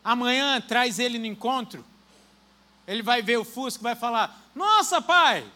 Amanhã 0.02 0.58
traz 0.58 0.98
ele 0.98 1.18
no 1.18 1.26
encontro. 1.26 1.84
Ele 2.86 3.02
vai 3.02 3.20
ver 3.20 3.36
o 3.36 3.44
Fusca 3.44 3.82
e 3.82 3.84
vai 3.84 3.94
falar: 3.94 4.50
Nossa, 4.54 5.02
pai, 5.02 5.46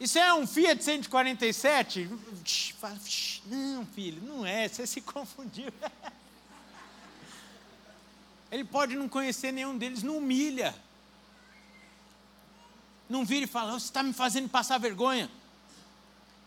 isso 0.00 0.18
é 0.18 0.32
um 0.32 0.46
Fiat 0.46 0.82
147? 0.82 2.08
Não, 3.44 3.84
filho, 3.84 4.22
não 4.22 4.46
é, 4.46 4.66
você 4.66 4.86
se 4.86 5.02
confundiu. 5.02 5.70
Ele 8.50 8.64
pode 8.64 8.96
não 8.96 9.10
conhecer 9.10 9.52
nenhum 9.52 9.76
deles, 9.76 10.02
não 10.02 10.16
humilha. 10.16 10.74
Não 13.10 13.26
vira 13.26 13.44
e 13.44 13.46
fala, 13.46 13.72
você 13.72 13.84
está 13.84 14.02
me 14.02 14.14
fazendo 14.14 14.48
passar 14.48 14.78
vergonha. 14.78 15.30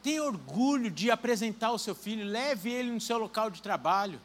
Tenha 0.02 0.24
orgulho 0.24 0.90
de 0.90 1.12
apresentar 1.12 1.72
o 1.72 1.78
seu 1.78 1.94
filho, 1.94 2.26
leve 2.26 2.72
ele 2.72 2.90
no 2.90 3.00
seu 3.00 3.20
local 3.20 3.52
de 3.52 3.62
trabalho. 3.62 4.20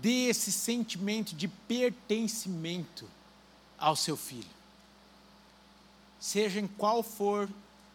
Dê 0.00 0.28
esse 0.28 0.50
sentimento 0.50 1.36
de 1.36 1.46
pertencimento 1.46 3.06
ao 3.82 3.96
seu 3.96 4.16
filho. 4.16 4.48
Seja 6.18 6.58
em 6.58 6.66
qual 6.66 7.02
for 7.02 7.48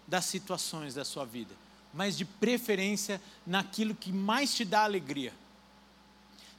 das 0.07 0.25
situações 0.25 0.93
da 0.93 1.03
sua 1.03 1.25
vida 1.25 1.53
mas 1.97 2.15
de 2.15 2.25
preferência 2.25 3.19
naquilo 3.45 3.95
que 3.95 4.11
mais 4.11 4.53
te 4.53 4.63
dá 4.63 4.83
alegria. 4.83 5.33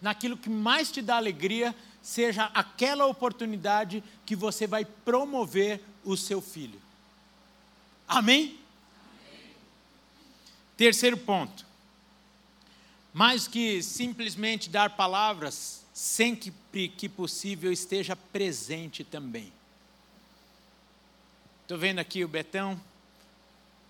Naquilo 0.02 0.36
que 0.36 0.50
mais 0.50 0.90
te 0.90 1.00
dá 1.00 1.16
alegria, 1.16 1.74
seja 2.02 2.46
aquela 2.46 3.06
oportunidade 3.06 4.02
que 4.26 4.34
você 4.34 4.66
vai 4.66 4.84
promover 4.84 5.80
o 6.04 6.16
seu 6.16 6.40
filho. 6.40 6.80
Amém? 8.08 8.58
Amém. 9.30 9.54
Terceiro 10.76 11.16
ponto. 11.16 11.64
Mais 13.14 13.46
que 13.46 13.80
simplesmente 13.80 14.68
dar 14.68 14.96
palavras, 14.96 15.84
sempre 15.98 16.88
que 16.96 17.08
possível 17.08 17.72
esteja 17.72 18.14
presente 18.14 19.02
também. 19.02 19.52
Estou 21.62 21.76
vendo 21.76 21.98
aqui 21.98 22.24
o 22.24 22.28
Betão. 22.28 22.80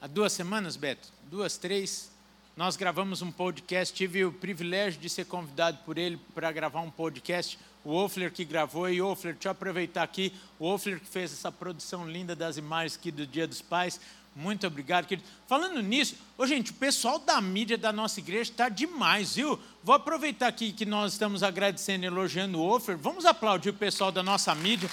Há 0.01 0.07
duas 0.07 0.33
semanas, 0.33 0.75
Beto, 0.75 1.13
duas, 1.31 1.59
três, 1.59 2.11
nós 2.57 2.77
gravamos 2.77 3.21
um 3.21 3.31
podcast. 3.31 3.95
Tive 3.95 4.25
o 4.25 4.33
privilégio 4.33 4.99
de 4.99 5.11
ser 5.11 5.27
convidado 5.27 5.81
por 5.85 5.99
ele 5.99 6.19
para 6.35 6.51
gravar 6.51 6.81
um 6.81 6.91
podcast. 6.91 7.59
O 7.85 7.91
Wolfler 7.91 8.33
que 8.33 8.43
gravou, 8.43 8.89
e 8.89 9.03
Wolfler, 9.03 9.35
deixa 9.35 9.49
eu 9.49 9.53
aproveitar 9.53 10.03
aqui. 10.03 10.33
O 10.59 10.65
Wolfler 10.65 11.01
que 11.01 11.07
fez 11.07 11.31
essa 11.31 11.53
produção 11.53 12.09
linda 12.09 12.35
das 12.35 12.57
imagens 12.57 12.97
aqui 12.97 13.11
do 13.11 13.27
Dia 13.27 13.47
dos 13.47 13.61
Pais. 13.61 14.01
Muito 14.39 14.65
obrigado, 14.69 15.05
querido. 15.05 15.27
Falando 15.49 15.83
nisso, 15.83 16.15
ô, 16.37 16.47
gente, 16.47 16.71
o 16.71 16.75
pessoal 16.75 17.19
da 17.19 17.41
mídia 17.41 17.77
da 17.77 17.93
nossa 17.93 18.21
igreja 18.21 18.53
está 18.53 18.69
demais, 18.69 19.35
viu? 19.35 19.59
Vou 19.83 19.97
aproveitar 19.97 20.47
aqui 20.47 20.71
que 20.71 20.87
nós 20.87 21.15
estamos 21.15 21.43
agradecendo, 21.43 22.07
elogiando 22.07 22.57
o 22.57 22.61
Wolfler. 22.65 22.97
Vamos 22.97 23.27
aplaudir 23.27 23.71
o 23.71 23.75
pessoal 23.75 24.13
da 24.13 24.23
nossa 24.23 24.55
mídia. 24.55 24.89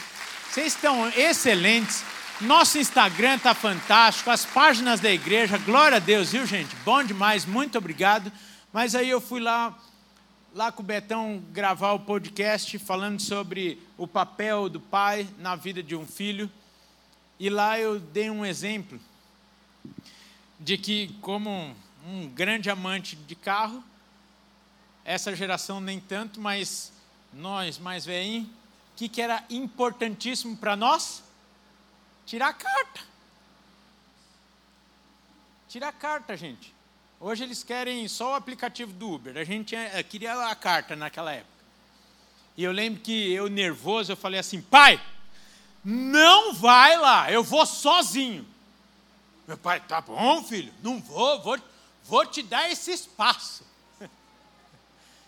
Vocês 0.49 0.73
estão 0.73 1.07
excelentes. 1.09 2.03
Nosso 2.41 2.79
Instagram 2.79 3.35
está 3.35 3.53
fantástico, 3.53 4.31
as 4.31 4.43
páginas 4.43 4.99
da 4.99 5.11
igreja, 5.11 5.59
glória 5.59 5.97
a 5.97 5.99
Deus, 5.99 6.31
viu 6.31 6.43
gente? 6.47 6.75
Bom 6.77 7.03
demais, 7.03 7.45
muito 7.45 7.77
obrigado. 7.77 8.31
Mas 8.73 8.95
aí 8.95 9.11
eu 9.11 9.21
fui 9.21 9.39
lá, 9.39 9.77
lá 10.55 10.71
com 10.71 10.81
o 10.81 10.85
Betão 10.85 11.39
gravar 11.51 11.91
o 11.91 11.99
podcast 11.99 12.79
falando 12.79 13.21
sobre 13.21 13.79
o 13.95 14.07
papel 14.07 14.69
do 14.69 14.79
pai 14.79 15.27
na 15.37 15.55
vida 15.55 15.83
de 15.83 15.95
um 15.95 16.05
filho. 16.07 16.49
E 17.39 17.47
lá 17.47 17.79
eu 17.79 17.99
dei 17.99 18.31
um 18.31 18.43
exemplo 18.43 18.99
de 20.59 20.77
que, 20.77 21.15
como 21.21 21.75
um, 22.05 22.27
grande 22.29 22.69
amante 22.69 23.15
de 23.15 23.35
carro, 23.35 23.83
essa 25.03 25.35
geração 25.35 25.79
nem 25.79 25.99
tanto, 25.99 26.39
mas 26.39 26.91
nós 27.33 27.77
mais 27.77 28.05
velhinhos, 28.05 28.47
o 28.47 28.97
que, 28.97 29.09
que 29.09 29.21
era 29.21 29.43
importantíssimo 29.49 30.55
para 30.55 30.75
nós? 30.75 31.23
Tirar 32.25 32.49
a 32.49 32.53
carta. 32.53 33.01
Tirar 35.67 35.89
a 35.89 35.93
carta, 35.93 36.37
gente. 36.37 36.73
Hoje 37.19 37.43
eles 37.43 37.63
querem 37.63 38.07
só 38.07 38.31
o 38.31 38.35
aplicativo 38.35 38.93
do 38.93 39.11
Uber. 39.11 39.37
A 39.37 39.43
gente 39.43 39.75
eh, 39.75 40.03
queria 40.03 40.33
a 40.47 40.55
carta 40.55 40.95
naquela 40.95 41.33
época. 41.33 41.55
E 42.57 42.63
eu 42.63 42.71
lembro 42.71 43.01
que 43.01 43.33
eu 43.33 43.49
nervoso, 43.49 44.11
eu 44.11 44.17
falei 44.17 44.39
assim: 44.39 44.61
"Pai, 44.61 45.01
não 45.83 46.53
vai 46.53 46.97
lá, 46.97 47.31
eu 47.31 47.43
vou 47.43 47.65
sozinho". 47.65 48.47
Meu 49.47 49.57
pai, 49.57 49.79
tá 49.79 50.01
bom, 50.01 50.43
filho, 50.43 50.73
não 50.81 50.99
vou, 50.99 51.39
vou, 51.41 51.59
vou 52.03 52.25
te 52.25 52.41
dar 52.41 52.69
esse 52.69 52.91
espaço. 52.91 53.63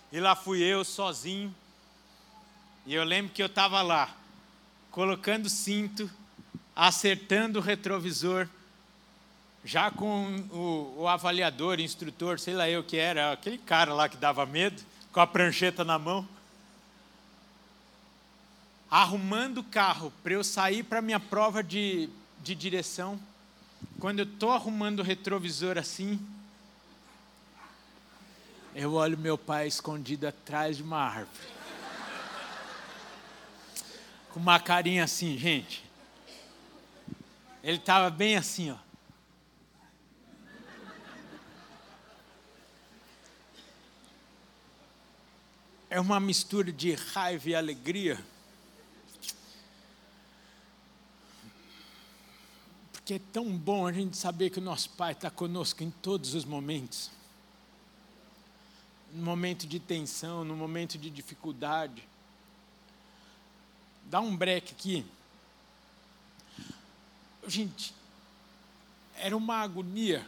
E 0.09 0.22
lá 0.22 0.36
fui 0.36 0.61
eu 0.61 0.86
sozinho. 0.86 1.53
E 2.86 2.93
eu 2.95 3.03
lembro 3.03 3.34
que 3.34 3.43
eu 3.43 3.47
estava 3.47 3.82
lá, 3.82 4.09
colocando 4.89 5.49
cinto, 5.49 6.09
acertando 6.74 7.59
o 7.59 7.61
retrovisor, 7.61 8.47
já 9.65 9.91
com 9.91 10.38
o, 10.49 11.01
o 11.01 11.07
avaliador, 11.07 11.82
instrutor, 11.82 12.39
sei 12.39 12.53
lá 12.53 12.70
eu 12.70 12.82
que 12.82 12.95
era, 12.95 13.34
aquele 13.34 13.57
cara 13.57 13.93
lá 13.93 14.07
que 14.07 14.15
dava 14.15 14.45
medo, 14.45 14.82
com 15.11 15.20
a 15.20 15.28
prancheta 15.28 15.84
na 15.84 15.99
mão, 15.99 16.26
arrumando 18.89 19.57
o 19.57 19.63
carro 19.65 20.13
para 20.24 20.34
eu 20.34 20.43
sair 20.43 20.84
para 20.84 21.01
minha 21.01 21.20
prova 21.20 21.61
de, 21.61 22.09
de 22.41 22.55
direção. 22.55 23.20
Quando 23.99 24.19
eu 24.19 24.25
estou 24.25 24.51
arrumando 24.51 24.99
o 24.99 25.03
retrovisor 25.03 25.78
assim, 25.78 26.19
eu 28.75 28.93
olho 28.93 29.17
meu 29.17 29.38
pai 29.38 29.67
escondido 29.67 30.28
atrás 30.28 30.78
de 30.78 30.84
uma 30.84 30.99
árvore. 30.99 31.47
Com 34.32 34.39
uma 34.39 34.59
carinha 34.59 35.03
assim, 35.03 35.36
gente. 35.36 35.84
Ele 37.63 37.78
estava 37.78 38.11
bem 38.11 38.38
assim, 38.38 38.69
ó. 38.71 38.78
É 45.89 45.99
uma 45.99 46.19
mistura 46.19 46.71
de 46.71 46.93
raiva 46.93 47.49
e 47.49 47.55
alegria. 47.55 48.23
Porque 53.08 53.14
é 53.14 53.32
tão 53.32 53.58
bom 53.58 53.88
a 53.88 53.93
gente 53.93 54.18
saber 54.18 54.49
que 54.49 54.60
o 54.60 54.62
nosso 54.62 54.89
Pai 54.89 55.14
está 55.14 55.32
conosco 55.32 55.82
em 55.82 55.89
todos 55.89 56.34
os 56.34 56.43
momentos. 56.43 57.10
No 59.14 59.24
momento 59.24 59.66
de 59.66 59.80
tensão, 59.80 60.43
no 60.43 60.58
momento 60.58 60.97
de 60.97 61.10
dificuldade. 61.10 62.03
Dá 64.03 64.20
um 64.20 64.36
break 64.36 64.74
aqui. 64.74 65.05
Gente, 67.47 67.95
era 69.16 69.38
uma 69.38 69.55
agonia 69.55 70.28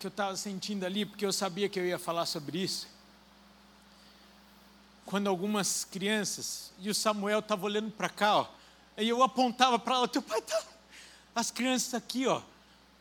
que 0.00 0.08
eu 0.08 0.10
estava 0.10 0.36
sentindo 0.36 0.84
ali, 0.84 1.06
porque 1.06 1.24
eu 1.24 1.32
sabia 1.32 1.68
que 1.68 1.78
eu 1.78 1.86
ia 1.86 2.00
falar 2.00 2.26
sobre 2.26 2.58
isso. 2.58 2.88
Quando 5.06 5.28
algumas 5.28 5.84
crianças, 5.84 6.72
e 6.80 6.90
o 6.90 6.94
Samuel 6.96 7.38
estava 7.38 7.64
olhando 7.64 7.92
para 7.92 8.08
cá, 8.08 8.38
ó, 8.38 8.48
aí 8.96 9.08
eu 9.08 9.22
apontava 9.22 9.78
para 9.78 10.00
lá, 10.00 10.08
teu 10.08 10.20
pai 10.20 10.40
está 10.40 10.77
as 11.38 11.52
crianças 11.52 11.94
aqui, 11.94 12.26
ó, 12.26 12.42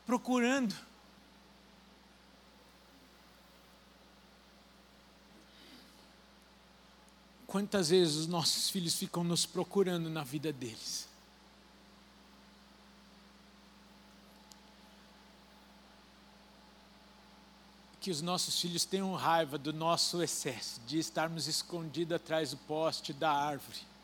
procurando. 0.06 0.76
Quantas 7.48 7.90
vezes 7.90 8.16
os 8.16 8.28
nossos 8.28 8.70
filhos 8.70 8.94
ficam 8.94 9.24
nos 9.24 9.46
procurando 9.46 10.10
na 10.10 10.24
vida 10.24 10.54
deles? 10.54 11.08
Que 18.00 18.12
os 18.12 18.22
nossos 18.22 18.62
filhos 18.62 18.86
tenham 18.86 19.16
raiva 19.16 19.58
do 19.58 19.74
nosso 19.74 20.22
excesso, 20.22 20.80
de 20.86 21.00
estarmos 21.00 21.48
escondidos 21.48 22.16
atrás 22.16 22.52
do 22.52 22.58
poste 22.58 23.14
da 23.14 23.32
árvore 23.32 23.97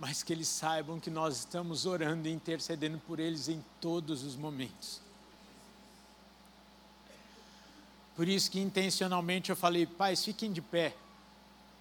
mas 0.00 0.22
que 0.22 0.32
eles 0.32 0.48
saibam 0.48 0.98
que 0.98 1.10
nós 1.10 1.40
estamos 1.40 1.84
orando 1.84 2.26
e 2.26 2.32
intercedendo 2.32 2.98
por 3.06 3.20
eles 3.20 3.50
em 3.50 3.62
todos 3.82 4.24
os 4.24 4.34
momentos. 4.34 4.98
Por 8.16 8.26
isso 8.26 8.50
que 8.50 8.58
intencionalmente 8.58 9.50
eu 9.50 9.56
falei, 9.56 9.84
pais, 9.84 10.24
fiquem 10.24 10.50
de 10.50 10.62
pé, 10.62 10.94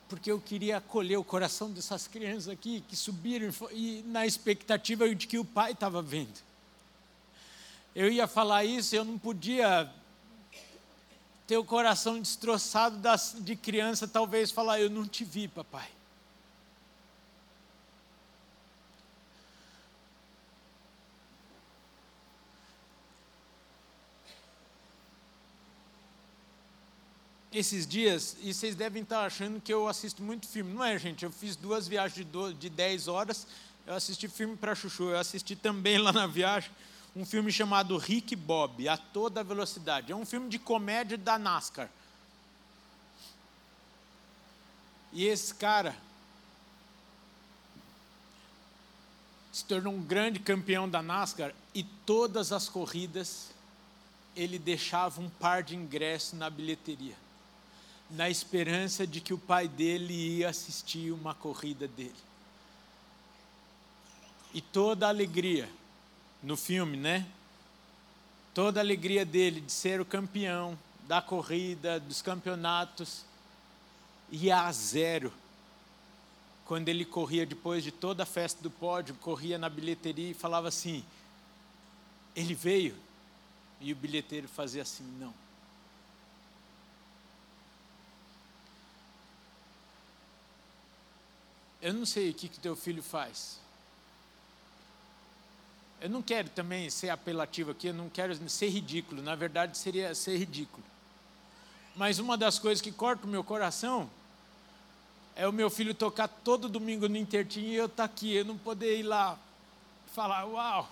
porque 0.10 0.30
eu 0.30 0.40
queria 0.40 0.78
acolher 0.78 1.16
o 1.16 1.24
coração 1.24 1.72
dessas 1.72 2.10
crianças 2.10 2.50
aqui 2.50 2.84
que 2.90 2.96
subiram 2.96 3.54
e 3.72 4.04
na 4.06 4.28
expectativa 4.28 5.16
de 5.16 5.26
que 5.26 5.40
o 5.40 5.46
pai 5.46 5.72
estava 5.72 6.02
vendo. 6.02 6.42
Eu 7.96 8.12
ia 8.12 8.28
falar 8.28 8.66
isso, 8.66 8.94
eu 8.98 9.06
não 9.06 9.18
podia 9.18 9.90
ter 11.48 11.56
o 11.56 11.64
coração 11.64 12.20
destroçado 12.20 13.00
de 13.40 13.56
criança, 13.56 14.10
talvez 14.10 14.52
falar, 14.52 14.82
eu 14.82 14.90
não 14.90 15.08
te 15.08 15.24
vi, 15.24 15.48
papai. 15.48 15.99
Esses 27.52 27.88
dias, 27.88 28.38
e 28.42 28.54
vocês 28.54 28.76
devem 28.76 29.02
estar 29.02 29.26
achando 29.26 29.60
que 29.60 29.74
eu 29.74 29.88
assisto 29.88 30.22
muito 30.22 30.48
filme. 30.48 30.72
Não 30.72 30.84
é, 30.84 30.98
gente? 31.00 31.26
Eu 31.26 31.32
fiz 31.32 31.56
duas 31.56 31.88
viagens 31.88 32.26
de, 32.26 32.54
de 32.54 32.70
10 32.70 33.08
horas, 33.08 33.48
eu 33.88 33.96
assisti 33.96 34.28
filme 34.28 34.56
para 34.56 34.76
Chuchu. 34.76 35.10
Eu 35.10 35.18
assisti 35.18 35.56
também 35.56 35.98
lá 35.98 36.12
na 36.12 36.28
viagem 36.28 36.70
um 37.16 37.26
filme 37.26 37.52
chamado 37.52 37.98
Rick 37.98 38.36
Bob, 38.36 38.88
A 38.88 38.96
Toda 38.96 39.44
Velocidade. 39.44 40.12
É 40.12 40.16
um 40.16 40.26
filme 40.26 40.48
de 40.48 40.60
comédia 40.60 41.18
da 41.18 41.40
NASCAR. 41.40 41.90
E 45.12 45.26
esse 45.26 45.56
cara 45.56 45.96
se 49.52 49.66
tornou 49.66 49.92
um 49.92 50.04
grande 50.04 50.40
campeão 50.40 50.88
da 50.88 51.02
NASCAR 51.02 51.52
e 51.74 51.84
todas 51.84 52.52
as 52.52 52.70
corridas 52.70 53.50
ele 54.36 54.60
deixava 54.60 55.20
um 55.20 55.30
par 55.32 55.64
de 55.64 55.76
ingressos 55.76 56.38
na 56.38 56.48
bilheteria 56.48 57.16
na 58.10 58.30
esperança 58.30 59.06
de 59.06 59.22
que 59.22 59.34
o 59.34 59.38
pai 59.38 59.68
dele 59.68 60.14
ia 60.14 60.50
assistir 60.50 61.12
uma 61.12 61.34
corrida 61.34 61.88
dele. 61.88 62.16
E 64.54 64.62
toda 64.62 65.06
a 65.06 65.10
alegria 65.10 65.70
no 66.42 66.58
filme, 66.58 66.98
né? 66.98 67.28
Toda 68.54 68.80
a 68.80 68.84
alegria 68.84 69.24
dele 69.24 69.62
de 69.62 69.72
ser 69.72 70.02
o 70.02 70.06
campeão 70.06 70.78
da 71.08 71.22
corrida, 71.22 72.00
dos 72.00 72.22
campeonatos, 72.22 73.24
ia 74.32 74.62
a 74.62 74.72
zero. 74.72 75.32
Quando 76.66 76.90
ele 76.90 77.06
corria 77.06 77.46
depois 77.46 77.84
de 77.84 77.92
toda 77.92 78.24
a 78.24 78.26
festa 78.26 78.62
do 78.62 78.70
pódio, 78.70 79.16
corria 79.16 79.58
na 79.58 79.70
bilheteria 79.70 80.32
e 80.32 80.34
falava 80.34 80.68
assim: 80.68 81.04
ele 82.36 82.54
veio. 82.54 82.96
E 83.82 83.94
o 83.94 83.96
bilheteiro 83.96 84.48
fazia 84.48 84.82
assim: 84.82 85.04
não. 85.20 85.34
Eu 91.82 91.94
não 91.94 92.06
sei 92.06 92.32
o 92.32 92.34
que, 92.34 92.50
que 92.50 92.60
teu 92.60 92.76
filho 92.76 93.02
faz. 93.02 93.60
Eu 96.02 96.10
não 96.10 96.22
quero 96.22 96.50
também 96.50 96.90
ser 96.90 97.10
apelativo 97.10 97.72
aqui, 97.72 97.88
eu 97.88 97.94
não 97.94 98.10
quero 98.10 98.34
ser 98.50 98.70
ridículo, 98.70 99.22
na 99.22 99.36
verdade 99.36 99.78
seria 99.78 100.16
ser 100.16 100.38
ridículo. 100.38 100.84
Mas 101.96 102.20
uma 102.20 102.38
das 102.38 102.58
coisas 102.58 102.82
que 102.82 102.92
corta 102.92 103.26
o 103.26 103.30
meu 103.30 103.44
coração 103.44 104.10
é 105.36 105.48
o 105.48 105.52
meu 105.52 105.70
filho 105.70 105.94
tocar 105.94 106.28
todo 106.28 106.70
domingo 106.70 107.10
no 107.10 107.18
Intertim 107.18 107.62
e 107.62 107.76
eu 107.76 107.86
estar 107.86 108.08
tá 108.08 108.14
aqui, 108.14 108.34
eu 108.34 108.46
não 108.46 108.58
poder 108.58 109.00
ir 109.00 109.04
lá 109.04 109.38
falar, 110.14 110.46
uau. 110.46 110.90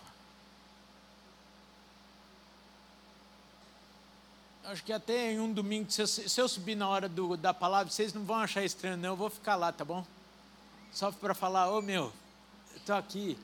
Acho 4.65 4.83
que 4.83 4.91
até 4.91 5.31
em 5.31 5.39
um 5.39 5.53
domingo, 5.53 5.89
se 5.89 6.01
eu, 6.01 6.07
se 6.07 6.41
eu 6.41 6.49
subir 6.49 6.75
na 6.75 6.89
hora 6.89 7.07
do, 7.07 7.37
da 7.37 7.53
palavra, 7.53 7.91
vocês 7.91 8.13
não 8.13 8.25
vão 8.25 8.35
achar 8.37 8.63
estranho, 8.65 8.97
não, 8.97 9.09
eu 9.09 9.15
vou 9.15 9.29
ficar 9.29 9.55
lá, 9.55 9.71
tá 9.71 9.85
bom? 9.85 10.05
Só 10.97 11.11
para 11.11 11.35
falar, 11.35 11.69
ô 11.69 11.77
oh, 11.77 11.81
meu, 11.83 12.11
estou 12.75 12.95
aqui. 12.95 13.37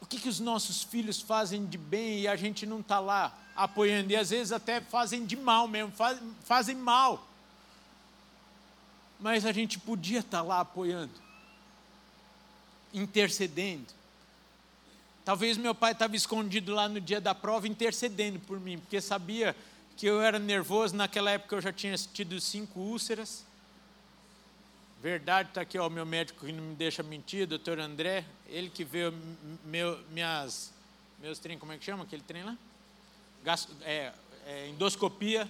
O 0.00 0.06
que, 0.06 0.20
que 0.20 0.28
os 0.28 0.38
nossos 0.38 0.84
filhos 0.84 1.20
fazem 1.20 1.66
de 1.66 1.76
bem 1.76 2.20
e 2.20 2.28
a 2.28 2.36
gente 2.36 2.66
não 2.66 2.78
está 2.78 3.00
lá 3.00 3.36
apoiando? 3.56 4.12
E 4.12 4.16
às 4.16 4.30
vezes 4.30 4.52
até 4.52 4.80
fazem 4.80 5.26
de 5.26 5.34
mal 5.34 5.66
mesmo, 5.66 5.90
faz, 5.90 6.20
fazem 6.44 6.76
mal. 6.76 7.26
Mas 9.18 9.44
a 9.44 9.50
gente 9.50 9.76
podia 9.76 10.20
estar 10.20 10.38
tá 10.38 10.44
lá 10.44 10.60
apoiando, 10.60 11.20
intercedendo. 12.92 13.92
Talvez 15.24 15.56
meu 15.56 15.74
pai 15.74 15.90
estava 15.90 16.14
escondido 16.14 16.72
lá 16.72 16.88
no 16.88 17.00
dia 17.00 17.20
da 17.20 17.34
prova, 17.34 17.66
intercedendo 17.66 18.38
por 18.38 18.60
mim, 18.60 18.78
porque 18.78 19.00
sabia 19.00 19.56
que 19.96 20.06
eu 20.06 20.22
era 20.22 20.38
nervoso. 20.38 20.94
Naquela 20.94 21.32
época 21.32 21.56
eu 21.56 21.60
já 21.60 21.72
tinha 21.72 21.96
tido 21.96 22.40
cinco 22.40 22.78
úlceras. 22.78 23.44
Verdade 25.04 25.50
está 25.50 25.60
aqui, 25.60 25.78
ó, 25.78 25.86
o 25.86 25.90
meu 25.90 26.06
médico 26.06 26.46
que 26.46 26.50
não 26.50 26.64
me 26.64 26.74
deixa 26.74 27.02
mentir, 27.02 27.46
doutor 27.46 27.78
André, 27.78 28.24
ele 28.48 28.70
que 28.70 28.82
vê 28.82 29.12
meu, 29.62 30.02
minhas, 30.08 30.72
meus 31.18 31.38
trem, 31.38 31.58
como 31.58 31.72
é 31.72 31.76
que 31.76 31.84
chama 31.84 32.04
aquele 32.04 32.22
trem 32.22 32.42
lá? 32.42 32.56
É, 33.82 34.14
é, 34.46 34.68
endoscopia. 34.70 35.46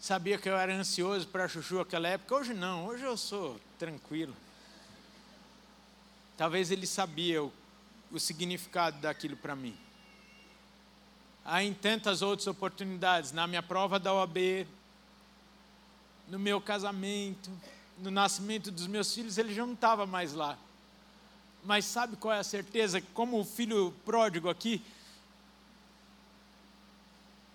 Sabia 0.00 0.38
que 0.38 0.48
eu 0.48 0.56
era 0.56 0.72
ansioso 0.72 1.26
para 1.26 1.48
chuchu 1.48 1.78
naquela 1.78 2.06
época, 2.06 2.32
hoje 2.32 2.54
não, 2.54 2.86
hoje 2.86 3.02
eu 3.02 3.16
sou 3.16 3.60
tranquilo. 3.76 4.36
Talvez 6.36 6.70
ele 6.70 6.86
sabia 6.86 7.42
o, 7.42 7.52
o 8.12 8.20
significado 8.20 9.00
daquilo 9.00 9.36
para 9.36 9.56
mim. 9.56 9.76
Há 11.44 11.64
em 11.64 11.74
tantas 11.74 12.22
outras 12.22 12.46
oportunidades, 12.46 13.32
na 13.32 13.48
minha 13.48 13.64
prova 13.64 13.98
da 13.98 14.14
OAB, 14.14 14.64
no 16.30 16.38
meu 16.38 16.60
casamento, 16.60 17.50
no 17.98 18.10
nascimento 18.10 18.70
dos 18.70 18.86
meus 18.86 19.12
filhos, 19.12 19.36
ele 19.36 19.52
já 19.52 19.66
não 19.66 19.74
estava 19.74 20.06
mais 20.06 20.32
lá. 20.32 20.56
Mas 21.64 21.84
sabe 21.84 22.16
qual 22.16 22.32
é 22.32 22.38
a 22.38 22.44
certeza? 22.44 23.02
Como 23.12 23.38
o 23.38 23.44
filho 23.44 23.92
pródigo 24.04 24.48
aqui, 24.48 24.82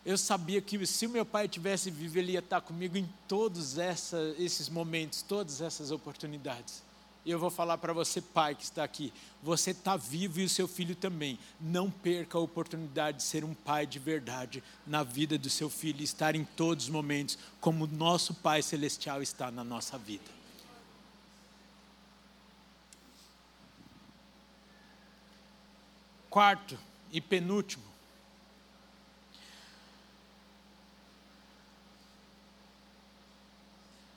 eu 0.05 0.17
sabia 0.17 0.61
que 0.61 0.85
se 0.85 1.07
o 1.07 1.09
meu 1.09 1.25
pai 1.25 1.47
tivesse 1.47 1.89
vivo, 1.89 2.19
ele 2.19 2.33
ia 2.33 2.39
estar 2.39 2.61
comigo 2.61 2.95
em 2.95 3.09
todos 3.27 3.79
essa, 3.79 4.35
esses 4.37 4.69
momentos, 4.69 5.23
todas 5.23 5.61
essas 5.61 5.89
oportunidades. 5.89 6.84
E 7.25 7.31
eu 7.31 7.39
vou 7.39 7.49
falar 7.49 7.79
para 7.79 7.91
você, 7.91 8.21
pai 8.21 8.53
que 8.53 8.63
está 8.63 8.83
aqui, 8.83 9.11
você 9.41 9.71
está 9.71 9.97
vivo 9.97 10.39
e 10.39 10.45
o 10.45 10.49
seu 10.49 10.67
filho 10.67 10.95
também. 10.95 11.39
Não 11.59 11.89
perca 11.89 12.37
a 12.37 12.41
oportunidade 12.41 13.17
de 13.17 13.23
ser 13.23 13.43
um 13.43 13.55
pai 13.55 13.87
de 13.87 13.97
verdade 13.97 14.63
na 14.85 15.01
vida 15.01 15.35
do 15.35 15.49
seu 15.49 15.67
filho, 15.67 16.03
estar 16.03 16.35
em 16.35 16.45
todos 16.45 16.85
os 16.85 16.89
momentos 16.91 17.39
como 17.59 17.85
o 17.85 17.87
nosso 17.87 18.35
Pai 18.35 18.61
Celestial 18.61 19.23
está 19.23 19.49
na 19.49 19.63
nossa 19.63 19.97
vida. 19.97 20.35
Quarto 26.29 26.77
e 27.11 27.19
penúltimo. 27.19 27.83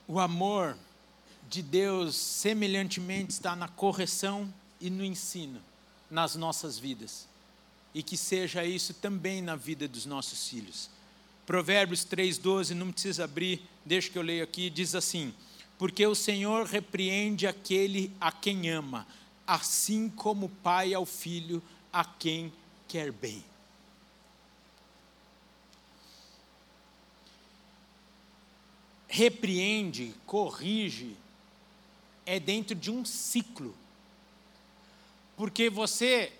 O 0.07 0.19
amor 0.19 0.77
de 1.49 1.63
Deus, 1.63 2.15
semelhantemente, 2.15 3.31
está 3.31 3.55
na 3.55 3.67
correção 3.67 4.53
e 4.79 4.89
no 4.89 5.03
ensino 5.03 5.59
nas 6.09 6.35
nossas 6.35 6.77
vidas. 6.77 7.27
E 7.93 8.03
que 8.03 8.15
seja 8.15 8.63
isso 8.63 8.93
também 8.93 9.41
na 9.41 9.55
vida 9.55 9.87
dos 9.87 10.05
nossos 10.05 10.47
filhos. 10.47 10.91
Provérbios 11.47 12.05
3,12, 12.05 12.75
não 12.75 12.91
precisa 12.91 13.23
abrir, 13.23 13.61
deixa 13.83 14.11
que 14.11 14.17
eu 14.17 14.21
leio 14.21 14.43
aqui, 14.43 14.69
diz 14.69 14.93
assim: 14.93 15.33
Porque 15.79 16.05
o 16.05 16.13
Senhor 16.13 16.67
repreende 16.67 17.47
aquele 17.47 18.11
a 18.21 18.31
quem 18.31 18.69
ama, 18.69 19.07
assim 19.47 20.07
como 20.07 20.45
o 20.45 20.49
pai 20.49 20.93
ao 20.93 21.05
filho 21.05 21.63
a 21.91 22.05
quem 22.05 22.53
quer 22.87 23.11
bem. 23.11 23.43
Repreende, 29.07 30.13
corrige, 30.27 31.17
é 32.29 32.39
dentro 32.39 32.75
de 32.75 32.91
um 32.91 33.03
ciclo. 33.03 33.75
Porque 35.35 35.67
você 35.67 36.31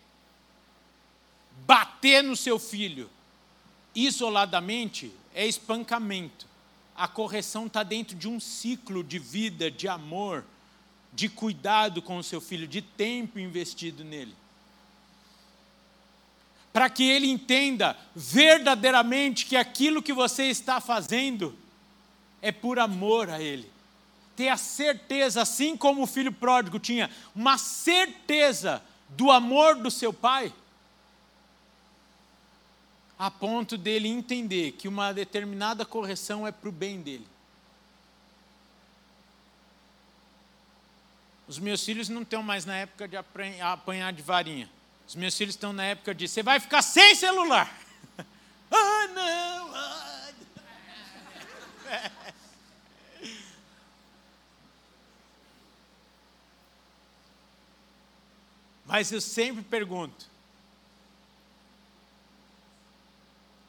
bater 1.66 2.24
no 2.24 2.36
seu 2.36 2.60
filho 2.60 3.10
isoladamente 3.96 5.12
é 5.34 5.48
espancamento. 5.48 6.46
A 6.96 7.08
correção 7.08 7.66
está 7.66 7.82
dentro 7.82 8.16
de 8.16 8.28
um 8.28 8.40
ciclo 8.40 9.04
de 9.04 9.18
vida, 9.18 9.72
de 9.72 9.88
amor, 9.88 10.46
de 11.12 11.28
cuidado 11.28 12.04
com 12.04 12.20
o 12.20 12.24
seu 12.24 12.40
filho, 12.40 12.68
de 12.68 12.84
tempo 12.84 13.40
investido 13.40 14.04
nele. 14.04 14.36
Para 16.72 16.88
que 16.88 17.04
ele 17.04 17.28
entenda 17.28 17.98
verdadeiramente 18.16 19.48
que 19.48 19.56
aquilo 19.56 20.04
que 20.04 20.14
você 20.14 20.44
está 20.44 20.80
fazendo 20.80 21.58
é 22.44 22.52
por 22.52 22.78
amor 22.78 23.32
a 23.32 23.42
ele 23.42 23.79
ter 24.40 24.48
a 24.48 24.56
certeza, 24.56 25.42
assim 25.42 25.76
como 25.76 26.02
o 26.02 26.08
filho 26.08 26.32
pródigo 26.32 26.80
tinha 26.80 27.10
uma 27.36 27.58
certeza 27.58 28.82
do 29.10 29.30
amor 29.30 29.76
do 29.76 29.92
seu 29.92 30.14
pai, 30.14 30.54
a 33.18 33.30
ponto 33.30 33.78
dele 33.78 34.08
entender 34.08 34.72
que 34.72 34.88
uma 34.88 35.14
determinada 35.14 35.84
correção 35.84 36.48
é 36.48 36.54
para 36.54 36.70
o 36.70 36.72
bem 36.72 37.02
dele. 37.02 37.28
Os 41.46 41.60
meus 41.60 41.84
filhos 41.84 42.08
não 42.08 42.22
estão 42.22 42.42
mais 42.42 42.64
na 42.64 42.78
época 42.78 43.10
de 43.10 43.18
apanhar 43.18 44.14
de 44.14 44.22
varinha. 44.22 44.70
Os 45.06 45.16
meus 45.16 45.36
filhos 45.36 45.56
estão 45.56 45.74
na 45.74 45.84
época 45.84 46.16
de 46.16 46.30
você 46.30 46.42
vai 46.42 46.62
ficar 46.62 46.82
sem 46.82 47.14
celular. 47.14 47.78
ah, 48.72 49.08
não! 49.14 49.76
Ah. 49.76 50.10
Mas 58.90 59.12
eu 59.12 59.22
sempre 59.22 59.64
pergunto, 59.64 60.26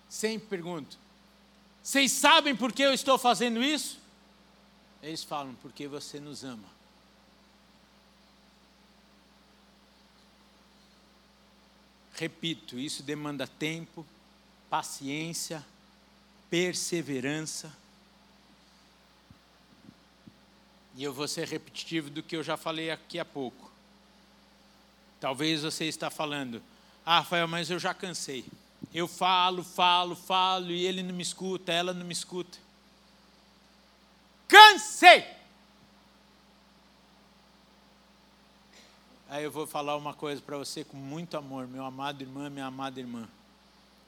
sempre 0.09 0.49
pergunto, 0.49 0.97
vocês 1.83 2.11
sabem 2.11 2.57
por 2.57 2.73
que 2.73 2.81
eu 2.81 2.95
estou 2.95 3.19
fazendo 3.19 3.63
isso? 3.63 3.99
Eles 5.03 5.23
falam, 5.23 5.55
porque 5.57 5.87
você 5.87 6.19
nos 6.19 6.43
ama. 6.43 6.67
Repito, 12.15 12.79
isso 12.79 13.03
demanda 13.03 13.47
tempo, 13.47 14.07
paciência, 14.71 15.63
perseverança. 16.49 17.71
E 20.95 21.05
eu 21.05 21.13
vou 21.13 21.29
ser 21.29 21.47
repetitivo 21.47 22.09
do 22.09 22.23
que 22.23 22.35
eu 22.35 22.43
já 22.43 22.57
falei 22.57 22.91
aqui 22.91 23.19
há 23.19 23.25
pouco. 23.25 23.70
Talvez 25.21 25.63
você 25.63 25.85
está 25.85 26.11
falando, 26.11 26.63
ah, 27.05 27.19
Rafael, 27.19 27.47
mas 27.47 27.71
eu 27.71 27.79
já 27.79 27.93
cansei. 27.93 28.45
Eu 28.93 29.07
falo, 29.07 29.63
falo, 29.63 30.17
falo 30.17 30.71
e 30.71 30.87
ele 30.87 31.03
não 31.03 31.15
me 31.15 31.23
escuta, 31.23 31.73
ela 31.73 31.93
não 31.93 32.07
me 32.07 32.13
escuta. 32.13 32.59
Cansei! 34.49 35.25
Aí 39.29 39.45
eu 39.45 39.51
vou 39.51 39.65
falar 39.67 39.97
uma 39.97 40.13
coisa 40.13 40.43
para 40.43 40.57
você 40.57 40.83
com 40.83 40.97
muito 40.97 41.37
amor, 41.37 41.69
meu 41.69 41.85
amado 41.85 42.23
irmão, 42.23 42.51
minha 42.51 42.67
amada 42.67 42.99
irmã. 42.99 43.29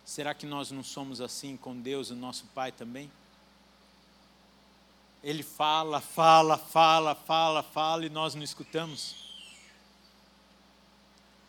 Será 0.05 0.35
que 0.35 0.47
nós 0.47 0.73
não 0.73 0.83
somos 0.83 1.21
assim 1.21 1.57
com 1.57 1.81
Deus, 1.81 2.11
o 2.11 2.17
nosso 2.17 2.47
Pai 2.47 2.73
também? 2.73 3.09
Ele 5.23 5.45
fala, 5.45 6.01
fala, 6.01 6.59
fala, 6.59 7.15
fala, 7.15 7.63
fala 7.63 8.05
e 8.05 8.11
nós 8.11 8.35
não 8.35 8.43
escutamos. 8.43 9.22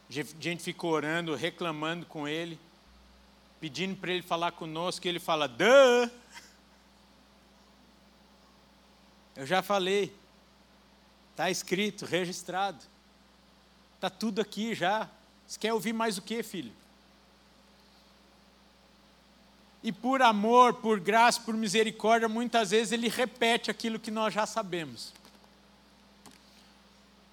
Gente 0.09 0.61
ficou 0.61 0.91
orando, 0.91 1.35
reclamando 1.35 2.05
com 2.05 2.27
ele, 2.27 2.59
pedindo 3.59 3.95
para 3.95 4.11
ele 4.11 4.21
falar 4.21 4.51
conosco, 4.51 5.05
e 5.05 5.09
ele 5.09 5.19
fala, 5.19 5.47
Dã! 5.47 6.09
Eu 9.35 9.47
já 9.47 9.63
falei, 9.63 10.13
está 11.31 11.49
escrito, 11.49 12.05
registrado, 12.05 12.77
está 13.95 14.07
tudo 14.09 14.39
aqui 14.39 14.75
já. 14.75 15.09
Você 15.47 15.59
quer 15.59 15.73
ouvir 15.73 15.91
mais 15.91 16.19
o 16.19 16.21
que, 16.21 16.43
filho? 16.43 16.71
E 19.81 19.91
por 19.91 20.21
amor, 20.21 20.75
por 20.75 20.99
graça, 20.99 21.41
por 21.41 21.55
misericórdia, 21.55 22.29
muitas 22.29 22.69
vezes 22.69 22.91
ele 22.91 23.09
repete 23.09 23.71
aquilo 23.71 23.99
que 23.99 24.11
nós 24.11 24.33
já 24.33 24.45
sabemos 24.45 25.11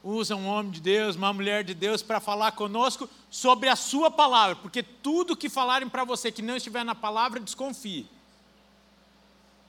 usa 0.03 0.35
um 0.35 0.47
homem 0.47 0.71
de 0.71 0.81
Deus, 0.81 1.17
uma 1.17 1.33
mulher 1.33 1.63
de 1.63 1.75
Deus 1.75 2.03
para 2.03 2.21
falar 2.21 2.53
conosco 2.53 3.09
sobre 3.31 3.69
a 3.69 3.77
sua 3.77 4.11
palavra, 4.11 4.57
porque 4.57 4.83
tudo 4.83 5.37
que 5.37 5.49
falarem 5.49 5.89
para 5.89 6.05
você 6.05 6.33
que 6.33 6.43
não 6.43 6.57
estiver 6.57 6.85
na 6.85 6.95
palavra, 6.95 7.41
desconfie. 7.41 8.07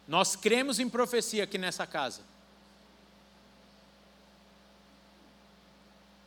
Nós 0.07 0.36
cremos 0.36 0.79
em 0.79 0.89
profecia 0.89 1.43
aqui 1.43 1.57
nessa 1.57 1.86
casa. 1.86 2.21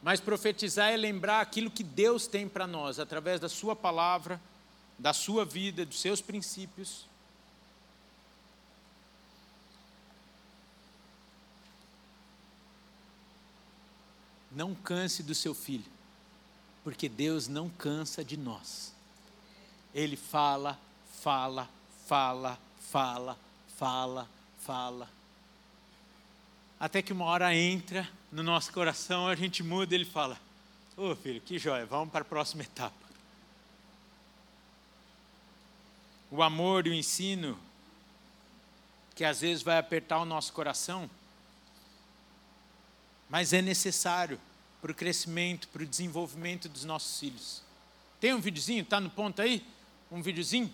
Mas 0.03 0.21
profetizar 0.21 0.91
é 0.91 0.97
lembrar 0.97 1.41
aquilo 1.41 1.71
que 1.71 1.83
Deus 1.83 2.27
tem 2.27 2.47
para 2.47 2.67
nós, 2.67 2.99
através 2.99 3.41
da 3.41 3.49
Sua 3.49 3.75
palavra, 3.75 4.41
da 4.99 5.13
sua 5.13 5.45
vida, 5.45 5.85
dos 5.85 6.01
seus 6.01 6.21
princípios. 6.21 7.07
Não 14.55 14.75
canse 14.75 15.23
do 15.23 15.35
seu 15.35 15.55
filho, 15.55 15.85
porque 16.83 17.09
Deus 17.09 17.49
não 17.49 17.69
cansa 17.69 18.25
de 18.25 18.37
nós. 18.37 18.93
Ele 19.93 20.17
fala, 20.17 20.79
fala, 21.23 21.69
fala, 22.07 22.59
fala, 22.91 23.39
fala, 23.77 24.29
fala. 24.61 25.09
Até 26.79 27.03
que 27.03 27.13
uma 27.13 27.25
hora 27.25 27.55
entra 27.55 28.09
no 28.31 28.43
nosso 28.43 28.73
coração, 28.73 29.27
a 29.27 29.35
gente 29.35 29.63
muda 29.63 29.95
e 29.95 29.99
ele 29.99 30.05
fala: 30.05 30.39
Ô 30.97 31.11
oh, 31.11 31.17
filho, 31.17 31.41
que 31.41 31.59
joia, 31.59 31.87
vamos 31.87 32.11
para 32.11 32.23
a 32.23 32.25
próxima 32.25 32.63
etapa. 32.63 32.95
O 36.31 36.43
amor 36.43 36.87
e 36.87 36.91
o 36.91 36.95
ensino, 36.95 37.59
que 39.15 39.25
às 39.25 39.41
vezes 39.41 39.63
vai 39.63 39.79
apertar 39.79 40.19
o 40.19 40.25
nosso 40.25 40.53
coração, 40.53 41.09
mas 43.29 43.53
é 43.53 43.63
necessário 43.63 44.41
para 44.81 44.93
o 44.93 44.95
crescimento, 44.95 45.69
para 45.69 45.83
o 45.83 45.87
desenvolvimento 45.87 46.69
dos 46.69 46.85
nossos 46.85 47.19
filhos. 47.19 47.63
Tem 48.21 48.35
um 48.35 48.41
videozinho? 48.41 48.83
Está 48.83 49.01
no 49.01 49.11
ponto 49.11 49.41
aí? 49.41 49.67
Um 50.11 50.23
videozinho? 50.23 50.71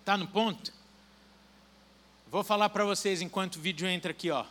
Está 0.00 0.16
no 0.16 0.28
ponto? 0.28 0.72
Vou 2.30 2.42
falar 2.42 2.68
para 2.68 2.84
vocês 2.84 3.22
enquanto 3.22 3.56
o 3.56 3.60
vídeo 3.60 3.86
entra 3.86 4.10
aqui, 4.10 4.30
ó. 4.30 4.44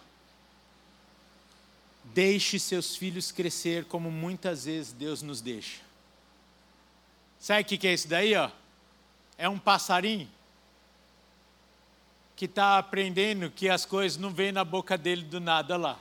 Deixe 2.05 2.59
seus 2.59 2.95
filhos 2.95 3.31
crescer 3.31 3.85
como 3.85 4.11
muitas 4.11 4.65
vezes 4.65 4.91
Deus 4.91 5.21
nos 5.21 5.41
deixa. 5.41 5.81
Sabe 7.39 7.61
o 7.61 7.65
que 7.65 7.87
é 7.87 7.93
isso 7.93 8.07
daí, 8.07 8.35
ó? 8.35 8.49
É 9.37 9.49
um 9.49 9.59
passarinho 9.59 10.29
que 12.35 12.45
está 12.45 12.77
aprendendo 12.77 13.51
que 13.51 13.69
as 13.69 13.85
coisas 13.85 14.17
não 14.17 14.31
vêm 14.31 14.51
na 14.51 14.63
boca 14.63 14.97
dele 14.97 15.23
do 15.23 15.39
nada 15.39 15.77
lá. 15.77 15.99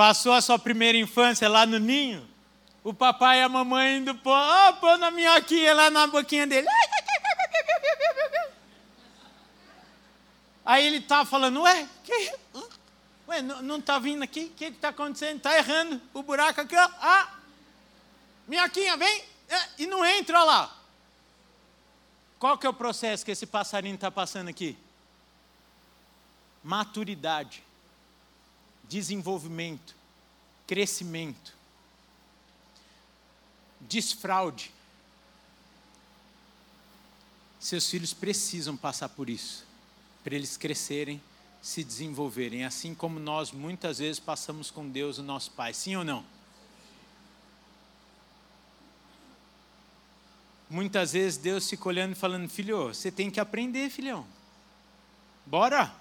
Passou 0.00 0.32
a 0.32 0.40
sua 0.40 0.58
primeira 0.58 0.96
infância 0.96 1.46
lá 1.46 1.66
no 1.66 1.78
ninho, 1.78 2.26
o 2.82 2.94
papai 2.94 3.40
e 3.40 3.42
a 3.42 3.50
mamãe 3.50 3.98
indo 3.98 4.14
pôr, 4.14 4.32
oh, 4.34 4.72
pôr 4.76 4.96
na 4.96 5.10
minhoquinha 5.10 5.74
lá 5.74 5.90
na 5.90 6.06
boquinha 6.06 6.46
dele. 6.46 6.66
Aí 10.64 10.86
ele 10.86 10.96
está 10.96 11.26
falando, 11.26 11.60
ué, 11.60 11.86
que, 12.02 12.34
ué 13.28 13.42
não 13.42 13.76
está 13.76 13.98
vindo 13.98 14.22
aqui? 14.22 14.44
O 14.44 14.50
que 14.56 14.64
está 14.64 14.88
acontecendo? 14.88 15.36
Está 15.36 15.54
errando 15.58 16.00
o 16.14 16.22
buraco 16.22 16.62
aqui, 16.62 16.74
ó. 16.74 16.90
Ah, 17.02 17.34
minhoquinha, 18.48 18.96
vem. 18.96 19.24
É, 19.50 19.68
e 19.80 19.86
não 19.86 20.02
entra 20.02 20.42
lá. 20.42 20.74
Qual 22.38 22.56
que 22.56 22.66
é 22.66 22.70
o 22.70 22.72
processo 22.72 23.22
que 23.22 23.32
esse 23.32 23.44
passarinho 23.44 23.96
está 23.96 24.10
passando 24.10 24.48
aqui? 24.48 24.78
Maturidade, 26.64 27.62
desenvolvimento, 28.90 29.94
crescimento, 30.66 31.54
desfraude. 33.80 34.72
Seus 37.60 37.88
filhos 37.88 38.12
precisam 38.12 38.76
passar 38.76 39.08
por 39.10 39.30
isso, 39.30 39.64
para 40.24 40.34
eles 40.34 40.56
crescerem, 40.56 41.22
se 41.62 41.84
desenvolverem, 41.84 42.64
assim 42.64 42.92
como 42.92 43.20
nós 43.20 43.52
muitas 43.52 43.98
vezes 43.98 44.18
passamos 44.18 44.72
com 44.72 44.88
Deus, 44.88 45.18
o 45.18 45.22
nosso 45.22 45.52
Pai. 45.52 45.72
Sim 45.72 45.94
ou 45.94 46.04
não? 46.04 46.24
Muitas 50.68 51.12
vezes 51.12 51.38
Deus 51.38 51.68
fica 51.68 51.88
olhando 51.88 52.12
e 52.12 52.16
falando: 52.16 52.48
Filho, 52.48 52.88
você 52.88 53.10
tem 53.12 53.30
que 53.30 53.38
aprender, 53.38 53.88
filhão. 53.88 54.26
Bora! 55.46 55.99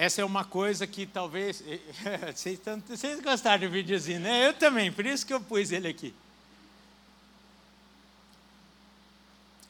Essa 0.00 0.22
é 0.22 0.24
uma 0.24 0.46
coisa 0.46 0.86
que 0.86 1.04
talvez. 1.04 1.62
Vocês, 2.88 3.20
gostaram 3.20 3.68
do 3.68 3.70
videozinho, 3.70 4.20
né? 4.20 4.46
Eu 4.46 4.54
também, 4.54 4.90
por 4.90 5.04
isso 5.04 5.26
que 5.26 5.34
eu 5.34 5.42
pus 5.42 5.70
ele 5.70 5.88
aqui. 5.88 6.14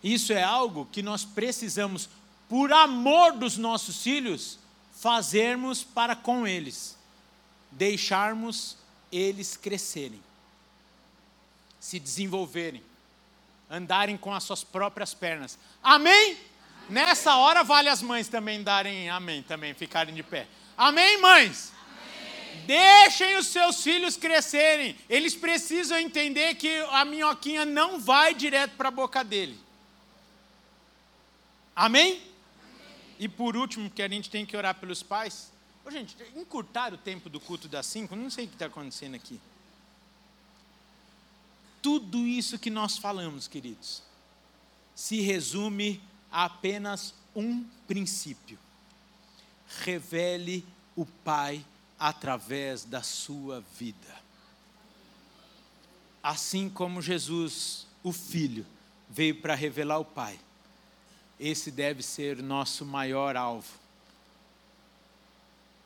Isso 0.01 0.33
é 0.33 0.41
algo 0.41 0.87
que 0.93 1.03
nós 1.03 1.24
precisamos, 1.24 2.09
por 2.49 2.72
amor 2.72 3.33
dos 3.33 3.57
nossos 3.57 4.05
filhos, 4.05 4.57
fazermos 4.95 5.83
para 5.83 6.14
com 6.14 6.47
eles. 6.47 6.97
Deixarmos 7.72 8.76
eles 9.11 9.57
crescerem, 9.57 10.22
se 11.81 11.99
desenvolverem, 11.99 12.85
andarem 13.68 14.16
com 14.16 14.33
as 14.33 14.45
suas 14.45 14.62
próprias 14.62 15.12
pernas. 15.12 15.59
Amém? 15.83 16.39
Nessa 16.91 17.36
hora 17.36 17.62
vale 17.62 17.88
as 17.88 18.03
mães 18.03 18.26
também 18.26 18.64
darem 18.64 19.09
amém, 19.09 19.45
também 19.45 19.72
ficarem 19.74 20.12
de 20.12 20.24
pé. 20.24 20.49
Amém, 20.76 21.20
mães? 21.20 21.72
Amém. 22.53 22.66
Deixem 22.66 23.36
os 23.36 23.47
seus 23.47 23.80
filhos 23.80 24.16
crescerem. 24.16 24.99
Eles 25.09 25.36
precisam 25.36 25.97
entender 25.97 26.57
que 26.57 26.80
a 26.91 27.05
minhoquinha 27.05 27.64
não 27.64 28.01
vai 28.01 28.34
direto 28.34 28.72
para 28.76 28.88
a 28.88 28.91
boca 28.91 29.22
dele. 29.22 29.57
Amém? 31.76 32.14
Amém? 32.14 32.22
E 33.20 33.28
por 33.28 33.57
último, 33.57 33.88
que 33.88 34.03
a 34.03 34.09
gente 34.09 34.28
tem 34.28 34.45
que 34.45 34.57
orar 34.57 34.74
pelos 34.74 35.01
pais. 35.01 35.53
Ô, 35.84 35.91
gente, 35.93 36.16
encurtar 36.34 36.93
o 36.93 36.99
tempo 36.99 37.30
do 37.30 37.38
culto 37.38 37.68
das 37.68 37.86
cinco, 37.86 38.16
não 38.16 38.30
sei 38.30 38.47
o 38.47 38.49
que 38.49 38.55
está 38.55 38.66
acontecendo 38.66 39.14
aqui. 39.14 39.41
Tudo 41.80 42.26
isso 42.26 42.59
que 42.59 42.68
nós 42.68 42.99
falamos, 42.99 43.47
queridos, 43.47 44.03
se 44.93 45.20
resume 45.20 46.03
apenas 46.31 47.14
um 47.35 47.64
princípio: 47.87 48.59
revele 49.85 50.64
o 50.97 51.05
Pai 51.05 51.64
através 51.99 52.85
da 52.85 53.03
sua 53.03 53.62
vida. 53.78 54.20
Assim 56.22 56.68
como 56.68 57.01
Jesus, 57.01 57.87
o 58.03 58.12
Filho, 58.12 58.66
veio 59.09 59.41
para 59.41 59.55
revelar 59.55 59.99
o 59.99 60.05
Pai, 60.05 60.39
esse 61.39 61.70
deve 61.70 62.03
ser 62.03 62.43
nosso 62.43 62.85
maior 62.85 63.37
alvo. 63.37 63.78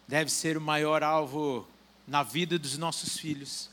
Deve 0.06 0.30
ser 0.30 0.56
o 0.56 0.60
maior 0.60 1.02
alvo 1.02 1.66
na 2.06 2.22
vida 2.22 2.58
dos 2.58 2.76
nossos 2.76 3.16
filhos. 3.16 3.70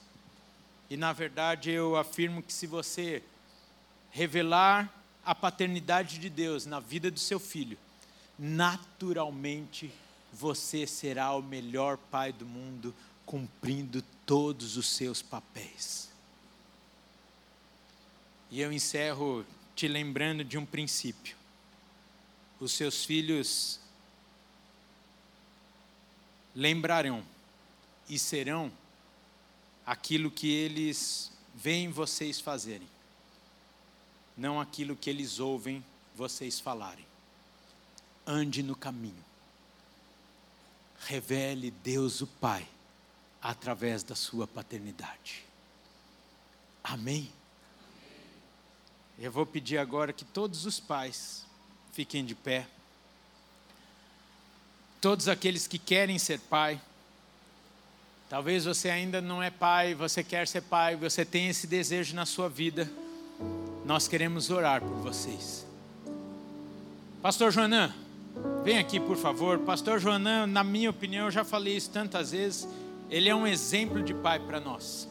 E 0.89 0.95
na 0.95 1.11
verdade 1.11 1.71
eu 1.71 1.95
afirmo 1.95 2.43
que 2.43 2.53
se 2.53 2.67
você 2.67 3.23
revelar 4.11 5.00
a 5.31 5.35
paternidade 5.35 6.19
de 6.19 6.29
Deus 6.29 6.65
na 6.65 6.81
vida 6.81 7.09
do 7.09 7.17
seu 7.17 7.39
filho, 7.39 7.77
naturalmente 8.37 9.89
você 10.33 10.85
será 10.85 11.33
o 11.33 11.41
melhor 11.41 11.95
pai 11.97 12.33
do 12.33 12.45
mundo, 12.45 12.93
cumprindo 13.25 14.01
todos 14.25 14.75
os 14.75 14.89
seus 14.89 15.21
papéis. 15.21 16.09
E 18.49 18.59
eu 18.59 18.73
encerro 18.73 19.45
te 19.73 19.87
lembrando 19.87 20.43
de 20.43 20.57
um 20.57 20.65
princípio. 20.65 21.37
Os 22.59 22.73
seus 22.73 23.05
filhos 23.05 23.79
lembrarão 26.53 27.23
e 28.09 28.19
serão 28.19 28.69
aquilo 29.85 30.29
que 30.29 30.51
eles 30.51 31.31
veem 31.55 31.87
vocês 31.87 32.37
fazerem 32.37 32.87
não 34.37 34.59
aquilo 34.59 34.95
que 34.95 35.09
eles 35.09 35.39
ouvem 35.39 35.83
vocês 36.15 36.59
falarem. 36.59 37.05
Ande 38.25 38.63
no 38.63 38.75
caminho. 38.75 39.23
Revele 40.99 41.71
Deus 41.71 42.21
o 42.21 42.27
Pai 42.27 42.67
através 43.41 44.03
da 44.03 44.15
sua 44.15 44.45
paternidade. 44.45 45.43
Amém? 46.83 47.31
Eu 49.17 49.31
vou 49.31 49.45
pedir 49.45 49.77
agora 49.77 50.13
que 50.13 50.25
todos 50.25 50.65
os 50.65 50.79
pais 50.79 51.45
fiquem 51.91 52.25
de 52.25 52.35
pé. 52.35 52.67
Todos 54.99 55.27
aqueles 55.27 55.67
que 55.67 55.77
querem 55.77 56.17
ser 56.17 56.39
pai. 56.39 56.79
Talvez 58.29 58.65
você 58.65 58.89
ainda 58.89 59.19
não 59.21 59.41
é 59.41 59.49
pai, 59.49 59.93
você 59.93 60.23
quer 60.23 60.47
ser 60.47 60.61
pai, 60.61 60.95
você 60.95 61.25
tem 61.25 61.49
esse 61.49 61.67
desejo 61.67 62.15
na 62.15 62.25
sua 62.25 62.47
vida 62.47 62.89
nós 63.85 64.07
queremos 64.07 64.49
orar 64.49 64.81
por 64.81 64.97
vocês. 64.97 65.65
Pastor 67.21 67.51
Joanã, 67.51 67.93
vem 68.63 68.77
aqui 68.77 68.99
por 68.99 69.17
favor. 69.17 69.59
Pastor 69.59 69.99
Joanã, 69.99 70.45
na 70.45 70.63
minha 70.63 70.89
opinião, 70.89 71.25
eu 71.25 71.31
já 71.31 71.43
falei 71.43 71.75
isso 71.75 71.89
tantas 71.89 72.31
vezes, 72.31 72.67
ele 73.09 73.29
é 73.29 73.35
um 73.35 73.45
exemplo 73.45 74.01
de 74.03 74.13
pai 74.13 74.39
para 74.39 74.59
nós. 74.59 75.07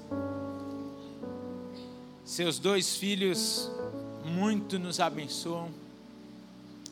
Seus 2.24 2.58
dois 2.58 2.96
filhos 2.96 3.70
muito 4.24 4.78
nos 4.78 5.00
abençoam 5.00 5.68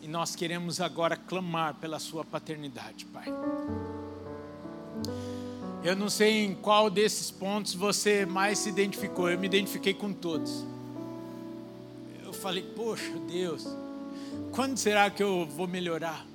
e 0.02 0.08
nós 0.08 0.34
queremos 0.34 0.80
agora 0.80 1.16
clamar 1.16 1.74
pela 1.74 1.98
sua 1.98 2.24
paternidade, 2.24 3.04
Pai. 3.06 3.26
Eu 5.84 5.94
não 5.94 6.08
sei 6.10 6.44
em 6.44 6.54
qual 6.54 6.90
desses 6.90 7.30
pontos 7.30 7.74
você 7.74 8.26
mais 8.26 8.58
se 8.58 8.68
identificou, 8.68 9.30
eu 9.30 9.38
me 9.38 9.46
identifiquei 9.46 9.94
com 9.94 10.12
todos 10.12 10.64
falei, 12.38 12.62
poxa 12.62 13.12
Deus, 13.30 13.66
quando 14.52 14.76
será 14.78 15.10
que 15.10 15.22
eu 15.22 15.46
vou 15.46 15.66
melhorar? 15.66 16.26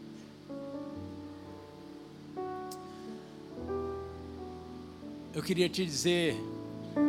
Eu 5.33 5.41
queria 5.41 5.67
te 5.67 5.83
dizer 5.83 6.35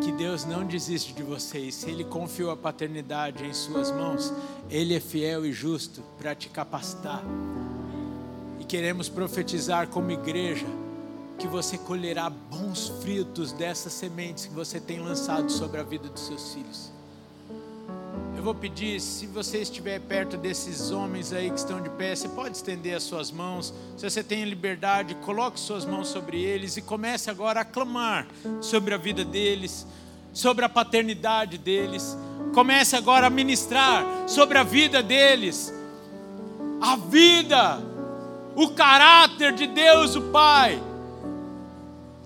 que 0.02 0.10
Deus 0.12 0.46
não 0.46 0.66
desiste 0.66 1.12
de 1.12 1.22
vocês. 1.22 1.74
Se 1.74 1.90
Ele 1.90 2.04
confiou 2.04 2.50
a 2.50 2.56
paternidade 2.56 3.44
em 3.44 3.52
Suas 3.52 3.90
mãos, 3.90 4.32
Ele 4.70 4.94
é 4.94 5.00
fiel 5.00 5.44
e 5.44 5.52
justo 5.52 6.02
para 6.16 6.34
te 6.34 6.48
capacitar. 6.48 7.22
E 8.58 8.64
queremos 8.64 9.10
profetizar 9.10 9.88
como 9.88 10.10
igreja 10.10 10.66
que 11.38 11.46
você 11.46 11.76
colherá 11.76 12.30
bons 12.30 12.88
frutos 13.02 13.52
dessas 13.52 13.92
sementes 13.92 14.46
que 14.46 14.54
você 14.54 14.80
tem 14.80 15.00
lançado 15.00 15.50
sobre 15.50 15.78
a 15.80 15.82
vida 15.82 16.08
dos 16.08 16.22
seus 16.22 16.54
filhos 16.54 16.93
vou 18.44 18.54
pedir, 18.54 19.00
se 19.00 19.26
você 19.26 19.62
estiver 19.62 19.98
perto 20.00 20.36
desses 20.36 20.90
homens 20.90 21.32
aí 21.32 21.50
que 21.50 21.58
estão 21.58 21.80
de 21.80 21.88
pé, 21.88 22.14
você 22.14 22.28
pode 22.28 22.54
estender 22.54 22.94
as 22.94 23.02
suas 23.02 23.30
mãos. 23.30 23.72
Se 23.96 24.08
você 24.08 24.22
tem 24.22 24.44
liberdade, 24.44 25.14
coloque 25.14 25.58
suas 25.58 25.86
mãos 25.86 26.08
sobre 26.08 26.42
eles 26.42 26.76
e 26.76 26.82
comece 26.82 27.30
agora 27.30 27.60
a 27.60 27.64
clamar 27.64 28.26
sobre 28.60 28.92
a 28.92 28.98
vida 28.98 29.24
deles, 29.24 29.86
sobre 30.30 30.62
a 30.62 30.68
paternidade 30.68 31.56
deles. 31.56 32.18
Comece 32.52 32.94
agora 32.94 33.28
a 33.28 33.30
ministrar 33.30 34.04
sobre 34.26 34.58
a 34.58 34.62
vida 34.62 35.02
deles. 35.02 35.72
A 36.82 36.96
vida, 36.96 37.82
o 38.54 38.72
caráter 38.72 39.54
de 39.54 39.66
Deus, 39.66 40.16
o 40.16 40.20
Pai 40.20 40.82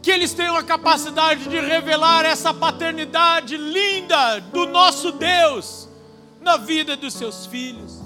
que 0.01 0.13
eles 0.13 0.33
tenham 0.33 0.57
a 0.57 0.63
capacidade 0.63 1.49
de 1.49 1.61
revelar 1.61 2.25
essa 2.25 2.55
paternidade 2.55 3.57
linda 3.57 4.39
do 4.39 4.65
nosso 4.65 5.13
Deus 5.13 5.88
na 6.41 6.57
vida 6.57 6.97
dos 6.97 7.15
seus 7.15 7.47
filhos. 7.47 7.99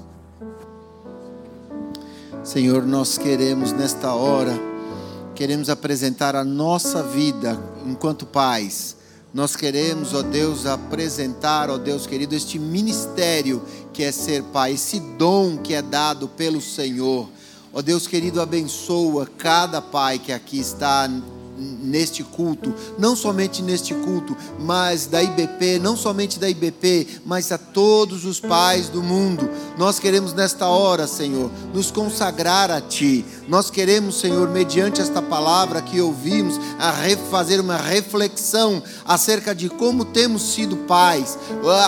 Senhor, 2.45 2.85
nós 2.85 3.16
queremos 3.16 3.72
nesta 3.72 4.14
hora, 4.14 4.53
queremos 5.35 5.68
apresentar 5.68 6.35
a 6.35 6.43
nossa 6.43 7.03
vida 7.03 7.59
enquanto 7.87 8.26
pais. 8.26 8.97
Nós 9.33 9.57
queremos, 9.57 10.12
ó 10.12 10.22
Deus, 10.22 10.66
apresentar, 10.66 11.70
ó 11.70 11.78
Deus 11.78 12.07
querido, 12.07 12.35
este 12.35 12.59
ministério 12.59 13.62
que 13.93 14.03
é 14.03 14.12
ser 14.12 14.43
pai, 14.45 14.72
esse 14.72 15.01
dom 15.16 15.57
que 15.57 15.72
é 15.72 15.80
dado 15.80 16.28
pelo 16.28 16.61
Senhor. 16.61 17.28
Ó 17.72 17.80
Deus 17.80 18.07
querido, 18.07 18.41
abençoa 18.41 19.26
cada 19.39 19.80
pai 19.80 20.18
que 20.18 20.33
aqui 20.33 20.59
está 20.59 21.09
neste 21.93 22.24
culto, 22.24 22.74
não 22.99 23.14
somente 23.14 23.61
neste 23.61 23.93
culto, 23.93 24.34
mas 24.59 25.05
da 25.05 25.22
IBP, 25.22 25.78
não 25.78 25.95
somente 25.95 26.38
da 26.38 26.49
IBP, 26.49 27.20
mas 27.26 27.53
a 27.53 27.59
todos 27.59 28.24
os 28.24 28.40
pais 28.40 28.88
do 28.88 29.03
mundo. 29.03 29.49
Nós 29.76 29.99
queremos 29.99 30.32
nesta 30.32 30.66
hora, 30.66 31.07
Senhor, 31.07 31.51
nos 31.74 31.90
consagrar 31.90 32.70
a 32.70 32.80
Ti. 32.80 33.26
Nós 33.47 33.68
queremos, 33.70 34.18
Senhor, 34.18 34.49
mediante 34.49 35.03
esta 35.03 35.20
palavra 35.20 35.82
que 35.82 36.01
ouvimos, 36.01 36.59
a 36.78 36.93
fazer 37.30 37.61
uma 37.61 37.76
reflexão 37.76 38.82
acerca 39.05 39.55
de 39.55 39.68
como 39.68 40.07
temos 40.07 40.55
sido 40.55 40.78
pais, 40.78 41.38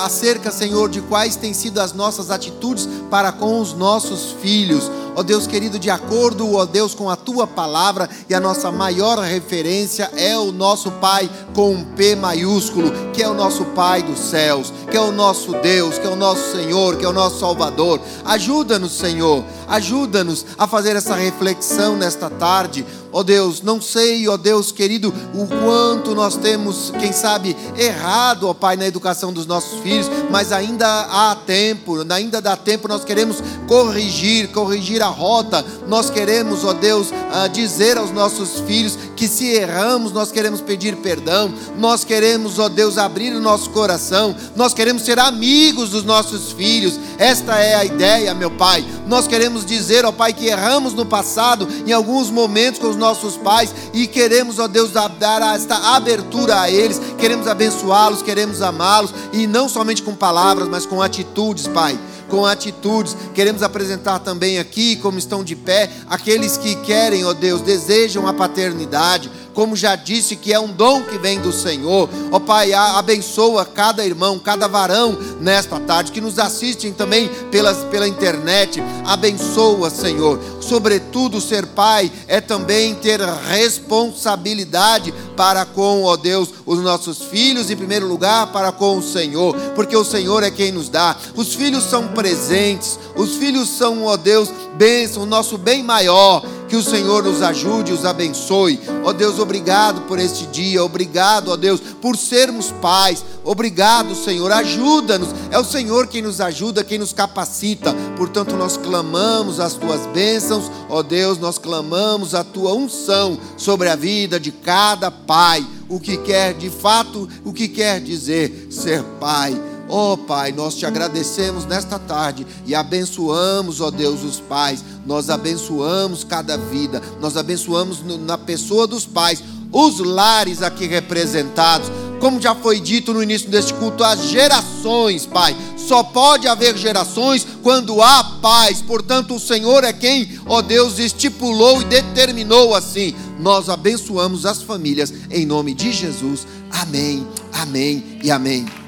acerca, 0.02 0.50
Senhor, 0.50 0.90
de 0.90 1.00
quais 1.00 1.34
têm 1.36 1.54
sido 1.54 1.80
as 1.80 1.94
nossas 1.94 2.30
atitudes 2.30 2.86
para 3.10 3.32
com 3.32 3.58
os 3.58 3.72
nossos 3.72 4.32
filhos 4.42 4.90
ó 5.14 5.22
Deus 5.22 5.46
querido, 5.46 5.78
de 5.78 5.90
acordo, 5.90 6.54
ó 6.54 6.64
Deus, 6.64 6.94
com 6.94 7.08
a 7.08 7.16
tua 7.16 7.46
palavra, 7.46 8.08
e 8.28 8.34
a 8.34 8.40
nossa 8.40 8.70
maior 8.70 9.18
referência 9.18 10.10
é 10.16 10.36
o 10.36 10.52
nosso 10.52 10.90
Pai 10.92 11.30
com 11.54 11.72
um 11.72 11.84
P 11.84 12.16
maiúsculo, 12.16 12.90
que 13.12 13.22
é 13.22 13.28
o 13.28 13.34
nosso 13.34 13.64
Pai 13.66 14.02
dos 14.02 14.18
céus, 14.18 14.72
que 14.90 14.96
é 14.96 15.00
o 15.00 15.12
nosso 15.12 15.52
Deus, 15.60 15.98
que 15.98 16.06
é 16.06 16.10
o 16.10 16.16
nosso 16.16 16.52
Senhor, 16.52 16.96
que 16.96 17.04
é 17.04 17.08
o 17.08 17.12
nosso 17.12 17.40
Salvador. 17.40 18.00
Ajuda-nos, 18.24 18.92
Senhor, 18.92 19.44
ajuda-nos 19.68 20.44
a 20.58 20.66
fazer 20.66 20.96
essa 20.96 21.14
reflexão 21.14 21.96
nesta 21.96 22.28
tarde 22.30 22.84
Ó 23.16 23.22
Deus, 23.22 23.62
não 23.62 23.80
sei, 23.80 24.26
ó 24.26 24.36
Deus 24.36 24.72
querido, 24.72 25.14
o 25.32 25.46
quanto 25.46 26.16
nós 26.16 26.36
temos, 26.36 26.92
quem 26.98 27.12
sabe, 27.12 27.56
errado, 27.76 28.48
ó 28.48 28.52
Pai, 28.52 28.76
na 28.76 28.88
educação 28.88 29.32
dos 29.32 29.46
nossos 29.46 29.78
filhos, 29.82 30.10
mas 30.32 30.50
ainda 30.50 30.84
há 31.02 31.36
tempo, 31.36 32.04
ainda 32.12 32.42
dá 32.42 32.56
tempo, 32.56 32.88
nós 32.88 33.04
queremos 33.04 33.40
corrigir, 33.68 34.48
corrigir 34.48 35.00
a 35.04 35.08
rota, 35.08 35.64
nós 35.86 36.10
queremos, 36.10 36.64
ó 36.64 36.72
Deus, 36.72 37.08
ah, 37.32 37.46
dizer 37.46 37.98
aos 37.98 38.10
nossos 38.10 38.60
filhos 38.60 38.98
que 39.16 39.28
se 39.28 39.46
erramos, 39.46 40.12
nós 40.12 40.32
queremos 40.32 40.60
pedir 40.60 40.96
perdão, 40.96 41.52
nós 41.78 42.04
queremos, 42.04 42.58
ó 42.58 42.68
Deus, 42.68 42.98
abrir 42.98 43.34
o 43.34 43.40
nosso 43.40 43.70
coração, 43.70 44.34
nós 44.56 44.74
queremos 44.74 45.02
ser 45.02 45.18
amigos 45.18 45.90
dos 45.90 46.04
nossos 46.04 46.52
filhos, 46.52 46.98
esta 47.18 47.58
é 47.58 47.74
a 47.74 47.84
ideia, 47.84 48.34
meu 48.34 48.50
Pai. 48.50 48.84
Nós 49.06 49.26
queremos 49.26 49.64
dizer, 49.64 50.04
ó 50.04 50.12
Pai, 50.12 50.32
que 50.32 50.46
erramos 50.46 50.94
no 50.94 51.04
passado, 51.04 51.68
em 51.86 51.92
alguns 51.92 52.30
momentos 52.30 52.80
com 52.80 52.88
os 52.88 52.96
nossos 52.96 53.36
pais, 53.36 53.74
e 53.92 54.06
queremos, 54.06 54.58
ó 54.58 54.66
Deus, 54.66 54.90
dar 54.90 55.54
esta 55.54 55.94
abertura 55.94 56.60
a 56.60 56.70
eles, 56.70 57.00
queremos 57.18 57.46
abençoá-los, 57.46 58.22
queremos 58.22 58.62
amá-los, 58.62 59.12
e 59.32 59.46
não 59.46 59.68
somente 59.68 60.02
com 60.02 60.14
palavras, 60.14 60.68
mas 60.68 60.86
com 60.86 61.02
atitudes, 61.02 61.66
Pai 61.68 61.98
com 62.28 62.44
atitudes. 62.44 63.16
Queremos 63.34 63.62
apresentar 63.62 64.18
também 64.20 64.58
aqui, 64.58 64.96
como 64.96 65.18
estão 65.18 65.44
de 65.44 65.56
pé, 65.56 65.90
aqueles 66.08 66.56
que 66.56 66.74
querem, 66.76 67.24
ó 67.24 67.32
Deus, 67.32 67.60
desejam 67.60 68.26
a 68.26 68.32
paternidade 68.32 69.30
como 69.54 69.76
já 69.76 69.96
disse, 69.96 70.36
que 70.36 70.52
é 70.52 70.58
um 70.58 70.72
dom 70.72 71.02
que 71.02 71.16
vem 71.16 71.40
do 71.40 71.52
Senhor. 71.52 72.08
Ó 72.30 72.40
Pai, 72.40 72.72
abençoa 72.74 73.64
cada 73.64 74.04
irmão, 74.04 74.38
cada 74.38 74.66
varão 74.66 75.16
nesta 75.40 75.78
tarde, 75.80 76.12
que 76.12 76.20
nos 76.20 76.38
assistem 76.38 76.92
também 76.92 77.28
pelas, 77.50 77.78
pela 77.84 78.08
internet. 78.08 78.82
Abençoa, 79.06 79.88
Senhor. 79.90 80.40
Sobretudo, 80.60 81.40
ser 81.40 81.66
pai 81.66 82.10
é 82.26 82.40
também 82.40 82.94
ter 82.94 83.20
responsabilidade 83.20 85.12
para 85.36 85.64
com, 85.64 86.04
ó 86.04 86.16
Deus, 86.16 86.48
os 86.64 86.78
nossos 86.80 87.18
filhos, 87.18 87.70
em 87.70 87.76
primeiro 87.76 88.06
lugar, 88.06 88.48
para 88.48 88.72
com 88.72 88.98
o 88.98 89.02
Senhor, 89.02 89.54
porque 89.74 89.96
o 89.96 90.04
Senhor 90.04 90.42
é 90.42 90.50
quem 90.50 90.72
nos 90.72 90.88
dá. 90.88 91.16
Os 91.34 91.54
filhos 91.54 91.84
são 91.84 92.08
presentes, 92.08 92.98
os 93.14 93.36
filhos 93.36 93.68
são, 93.68 94.04
ó 94.04 94.16
Deus, 94.16 94.48
bênção, 94.76 95.22
o 95.22 95.26
nosso 95.26 95.58
bem 95.58 95.82
maior. 95.82 96.42
Que 96.74 96.78
o 96.78 96.82
Senhor 96.82 97.22
nos 97.22 97.40
ajude, 97.40 97.92
os 97.92 98.04
abençoe. 98.04 98.80
Ó 99.04 99.12
Deus, 99.12 99.38
obrigado 99.38 100.00
por 100.08 100.18
este 100.18 100.44
dia. 100.46 100.82
Obrigado, 100.82 101.52
ó 101.52 101.56
Deus, 101.56 101.78
por 101.78 102.16
sermos 102.16 102.72
pais. 102.82 103.24
Obrigado, 103.44 104.12
Senhor. 104.16 104.50
Ajuda-nos. 104.50 105.28
É 105.52 105.58
o 105.60 105.64
Senhor 105.64 106.08
quem 106.08 106.20
nos 106.20 106.40
ajuda, 106.40 106.82
quem 106.82 106.98
nos 106.98 107.12
capacita. 107.12 107.94
Portanto, 108.16 108.56
nós 108.56 108.76
clamamos 108.76 109.60
as 109.60 109.74
tuas 109.74 110.04
bênçãos. 110.06 110.68
Ó 110.88 111.00
Deus, 111.00 111.38
nós 111.38 111.58
clamamos 111.58 112.34
a 112.34 112.42
tua 112.42 112.72
unção 112.72 113.38
sobre 113.56 113.88
a 113.88 113.94
vida 113.94 114.40
de 114.40 114.50
cada 114.50 115.12
pai. 115.12 115.64
O 115.88 116.00
que 116.00 116.16
quer, 116.16 116.54
de 116.54 116.70
fato, 116.70 117.28
o 117.44 117.52
que 117.52 117.68
quer 117.68 118.00
dizer 118.00 118.66
ser 118.68 119.00
pai 119.20 119.56
oh, 119.88 120.16
Pai, 120.16 120.52
nós 120.52 120.74
te 120.74 120.86
agradecemos 120.86 121.66
nesta 121.66 121.98
tarde 121.98 122.46
e 122.66 122.74
abençoamos, 122.74 123.80
ó 123.80 123.88
oh 123.88 123.90
Deus, 123.90 124.22
os 124.22 124.40
pais. 124.40 124.84
Nós 125.06 125.28
abençoamos 125.28 126.24
cada 126.24 126.56
vida, 126.56 127.02
nós 127.20 127.36
abençoamos 127.36 128.02
na 128.02 128.38
pessoa 128.38 128.86
dos 128.86 129.04
pais, 129.04 129.42
os 129.70 129.98
lares 129.98 130.62
aqui 130.62 130.86
representados. 130.86 131.90
Como 132.20 132.40
já 132.40 132.54
foi 132.54 132.80
dito 132.80 133.12
no 133.12 133.22
início 133.22 133.50
deste 133.50 133.74
culto, 133.74 134.02
as 134.02 134.28
gerações, 134.28 135.26
Pai. 135.26 135.54
Só 135.76 136.02
pode 136.02 136.48
haver 136.48 136.76
gerações 136.76 137.46
quando 137.62 138.00
há 138.00 138.24
paz. 138.40 138.80
Portanto, 138.80 139.34
o 139.34 139.40
Senhor 139.40 139.84
é 139.84 139.92
quem, 139.92 140.40
ó 140.46 140.62
Deus, 140.62 140.98
estipulou 140.98 141.82
e 141.82 141.84
determinou 141.84 142.74
assim. 142.74 143.14
Nós 143.38 143.68
abençoamos 143.68 144.46
as 144.46 144.62
famílias 144.62 145.12
em 145.30 145.44
nome 145.44 145.74
de 145.74 145.92
Jesus. 145.92 146.46
Amém, 146.70 147.26
amém 147.52 148.18
e 148.22 148.30
amém. 148.30 148.83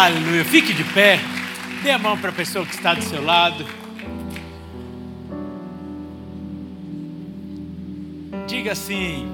Aleluia. 0.00 0.44
Fique 0.44 0.72
de 0.72 0.84
pé. 0.84 1.18
Dê 1.82 1.90
a 1.90 1.98
mão 1.98 2.16
para 2.16 2.30
a 2.30 2.32
pessoa 2.32 2.64
que 2.64 2.72
está 2.72 2.94
do 2.94 3.02
seu 3.02 3.20
lado. 3.20 3.66
Diga 8.46 8.70
assim: 8.70 9.26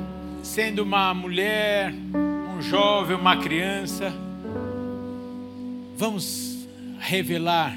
sendo 0.43 0.83
uma 0.83 1.13
mulher, 1.13 1.93
um 1.93 2.63
jovem, 2.63 3.15
uma 3.15 3.37
criança, 3.37 4.11
vamos 5.99 6.67
revelar 6.99 7.77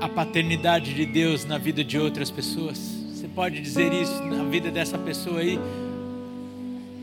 a 0.00 0.08
paternidade 0.08 0.92
de 0.92 1.06
Deus 1.06 1.44
na 1.44 1.58
vida 1.58 1.84
de 1.84 1.96
outras 1.96 2.28
pessoas. 2.28 2.76
Você 3.12 3.28
pode 3.28 3.60
dizer 3.60 3.92
isso 3.92 4.20
na 4.24 4.42
vida 4.42 4.68
dessa 4.68 4.98
pessoa 4.98 5.38
aí? 5.38 5.60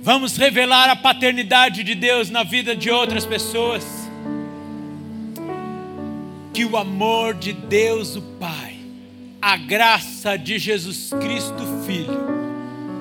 Vamos 0.03 0.35
revelar 0.35 0.89
a 0.89 0.97
paternidade 0.97 1.81
de 1.81 1.95
Deus 1.95 2.29
na 2.29 2.43
vida 2.43 2.75
de 2.75 2.91
outras 2.91 3.25
pessoas. 3.25 4.06
Que 6.57 6.65
o 6.65 6.75
amor 6.75 7.35
de 7.35 7.53
Deus, 7.53 8.15
o 8.15 8.21
Pai, 8.39 8.77
a 9.39 9.55
graça 9.57 10.35
de 10.35 10.57
Jesus 10.57 11.11
Cristo, 11.21 11.83
Filho, 11.85 12.17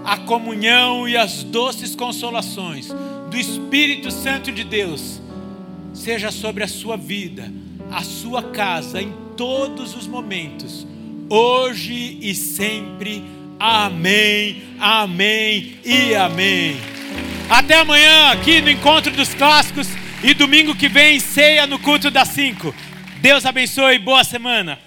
a 0.05 0.19
comunhão 0.19 1.09
e 1.09 1.17
as 1.17 1.43
doces 1.43 1.97
consolações 1.97 2.89
do 3.31 3.35
Espírito 3.39 4.11
Santo 4.11 4.53
de 4.53 4.63
Deus, 4.63 5.23
seja 5.95 6.31
sobre 6.31 6.65
a 6.65 6.69
sua 6.69 6.99
vida, 6.99 7.51
a 7.91 8.03
sua 8.03 8.43
casa, 8.43 9.01
em 9.01 9.11
todos 9.39 9.97
os 9.97 10.07
momentos, 10.07 10.87
hoje 11.31 12.19
e 12.21 12.35
sempre. 12.35 13.25
Amém, 13.59 14.65
amém 14.79 15.79
e 15.83 16.15
amém. 16.15 16.77
Até 17.49 17.79
amanhã 17.81 18.33
aqui 18.33 18.61
no 18.61 18.69
Encontro 18.69 19.11
dos 19.13 19.33
Clássicos 19.33 19.89
e 20.23 20.35
domingo 20.35 20.75
que 20.75 20.91
vem 20.91 21.19
ceia 21.19 21.67
no 21.67 21.79
culto 21.79 22.11
das 22.11 22.29
5. 22.29 22.85
Deus 23.27 23.45
abençoe, 23.45 23.99
boa 23.99 24.23
semana. 24.23 24.79